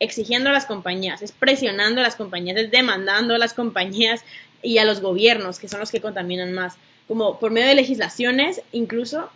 exigiendo 0.00 0.50
a 0.50 0.52
las 0.52 0.66
compañías, 0.66 1.22
es 1.22 1.32
presionando 1.32 2.00
a 2.00 2.04
las 2.04 2.16
compañías, 2.16 2.56
es 2.56 2.70
demandando 2.70 3.34
a 3.34 3.38
las 3.38 3.54
compañías 3.54 4.22
y 4.62 4.78
a 4.78 4.84
los 4.84 5.00
gobiernos, 5.00 5.58
que 5.58 5.68
son 5.68 5.80
los 5.80 5.90
que 5.90 6.00
contaminan 6.00 6.52
más, 6.52 6.74
como 7.06 7.38
por 7.38 7.50
medio 7.50 7.68
de 7.68 7.74
legislaciones, 7.74 8.62
incluso 8.72 9.30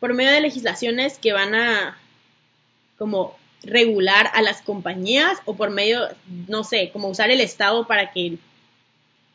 por 0.00 0.12
medio 0.12 0.32
de 0.32 0.40
legislaciones 0.40 1.18
que 1.18 1.32
van 1.32 1.54
a 1.54 1.98
como 2.98 3.39
regular 3.62 4.30
a 4.32 4.42
las 4.42 4.62
compañías 4.62 5.38
o 5.44 5.54
por 5.54 5.70
medio, 5.70 6.08
no 6.48 6.64
sé, 6.64 6.90
como 6.92 7.08
usar 7.08 7.30
el 7.30 7.40
Estado 7.40 7.86
para 7.86 8.10
que, 8.10 8.38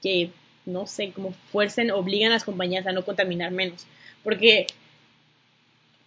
que 0.01 0.31
no 0.65 0.87
sé, 0.87 1.11
como 1.11 1.33
fuercen, 1.51 1.91
obligan 1.91 2.31
a 2.31 2.35
las 2.35 2.43
compañías 2.43 2.87
a 2.87 2.91
no 2.91 3.05
contaminar 3.05 3.51
menos. 3.51 3.85
Porque 4.23 4.67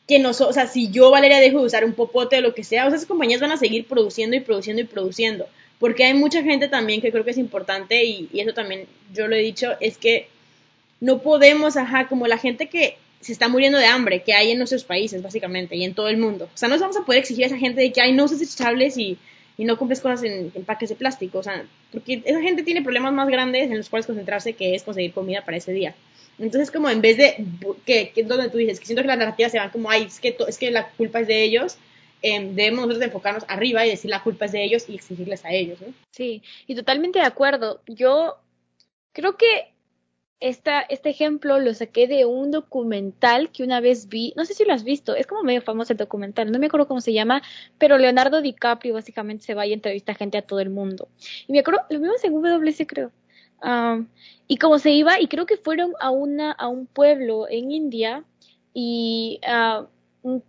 que 0.08 0.18
no, 0.18 0.30
o 0.30 0.52
sea, 0.52 0.66
si 0.66 0.90
yo, 0.90 1.10
Valeria, 1.10 1.38
dejo 1.38 1.60
de 1.60 1.66
usar 1.66 1.84
un 1.84 1.92
popote 1.92 2.38
o 2.38 2.40
lo 2.40 2.54
que 2.54 2.64
sea, 2.64 2.86
o 2.86 2.88
sea, 2.88 2.96
esas 2.96 3.06
compañías 3.06 3.42
van 3.42 3.52
a 3.52 3.58
seguir 3.58 3.86
produciendo 3.86 4.36
y 4.36 4.40
produciendo 4.40 4.82
y 4.82 4.86
produciendo. 4.86 5.46
Porque 5.78 6.04
hay 6.04 6.14
mucha 6.14 6.42
gente 6.42 6.66
también 6.66 7.02
que 7.02 7.12
creo 7.12 7.24
que 7.24 7.30
es 7.30 7.38
importante 7.38 8.04
y, 8.04 8.28
y 8.32 8.40
eso 8.40 8.54
también 8.54 8.86
yo 9.12 9.28
lo 9.28 9.36
he 9.36 9.40
dicho, 9.40 9.72
es 9.80 9.98
que 9.98 10.28
no 11.00 11.18
podemos, 11.20 11.76
ajá, 11.76 12.08
como 12.08 12.26
la 12.26 12.38
gente 12.38 12.68
que 12.68 12.96
se 13.20 13.32
está 13.32 13.48
muriendo 13.48 13.78
de 13.78 13.86
hambre 13.86 14.22
que 14.22 14.34
hay 14.34 14.50
en 14.50 14.58
nuestros 14.58 14.84
países, 14.84 15.22
básicamente, 15.22 15.76
y 15.76 15.84
en 15.84 15.94
todo 15.94 16.08
el 16.08 16.18
mundo. 16.18 16.48
O 16.54 16.56
sea, 16.56 16.68
no 16.68 16.78
vamos 16.78 16.96
a 16.96 17.04
poder 17.04 17.20
exigir 17.20 17.44
a 17.44 17.46
esa 17.48 17.58
gente 17.58 17.80
de 17.80 17.92
que, 17.92 18.00
hay 18.00 18.12
no 18.12 18.24
uses 18.24 18.38
desechables 18.38 18.96
y, 18.96 19.18
y 19.56 19.64
no 19.64 19.76
compres 19.76 20.00
cosas 20.00 20.22
en 20.22 20.52
empaques 20.54 20.88
de 20.88 20.94
plástico. 20.94 21.38
O 21.38 21.42
sea, 21.42 21.64
porque 21.92 22.22
esa 22.24 22.40
gente 22.40 22.62
tiene 22.62 22.82
problemas 22.82 23.12
más 23.12 23.28
grandes 23.28 23.70
en 23.70 23.76
los 23.76 23.88
cuales 23.88 24.06
concentrarse 24.06 24.52
que 24.52 24.74
es 24.74 24.82
conseguir 24.82 25.12
comida 25.12 25.44
para 25.44 25.56
ese 25.56 25.72
día. 25.72 25.94
Entonces, 26.38 26.70
como 26.70 26.88
en 26.88 27.00
vez 27.00 27.16
de, 27.16 27.44
que, 27.84 28.10
que 28.10 28.22
donde 28.22 28.48
tú 28.48 28.58
dices, 28.58 28.78
que 28.78 28.86
siento 28.86 29.02
que 29.02 29.08
las 29.08 29.18
narrativas 29.18 29.50
se 29.50 29.58
van 29.58 29.70
como, 29.70 29.90
ay, 29.90 30.04
es 30.04 30.20
que, 30.20 30.36
es 30.46 30.56
que 30.56 30.70
la 30.70 30.88
culpa 30.90 31.20
es 31.20 31.26
de 31.26 31.42
ellos, 31.42 31.76
eh, 32.22 32.40
debemos 32.52 32.86
nosotros 32.86 33.06
enfocarnos 33.06 33.44
arriba 33.48 33.84
y 33.84 33.90
decir 33.90 34.10
la 34.10 34.22
culpa 34.22 34.44
es 34.44 34.52
de 34.52 34.62
ellos 34.62 34.88
y 34.88 34.94
exigirles 34.94 35.44
a 35.44 35.52
ellos, 35.52 35.80
¿no? 35.80 35.92
Sí, 36.12 36.42
y 36.66 36.76
totalmente 36.76 37.18
de 37.18 37.24
acuerdo. 37.24 37.80
Yo 37.86 38.36
creo 39.12 39.36
que 39.36 39.72
esta, 40.40 40.80
este 40.80 41.10
ejemplo 41.10 41.58
lo 41.58 41.74
saqué 41.74 42.06
de 42.06 42.24
un 42.24 42.50
documental 42.50 43.50
que 43.50 43.64
una 43.64 43.80
vez 43.80 44.08
vi, 44.08 44.32
no 44.36 44.44
sé 44.44 44.54
si 44.54 44.64
lo 44.64 44.72
has 44.72 44.84
visto, 44.84 45.14
es 45.16 45.26
como 45.26 45.42
medio 45.42 45.62
famoso 45.62 45.92
el 45.92 45.96
documental, 45.96 46.52
no 46.52 46.58
me 46.58 46.66
acuerdo 46.66 46.86
cómo 46.86 47.00
se 47.00 47.12
llama, 47.12 47.42
pero 47.78 47.98
Leonardo 47.98 48.40
DiCaprio 48.40 48.94
básicamente 48.94 49.44
se 49.44 49.54
va 49.54 49.66
y 49.66 49.72
entrevista 49.72 50.14
gente 50.14 50.38
a 50.38 50.42
todo 50.42 50.60
el 50.60 50.70
mundo. 50.70 51.08
Y 51.46 51.52
me 51.52 51.60
acuerdo, 51.60 51.82
lo 51.90 51.98
vimos 52.00 52.22
en 52.22 52.32
WC 52.34 52.86
creo. 52.86 53.10
y 54.46 54.56
como 54.58 54.78
se 54.78 54.90
iba, 54.92 55.20
y 55.20 55.26
creo 55.26 55.46
que 55.46 55.56
fueron 55.56 55.92
a, 56.00 56.10
una, 56.10 56.52
a 56.52 56.68
un 56.68 56.86
pueblo 56.86 57.48
en 57.48 57.72
India 57.72 58.24
y 58.72 59.40
un, 60.22 60.44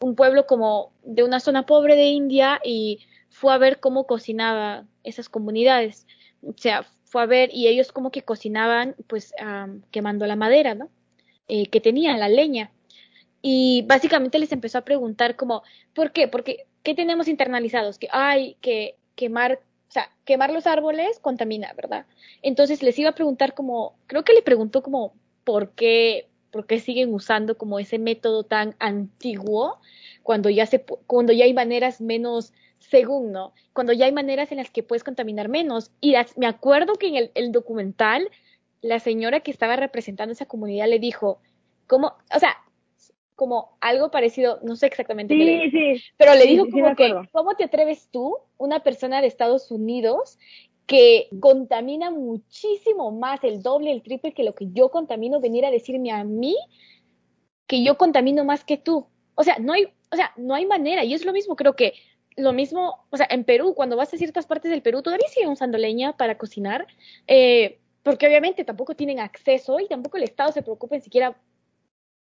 un 0.00 0.14
pueblo 0.16 0.46
como 0.46 0.92
de 1.02 1.22
una 1.22 1.40
zona 1.40 1.64
pobre 1.66 1.96
de 1.96 2.06
India 2.06 2.60
y 2.62 3.00
fue 3.30 3.52
a 3.54 3.58
ver 3.58 3.80
cómo 3.80 4.06
cocinaba 4.06 4.84
esas 5.02 5.28
comunidades. 5.28 6.06
O 6.42 6.54
sea, 6.56 6.86
a 7.18 7.26
ver 7.26 7.50
y 7.52 7.68
ellos 7.68 7.92
como 7.92 8.10
que 8.10 8.22
cocinaban 8.22 8.94
pues 9.06 9.32
quemando 9.90 10.26
la 10.26 10.36
madera, 10.36 10.74
¿no? 10.74 10.90
Eh, 11.48 11.66
que 11.66 11.80
tenían, 11.80 12.20
la 12.20 12.28
leña. 12.28 12.70
Y 13.42 13.82
básicamente 13.86 14.38
les 14.38 14.52
empezó 14.52 14.78
a 14.78 14.84
preguntar 14.84 15.36
como, 15.36 15.62
¿por 15.94 16.12
qué? 16.12 16.28
Porque, 16.28 16.66
¿qué 16.82 16.94
tenemos 16.94 17.28
internalizados? 17.28 17.98
Que 17.98 18.08
hay 18.10 18.56
que 18.62 18.96
quemar, 19.14 19.60
o 19.88 19.92
sea, 19.92 20.10
quemar 20.24 20.50
los 20.50 20.66
árboles 20.66 21.18
contamina, 21.18 21.72
¿verdad? 21.74 22.06
Entonces 22.40 22.82
les 22.82 22.98
iba 22.98 23.10
a 23.10 23.14
preguntar 23.14 23.52
como, 23.52 23.96
creo 24.06 24.24
que 24.24 24.32
le 24.32 24.40
preguntó 24.40 24.82
como, 24.82 25.12
¿por 25.44 25.72
qué, 25.72 26.28
por 26.50 26.66
qué 26.66 26.80
siguen 26.80 27.12
usando 27.12 27.58
como 27.58 27.78
ese 27.78 27.98
método 27.98 28.44
tan 28.44 28.74
antiguo 28.78 29.78
cuando 30.22 30.48
ya 30.48 30.64
se, 30.64 30.82
cuando 31.06 31.34
ya 31.34 31.44
hay 31.44 31.52
maneras 31.52 32.00
menos 32.00 32.54
según, 32.90 33.32
¿no? 33.32 33.52
Cuando 33.72 33.92
ya 33.92 34.06
hay 34.06 34.12
maneras 34.12 34.52
en 34.52 34.58
las 34.58 34.70
que 34.70 34.82
puedes 34.82 35.04
contaminar 35.04 35.48
menos. 35.48 35.90
Y 36.00 36.14
me 36.36 36.46
acuerdo 36.46 36.94
que 36.94 37.08
en 37.08 37.30
el, 37.34 37.52
documental, 37.52 38.30
la 38.82 38.98
señora 38.98 39.40
que 39.40 39.50
estaba 39.50 39.76
representando 39.76 40.32
esa 40.32 40.46
comunidad 40.46 40.88
le 40.88 40.98
dijo, 40.98 41.40
¿cómo? 41.86 42.14
O 42.34 42.38
sea, 42.38 42.56
como 43.34 43.76
algo 43.80 44.10
parecido, 44.10 44.60
no 44.62 44.76
sé 44.76 44.86
exactamente 44.86 45.34
sí, 45.34 45.70
sí, 45.70 46.02
pero 46.16 46.34
le 46.34 46.46
dijo 46.46 46.68
como 46.70 46.94
que, 46.94 47.12
¿cómo 47.32 47.56
te 47.56 47.64
atreves 47.64 48.08
tú, 48.12 48.36
una 48.58 48.80
persona 48.84 49.20
de 49.20 49.26
Estados 49.26 49.70
Unidos, 49.72 50.38
que 50.86 51.28
contamina 51.40 52.10
muchísimo 52.10 53.10
más, 53.10 53.42
el 53.42 53.62
doble, 53.62 53.90
el 53.90 54.02
triple 54.02 54.34
que 54.34 54.44
lo 54.44 54.54
que 54.54 54.68
yo 54.72 54.90
contamino, 54.90 55.40
venir 55.40 55.64
a 55.64 55.70
decirme 55.70 56.12
a 56.12 56.22
mí 56.22 56.54
que 57.66 57.82
yo 57.82 57.96
contamino 57.96 58.44
más 58.44 58.64
que 58.64 58.76
tú? 58.76 59.06
O 59.34 59.42
sea, 59.42 59.56
no 59.58 59.72
hay, 59.72 59.86
o 60.12 60.16
sea, 60.16 60.32
no 60.36 60.54
hay 60.54 60.66
manera, 60.66 61.02
y 61.02 61.14
es 61.14 61.24
lo 61.24 61.32
mismo, 61.32 61.56
creo 61.56 61.74
que 61.74 61.94
lo 62.36 62.52
mismo, 62.52 63.06
o 63.10 63.16
sea, 63.16 63.26
en 63.30 63.44
Perú, 63.44 63.74
cuando 63.74 63.96
vas 63.96 64.12
a 64.12 64.16
ciertas 64.16 64.46
partes 64.46 64.70
del 64.70 64.82
Perú, 64.82 65.02
todavía 65.02 65.28
siguen 65.28 65.50
usando 65.50 65.78
leña 65.78 66.16
para 66.16 66.36
cocinar, 66.36 66.86
eh, 67.26 67.78
porque 68.02 68.26
obviamente 68.26 68.64
tampoco 68.64 68.94
tienen 68.94 69.20
acceso 69.20 69.80
y 69.80 69.88
tampoco 69.88 70.16
el 70.16 70.24
Estado 70.24 70.52
se 70.52 70.62
preocupa 70.62 70.96
en 70.96 71.02
siquiera 71.02 71.36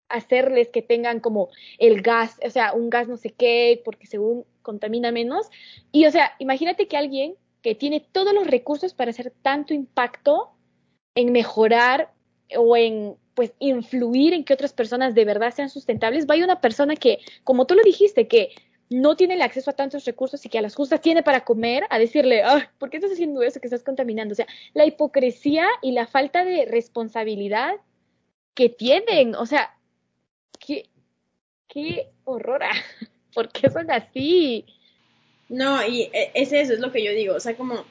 hacerles 0.10 0.70
que 0.70 0.82
tengan 0.82 1.20
como 1.20 1.50
el 1.78 2.02
gas, 2.02 2.40
o 2.44 2.50
sea, 2.50 2.74
un 2.74 2.90
gas 2.90 3.08
no 3.08 3.18
sé 3.18 3.30
qué, 3.30 3.82
porque 3.86 4.08
según 4.08 4.46
contamina 4.62 5.12
menos. 5.12 5.48
Y, 5.92 6.06
o 6.06 6.12
sea, 6.12 6.34
imagínate 6.40 6.88
que 6.88 6.98
alguien 6.98 7.36
que 7.62 7.76
tiene 7.76 8.06
todos 8.12 8.34
los 8.34 8.48
recursos 8.48 8.94
para 8.94 9.12
hacer 9.12 9.32
tanto 9.42 9.74
impacto 9.74 10.52
en 11.16 11.32
mejorar 11.32 12.12
o 12.58 12.76
en 12.76 13.16
pues 13.36 13.54
influir 13.60 14.34
en 14.34 14.44
que 14.44 14.54
otras 14.54 14.74
personas 14.74 15.16
de 15.16 15.24
verdad 15.24 15.54
sean 15.54 15.70
sustentables, 15.70 16.26
vaya 16.26 16.44
una 16.44 16.60
persona 16.60 16.98
que, 16.98 17.20
como 17.46 17.66
tú 17.66 17.76
lo 17.76 17.84
dijiste, 17.84 18.28
que 18.28 18.50
no 18.90 19.16
tiene 19.16 19.36
el 19.36 19.42
acceso 19.42 19.70
a 19.70 19.76
tantos 19.76 20.06
recursos 20.06 20.44
y 20.46 20.50
que 20.50 20.58
a 20.58 20.62
las 20.62 20.76
justas 20.76 21.02
tiene 21.02 21.24
para 21.24 21.46
comer, 21.46 21.86
a 21.90 22.00
decirle, 22.00 22.44
¿por 22.78 22.90
qué 22.90 22.98
estás 22.98 23.12
haciendo 23.12 23.42
eso 23.44 23.60
que 23.60 23.68
estás 23.68 23.84
contaminando? 23.84 24.34
O 24.34 24.36
sea, 24.36 24.48
la 24.74 24.86
hipocresía 24.86 25.68
y 25.82 25.92
la 25.92 26.08
falta 26.08 26.44
de 26.44 26.66
responsabilidad 26.66 27.76
que 28.56 28.70
tienen, 28.70 29.36
o 29.36 29.46
sea, 29.46 29.78
qué, 30.60 30.90
qué 31.68 32.10
horror, 32.26 32.62
¿por 33.34 33.50
qué 33.50 33.70
son 33.70 33.92
así? 33.92 34.66
No, 35.50 35.86
y 35.86 36.04
e, 36.14 36.32
es 36.34 36.52
eso, 36.52 36.74
es 36.74 36.80
lo 36.80 36.92
que 36.92 37.04
yo 37.04 37.12
digo, 37.12 37.36
o 37.36 37.40
sea, 37.40 37.56
como 37.56 37.86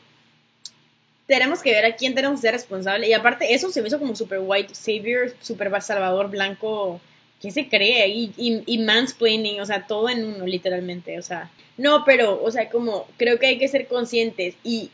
tenemos 1.28 1.60
que 1.62 1.72
ver 1.72 1.84
a 1.84 1.94
quién 1.94 2.14
tenemos 2.14 2.40
que 2.40 2.46
ser 2.46 2.54
responsable. 2.54 3.06
Y 3.06 3.12
aparte, 3.12 3.52
eso 3.52 3.70
se 3.70 3.82
me 3.82 3.88
hizo 3.88 3.98
como 3.98 4.16
super 4.16 4.40
white 4.42 4.74
savior, 4.74 5.30
super 5.42 5.70
salvador 5.82 6.30
blanco. 6.30 7.00
¿Qué 7.40 7.50
se 7.50 7.68
cree? 7.68 8.08
Y, 8.08 8.32
y, 8.36 8.62
y, 8.66 8.78
mansplaining, 8.78 9.60
o 9.60 9.66
sea, 9.66 9.86
todo 9.86 10.08
en 10.08 10.24
uno, 10.24 10.46
literalmente. 10.46 11.18
O 11.18 11.22
sea, 11.22 11.50
no, 11.76 12.04
pero, 12.04 12.42
o 12.42 12.50
sea, 12.50 12.68
como 12.68 13.06
creo 13.16 13.38
que 13.38 13.46
hay 13.46 13.58
que 13.58 13.68
ser 13.68 13.86
conscientes. 13.86 14.54
Y, 14.64 14.90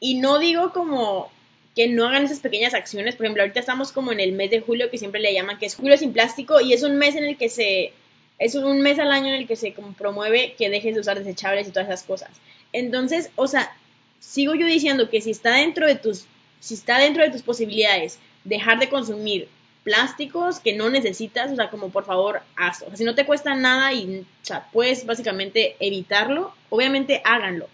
y 0.00 0.14
no 0.14 0.38
digo 0.38 0.72
como 0.72 1.30
que 1.74 1.88
no 1.88 2.06
hagan 2.06 2.24
esas 2.24 2.40
pequeñas 2.40 2.74
acciones. 2.74 3.16
Por 3.16 3.26
ejemplo, 3.26 3.42
ahorita 3.42 3.60
estamos 3.60 3.92
como 3.92 4.12
en 4.12 4.20
el 4.20 4.32
mes 4.32 4.50
de 4.50 4.60
julio, 4.60 4.90
que 4.90 4.98
siempre 4.98 5.20
le 5.20 5.34
llaman 5.34 5.58
que 5.58 5.66
es 5.66 5.74
julio 5.74 5.96
sin 5.98 6.12
plástico, 6.12 6.60
y 6.60 6.72
es 6.72 6.82
un 6.82 6.96
mes 6.96 7.16
en 7.16 7.24
el 7.24 7.36
que 7.36 7.48
se. 7.48 7.92
Es 8.38 8.54
un 8.54 8.80
mes 8.80 8.98
al 8.98 9.12
año 9.12 9.28
en 9.28 9.34
el 9.34 9.46
que 9.46 9.56
se 9.56 9.74
promueve 9.96 10.54
que 10.58 10.68
dejes 10.68 10.94
de 10.94 11.00
usar 11.00 11.18
desechables 11.18 11.68
y 11.68 11.70
todas 11.70 11.88
esas 11.88 12.02
cosas. 12.02 12.30
Entonces, 12.72 13.30
o 13.36 13.46
sea, 13.46 13.76
sigo 14.18 14.54
yo 14.54 14.66
diciendo 14.66 15.08
que 15.08 15.20
si 15.20 15.30
está 15.30 15.54
dentro 15.54 15.86
de 15.86 15.94
tus, 15.94 16.26
si 16.58 16.74
está 16.74 16.98
dentro 16.98 17.22
de 17.22 17.30
tus 17.30 17.42
posibilidades 17.42 18.18
dejar 18.42 18.80
de 18.80 18.88
consumir 18.88 19.48
plásticos 19.84 20.58
que 20.58 20.74
no 20.74 20.90
necesitas, 20.90 21.52
o 21.52 21.56
sea, 21.56 21.70
como 21.70 21.90
por 21.90 22.04
favor 22.04 22.40
hazlo. 22.56 22.88
Si 22.96 23.04
no 23.04 23.14
te 23.14 23.26
cuesta 23.26 23.54
nada 23.54 23.92
y, 23.92 24.26
puedes 24.72 25.06
básicamente 25.06 25.76
evitarlo, 25.78 26.52
obviamente 26.70 27.22
háganlo. 27.24 27.68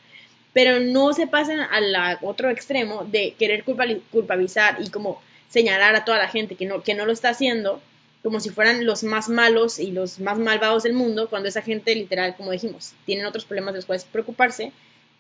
Pero 0.53 0.81
no 0.81 1.13
se 1.13 1.29
pasen 1.29 1.61
al 1.61 2.19
otro 2.23 2.51
extremo 2.51 3.05
de 3.05 3.35
querer 3.39 3.65
culpabilizar 3.65 4.79
y 4.81 4.91
como 4.91 5.23
señalar 5.49 5.95
a 5.95 6.05
toda 6.05 6.19
la 6.19 6.29
gente 6.29 6.57
que 6.57 6.67
no, 6.67 6.83
que 6.83 6.95
no 6.95 7.07
lo 7.07 7.13
está 7.13 7.31
haciendo 7.31 7.81
como 8.23 8.41
si 8.41 8.51
fueran 8.51 8.85
los 8.85 9.03
más 9.03 9.29
malos 9.29 9.79
y 9.79 9.93
los 9.93 10.21
más 10.21 10.39
malvados 10.39 10.83
del 10.83 10.93
mundo, 10.93 11.31
cuando 11.31 11.49
esa 11.49 11.63
gente 11.63 11.95
literal, 11.95 12.37
como 12.37 12.51
dijimos, 12.51 12.93
tienen 13.07 13.25
otros 13.25 13.45
problemas 13.45 13.73
de 13.73 13.79
los 13.79 13.87
cuales 13.87 14.05
preocuparse 14.05 14.73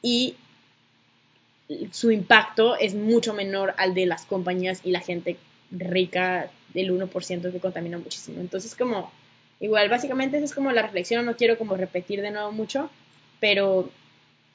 y 0.02 0.34
su 1.92 2.10
impacto 2.10 2.76
es 2.76 2.94
mucho 2.94 3.32
menor 3.32 3.74
al 3.78 3.94
de 3.94 4.06
las 4.06 4.26
compañías 4.26 4.80
y 4.84 4.90
la 4.90 5.00
gente 5.00 5.38
rica 5.70 6.50
del 6.74 6.92
1% 6.92 7.52
que 7.52 7.60
contamina 7.60 7.98
muchísimo. 7.98 8.40
Entonces, 8.40 8.74
como, 8.74 9.10
igual, 9.60 9.88
básicamente 9.88 10.36
esa 10.36 10.46
es 10.46 10.54
como 10.54 10.72
la 10.72 10.82
reflexión, 10.82 11.26
no 11.26 11.36
quiero 11.36 11.58
como 11.58 11.76
repetir 11.76 12.22
de 12.22 12.30
nuevo 12.30 12.52
mucho, 12.52 12.90
pero 13.40 13.90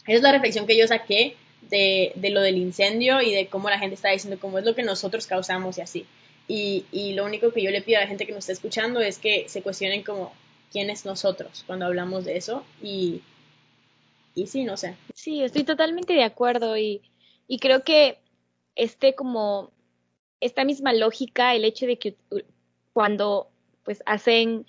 esa 0.05 0.17
es 0.17 0.21
la 0.21 0.31
reflexión 0.31 0.67
que 0.67 0.77
yo 0.77 0.87
saqué 0.87 1.35
de, 1.69 2.11
de 2.15 2.29
lo 2.29 2.41
del 2.41 2.57
incendio 2.57 3.21
y 3.21 3.33
de 3.33 3.47
cómo 3.47 3.69
la 3.69 3.79
gente 3.79 3.95
está 3.95 4.11
diciendo 4.11 4.39
cómo 4.39 4.59
es 4.59 4.65
lo 4.65 4.75
que 4.75 4.83
nosotros 4.83 5.27
causamos 5.27 5.77
y 5.77 5.81
así. 5.81 6.05
Y, 6.47 6.85
y 6.91 7.13
lo 7.13 7.25
único 7.25 7.51
que 7.51 7.63
yo 7.63 7.71
le 7.71 7.81
pido 7.81 7.97
a 7.97 8.01
la 8.01 8.07
gente 8.07 8.25
que 8.25 8.31
nos 8.31 8.39
está 8.39 8.53
escuchando 8.53 9.01
es 9.01 9.17
que 9.17 9.49
se 9.49 9.61
cuestionen 9.63 10.03
como 10.03 10.31
quién 10.71 10.89
es 10.89 11.05
nosotros 11.05 11.63
cuando 11.65 11.85
hablamos 11.85 12.25
de 12.25 12.37
eso 12.37 12.63
y 12.83 13.21
y 14.35 14.47
sí, 14.47 14.65
no 14.65 14.75
sé. 14.75 14.95
Sí, 15.13 15.41
estoy 15.41 15.63
totalmente 15.63 16.13
de 16.13 16.23
acuerdo 16.23 16.77
y, 16.77 17.01
y 17.47 17.59
creo 17.59 17.83
que 17.83 18.19
este 18.75 19.15
como 19.15 19.71
esta 20.39 20.63
misma 20.63 20.93
lógica, 20.93 21.55
el 21.55 21.65
hecho 21.65 21.85
de 21.85 21.97
que 21.97 22.17
cuando 22.93 23.49
pues 23.83 24.01
hacen 24.05 24.65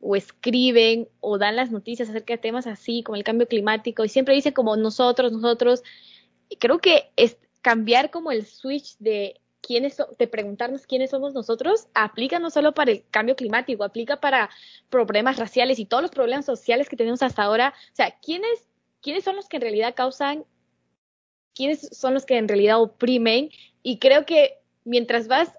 o 0.00 0.16
escriben 0.16 1.08
o 1.20 1.38
dan 1.38 1.56
las 1.56 1.70
noticias 1.70 2.08
acerca 2.08 2.34
de 2.34 2.38
temas 2.38 2.66
así 2.66 3.02
como 3.02 3.16
el 3.16 3.24
cambio 3.24 3.48
climático 3.48 4.04
y 4.04 4.08
siempre 4.08 4.34
dicen 4.34 4.52
como 4.52 4.76
nosotros, 4.76 5.32
nosotros, 5.32 5.82
creo 6.58 6.78
que 6.78 7.10
cambiar 7.62 8.10
como 8.10 8.30
el 8.30 8.46
switch 8.46 8.96
de 8.98 9.40
quiénes 9.60 9.96
de 10.18 10.28
preguntarnos 10.28 10.86
quiénes 10.86 11.10
somos 11.10 11.34
nosotros 11.34 11.88
aplica 11.94 12.38
no 12.38 12.50
solo 12.50 12.72
para 12.74 12.92
el 12.92 13.04
cambio 13.10 13.34
climático, 13.34 13.82
aplica 13.82 14.20
para 14.20 14.50
problemas 14.90 15.38
raciales 15.38 15.78
y 15.78 15.86
todos 15.86 16.02
los 16.02 16.12
problemas 16.12 16.44
sociales 16.44 16.88
que 16.88 16.96
tenemos 16.96 17.22
hasta 17.22 17.42
ahora. 17.42 17.74
O 17.92 17.96
sea, 17.96 18.16
¿quiénes 18.20 18.66
quiénes 19.06 19.22
son 19.22 19.36
los 19.36 19.48
que 19.48 19.58
en 19.58 19.62
realidad 19.62 19.94
causan, 19.94 20.44
quiénes 21.54 21.88
son 21.96 22.12
los 22.12 22.26
que 22.26 22.38
en 22.38 22.48
realidad 22.48 22.80
oprimen. 22.82 23.50
Y 23.84 24.00
creo 24.00 24.26
que 24.26 24.58
mientras 24.86 25.28
vas 25.28 25.52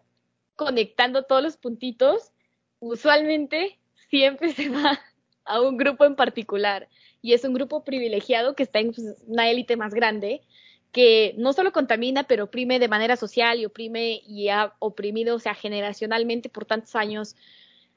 conectando 0.56 1.24
todos 1.24 1.44
los 1.44 1.58
puntitos, 1.58 2.32
usualmente 2.80 3.78
siempre 4.10 4.54
se 4.54 4.70
va 4.70 5.00
a 5.46 5.62
un 5.62 5.78
grupo 5.78 6.06
en 6.06 6.16
particular. 6.16 6.90
Y 7.22 7.34
es 7.34 7.44
un 7.44 7.54
grupo 7.54 7.84
privilegiado 7.84 8.56
que 8.56 8.64
está 8.64 8.80
en 8.80 8.94
pues, 8.94 9.16
una 9.28 9.50
élite 9.50 9.76
más 9.76 9.94
grande, 9.94 10.42
que 10.92 11.36
no 11.38 11.54
solo 11.54 11.72
contamina, 11.72 12.24
pero 12.24 12.46
oprime 12.46 12.80
de 12.80 12.88
manera 12.88 13.18
social 13.18 13.60
y 13.60 13.66
oprime 13.66 14.22
y 14.26 14.50
ha 14.50 14.74
oprimido, 14.80 15.36
o 15.36 15.40
sea, 15.40 15.54
generacionalmente 15.54 16.50
por 16.50 16.66
tantos 16.66 16.96
años. 16.96 17.36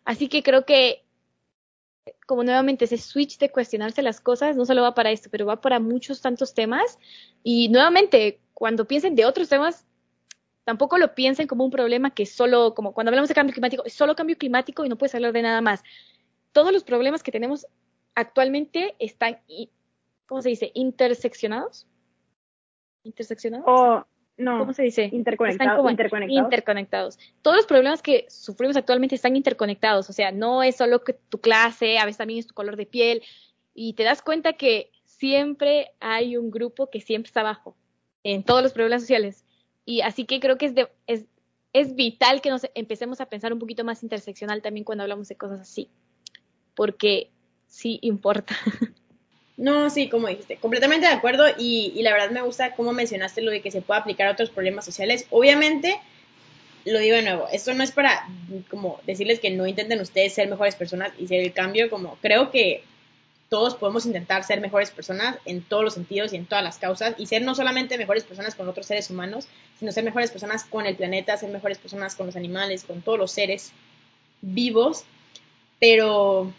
Así 0.05 0.29
que 0.29 0.43
creo 0.43 0.65
que 0.65 1.05
como 2.27 2.43
nuevamente 2.43 2.87
ese 2.87 2.99
switch 2.99 3.39
de 3.39 3.51
cuestionarse 3.51 4.03
las 4.03 4.21
cosas 4.21 4.57
no 4.57 4.65
solo 4.65 4.83
va 4.83 4.95
para 4.95 5.11
esto, 5.11 5.29
pero 5.31 5.47
va 5.47 5.61
para 5.61 5.79
muchos 5.79 6.21
tantos 6.21 6.55
temas. 6.55 6.99
Y 7.45 7.69
nuevamente, 7.69 8.41
cuando 8.55 8.87
piensen 8.87 9.15
de 9.15 9.27
otros 9.27 9.49
temas, 9.49 9.87
tampoco 10.71 10.99
lo 10.99 11.17
piensen 11.17 11.49
como 11.49 11.65
un 11.65 11.71
problema 11.73 12.15
que 12.15 12.27
solo, 12.27 12.75
como 12.75 12.95
cuando 12.95 13.09
hablamos 13.09 13.29
de 13.29 13.35
cambio 13.35 13.53
climático, 13.53 13.83
es 13.85 13.93
solo 13.93 14.15
cambio 14.15 14.39
climático 14.39 14.85
y 14.85 14.89
no 14.89 14.97
puedes 14.97 15.13
hablar 15.17 15.33
de 15.33 15.43
nada 15.43 15.61
más. 15.61 15.83
Todos 16.53 16.73
los 16.73 16.85
problemas 16.85 17.25
que 17.25 17.33
tenemos 17.33 17.67
actualmente 18.15 18.95
están, 19.01 19.41
¿cómo 20.27 20.43
se 20.43 20.51
dice? 20.51 20.71
Interseccionados. 20.75 21.89
Interseccionados. 23.03 24.07
No. 24.37 24.59
¿Cómo 24.61 24.73
se 24.73 24.85
dice? 24.85 25.11
Interconectados. 25.13 25.91
interconectados. 26.29 27.19
Todos 27.43 27.57
los 27.57 27.67
problemas 27.67 28.01
que 28.01 28.27
sufrimos 28.29 28.77
actualmente 28.77 29.17
están 29.17 29.35
interconectados. 29.35 30.09
O 30.09 30.13
sea, 30.13 30.31
no 30.31 30.63
es 30.63 30.77
solo 30.77 31.03
que 31.03 31.15
tu 31.15 31.41
clase, 31.41 31.99
a 31.99 32.05
veces 32.05 32.19
también 32.19 32.39
es 32.39 32.47
tu 32.47 32.55
color 32.55 32.77
de 32.77 32.87
piel. 32.87 33.23
Y 33.75 33.95
te 33.95 34.05
das 34.05 34.23
cuenta 34.23 34.53
que 34.53 34.93
siempre 35.03 35.91
hay 35.99 36.37
un 36.37 36.53
grupo 36.53 36.91
que 36.91 37.01
siempre 37.01 37.27
está 37.27 37.41
abajo 37.41 37.77
en 38.23 38.45
todos 38.45 38.63
los 38.63 38.73
problemas 38.73 39.03
sociales. 39.03 39.45
Y 39.85 40.03
así 40.03 40.25
que 40.25 40.41
creo 40.41 40.59
que 40.59 40.67
es, 40.67 40.75
es, 41.07 41.25
es 41.73 41.95
vital 41.95 42.41
que 42.41 42.51
nos 42.51 42.63
empecemos 42.75 43.21
a 43.21 43.29
pensar 43.29 43.53
un 43.53 43.59
poquito 43.59 43.85
más 43.85 44.03
interseccional 44.03 44.63
también 44.63 44.85
cuando 44.85 45.03
hablamos 45.03 45.29
de 45.29 45.37
cosas 45.37 45.61
así. 45.61 45.89
Porque 46.75 47.31
sí 47.67 47.99
importa. 48.03 48.57
No, 49.57 49.91
sí, 49.91 50.09
como 50.09 50.27
dijiste, 50.27 50.57
completamente 50.57 51.07
de 51.07 51.13
acuerdo 51.13 51.45
y, 51.59 51.93
y, 51.95 52.01
la 52.01 52.15
verdad 52.15 52.31
me 52.31 52.41
gusta 52.41 52.75
cómo 52.75 52.95
mencionaste 52.95 53.43
lo 53.43 53.51
de 53.51 53.61
que 53.61 53.71
se 53.71 53.83
puede 53.83 54.01
aplicar 54.01 54.27
a 54.27 54.33
otros 54.33 54.49
problemas 54.49 54.87
sociales. 54.87 55.27
Obviamente, 55.29 56.01
lo 56.87 56.99
digo 56.99 57.17
de 57.17 57.23
nuevo, 57.23 57.47
esto 57.53 57.75
no 57.75 57.83
es 57.83 57.93
para 57.93 58.27
como 58.71 59.01
decirles 59.07 59.39
que 59.39 59.51
no 59.51 59.67
intenten 59.67 60.01
ustedes 60.01 60.33
ser 60.33 60.49
mejores 60.49 60.77
personas 60.77 61.13
y 61.19 61.27
ser 61.27 61.41
el 61.41 61.53
cambio, 61.53 61.91
como 61.91 62.17
creo 62.23 62.51
que 62.51 62.85
todos 63.51 63.75
podemos 63.75 64.07
intentar 64.07 64.45
ser 64.45 64.61
mejores 64.61 64.93
personas 64.93 65.37
en 65.45 65.61
todos 65.61 65.83
los 65.83 65.95
sentidos 65.95 66.33
y 66.33 66.37
en 66.37 66.47
todas 66.47 66.63
las 66.63 66.79
causas 66.79 67.15
y 67.19 67.27
ser 67.27 67.43
no 67.43 67.57
solamente 67.57 67.99
mejores 67.99 68.23
personas 68.23 68.55
con 68.55 68.69
otros 68.69 68.87
seres 68.87 69.11
humanos, 69.11 69.49
sino 69.79 69.91
ser 69.91 70.05
mejores 70.05 70.31
personas 70.31 70.65
con 70.65 70.87
el 70.87 70.95
planeta, 70.97 71.37
ser 71.37 71.51
mejores 71.51 71.77
personas 71.77 72.15
con 72.15 72.27
los 72.27 72.37
animales, 72.37 72.85
con 72.85 73.03
todos 73.03 73.19
los 73.19 73.33
seres 73.33 73.73
vivos, 74.41 75.05
pero 75.81 76.53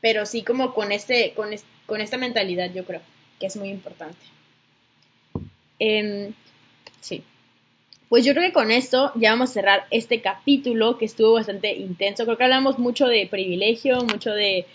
pero 0.00 0.24
sí 0.24 0.42
como 0.42 0.72
con 0.72 0.92
este 0.92 1.34
con 1.34 1.50
con 1.84 2.00
esta 2.00 2.16
mentalidad 2.16 2.72
yo 2.72 2.86
creo 2.86 3.02
que 3.38 3.46
es 3.46 3.56
muy 3.56 3.68
importante. 3.68 4.18
Em, 5.78 6.32
sí. 7.00 7.22
Pues 8.08 8.24
yo 8.24 8.32
creo 8.32 8.46
que 8.46 8.52
con 8.52 8.70
esto 8.70 9.12
ya 9.14 9.30
vamos 9.30 9.50
a 9.50 9.52
cerrar 9.52 9.86
este 9.90 10.22
capítulo 10.22 10.96
que 10.96 11.04
estuvo 11.04 11.34
bastante 11.34 11.74
intenso. 11.74 12.24
Creo 12.24 12.38
que 12.38 12.44
hablamos 12.44 12.78
mucho 12.78 13.06
de 13.06 13.26
privilegio, 13.26 14.02
mucho 14.04 14.32
de 14.32 14.66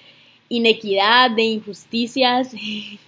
inequidad, 0.57 1.31
de 1.31 1.43
injusticias, 1.43 2.51
de 2.51 2.99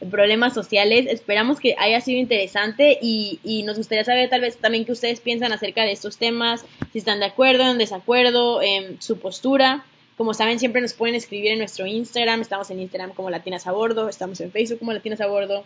problemas 0.10 0.54
sociales. 0.54 1.06
Esperamos 1.08 1.60
que 1.60 1.74
haya 1.78 2.00
sido 2.00 2.20
interesante 2.20 2.98
y, 3.00 3.40
y, 3.44 3.62
nos 3.62 3.76
gustaría 3.76 4.04
saber 4.04 4.28
tal 4.28 4.40
vez 4.40 4.56
también 4.56 4.84
qué 4.84 4.92
ustedes 4.92 5.20
piensan 5.20 5.52
acerca 5.52 5.82
de 5.82 5.92
estos 5.92 6.16
temas, 6.16 6.64
si 6.92 6.98
están 6.98 7.20
de 7.20 7.26
acuerdo, 7.26 7.70
en 7.70 7.78
desacuerdo, 7.78 8.62
en 8.62 9.00
su 9.00 9.18
postura. 9.18 9.84
Como 10.16 10.32
saben, 10.32 10.58
siempre 10.58 10.80
nos 10.80 10.92
pueden 10.92 11.16
escribir 11.16 11.52
en 11.52 11.58
nuestro 11.58 11.86
Instagram. 11.86 12.40
Estamos 12.40 12.70
en 12.70 12.80
Instagram 12.80 13.12
como 13.14 13.30
Latinas 13.30 13.66
a 13.66 13.72
Bordo, 13.72 14.08
estamos 14.08 14.40
en 14.40 14.52
Facebook 14.52 14.78
como 14.78 14.92
Latinas 14.92 15.20
a 15.20 15.26
Bordo 15.26 15.64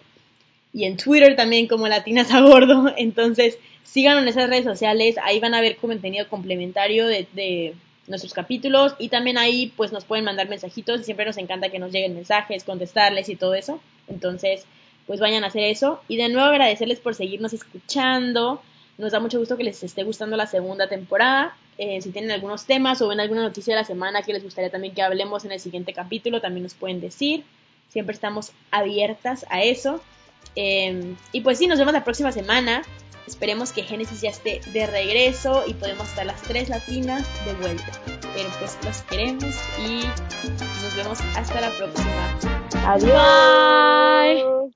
y 0.73 0.85
en 0.85 0.97
Twitter 0.97 1.37
también 1.37 1.67
como 1.67 1.89
Latinas 1.89 2.31
a 2.33 2.41
Bordo. 2.43 2.93
Entonces, 2.97 3.59
síganos 3.85 4.23
en 4.23 4.29
esas 4.29 4.49
redes 4.49 4.65
sociales. 4.65 5.17
Ahí 5.23 5.41
van 5.41 5.55
a 5.55 5.61
ver 5.61 5.77
contenido 5.77 6.29
complementario 6.29 7.07
de, 7.07 7.27
de 7.33 7.75
nuestros 8.09 8.33
capítulos 8.33 8.95
y 8.99 9.09
también 9.09 9.39
ahí 9.39 9.73
pues 9.77 9.93
nos 9.93 10.05
pueden 10.05 10.25
mandar 10.25 10.49
mensajitos 10.49 11.01
y 11.01 11.05
siempre 11.05 11.27
nos 11.27 11.37
encanta 11.37 11.69
que 11.69 11.79
nos 11.79 11.93
lleguen 11.93 12.15
mensajes, 12.15 12.65
contestarles 12.65 13.29
y 13.29 13.37
todo 13.37 13.55
eso. 13.55 13.81
Entonces, 14.09 14.65
pues 15.07 15.21
vayan 15.21 15.45
a 15.45 15.49
hacer 15.49 15.65
eso. 15.65 16.01
Y 16.09 16.17
de 16.17 16.29
nuevo 16.29 16.49
agradecerles 16.49 17.01
por 17.01 17.15
seguirnos 17.15 17.53
escuchando. 17.53 18.63
Nos 18.99 19.13
da 19.13 19.21
mucho 19.21 19.39
gusto 19.39 19.57
que 19.57 19.65
les 19.65 19.83
esté 19.83 20.03
gustando 20.03 20.37
la 20.37 20.47
segunda 20.47 20.89
temporada. 20.89 21.57
Eh, 21.79 22.03
si 22.03 22.11
tienen 22.11 22.31
algunos 22.31 22.65
temas 22.65 23.01
o 23.01 23.09
ven 23.09 23.21
alguna 23.21 23.43
noticia 23.43 23.75
de 23.75 23.81
la 23.81 23.87
semana 23.87 24.23
que 24.23 24.33
les 24.33 24.43
gustaría 24.43 24.71
también 24.71 24.95
que 24.95 25.03
hablemos 25.03 25.45
en 25.45 25.53
el 25.53 25.61
siguiente 25.61 25.93
capítulo, 25.93 26.41
también 26.41 26.65
nos 26.65 26.75
pueden 26.75 27.01
decir. 27.01 27.45
Siempre 27.89 28.15
estamos 28.15 28.53
abiertas 28.71 29.47
a 29.49 29.63
eso. 29.63 30.03
Em, 30.57 31.17
y 31.33 31.41
pues 31.41 31.59
sí, 31.59 31.67
nos 31.67 31.79
vemos 31.79 31.95
la 31.95 32.05
próxima 32.05 32.33
semana. 32.33 32.83
Esperemos 33.29 33.73
que 33.73 33.83
Génesis 33.83 34.23
ya 34.23 34.31
esté 34.31 34.63
de 34.73 34.87
regreso 34.87 35.63
y 35.67 35.75
podemos 35.75 36.09
estar 36.09 36.25
las 36.25 36.41
tres 36.41 36.71
latinas 36.71 37.27
de 37.45 37.53
vuelta. 37.57 37.85
Pero 38.07 38.49
pues 38.59 38.79
los 38.83 39.03
queremos 39.03 39.55
y 39.79 40.03
nos 40.83 40.97
vemos 40.97 41.19
hasta 41.37 41.61
la 41.61 41.71
próxima. 41.73 42.39
Adiós. 42.87 44.73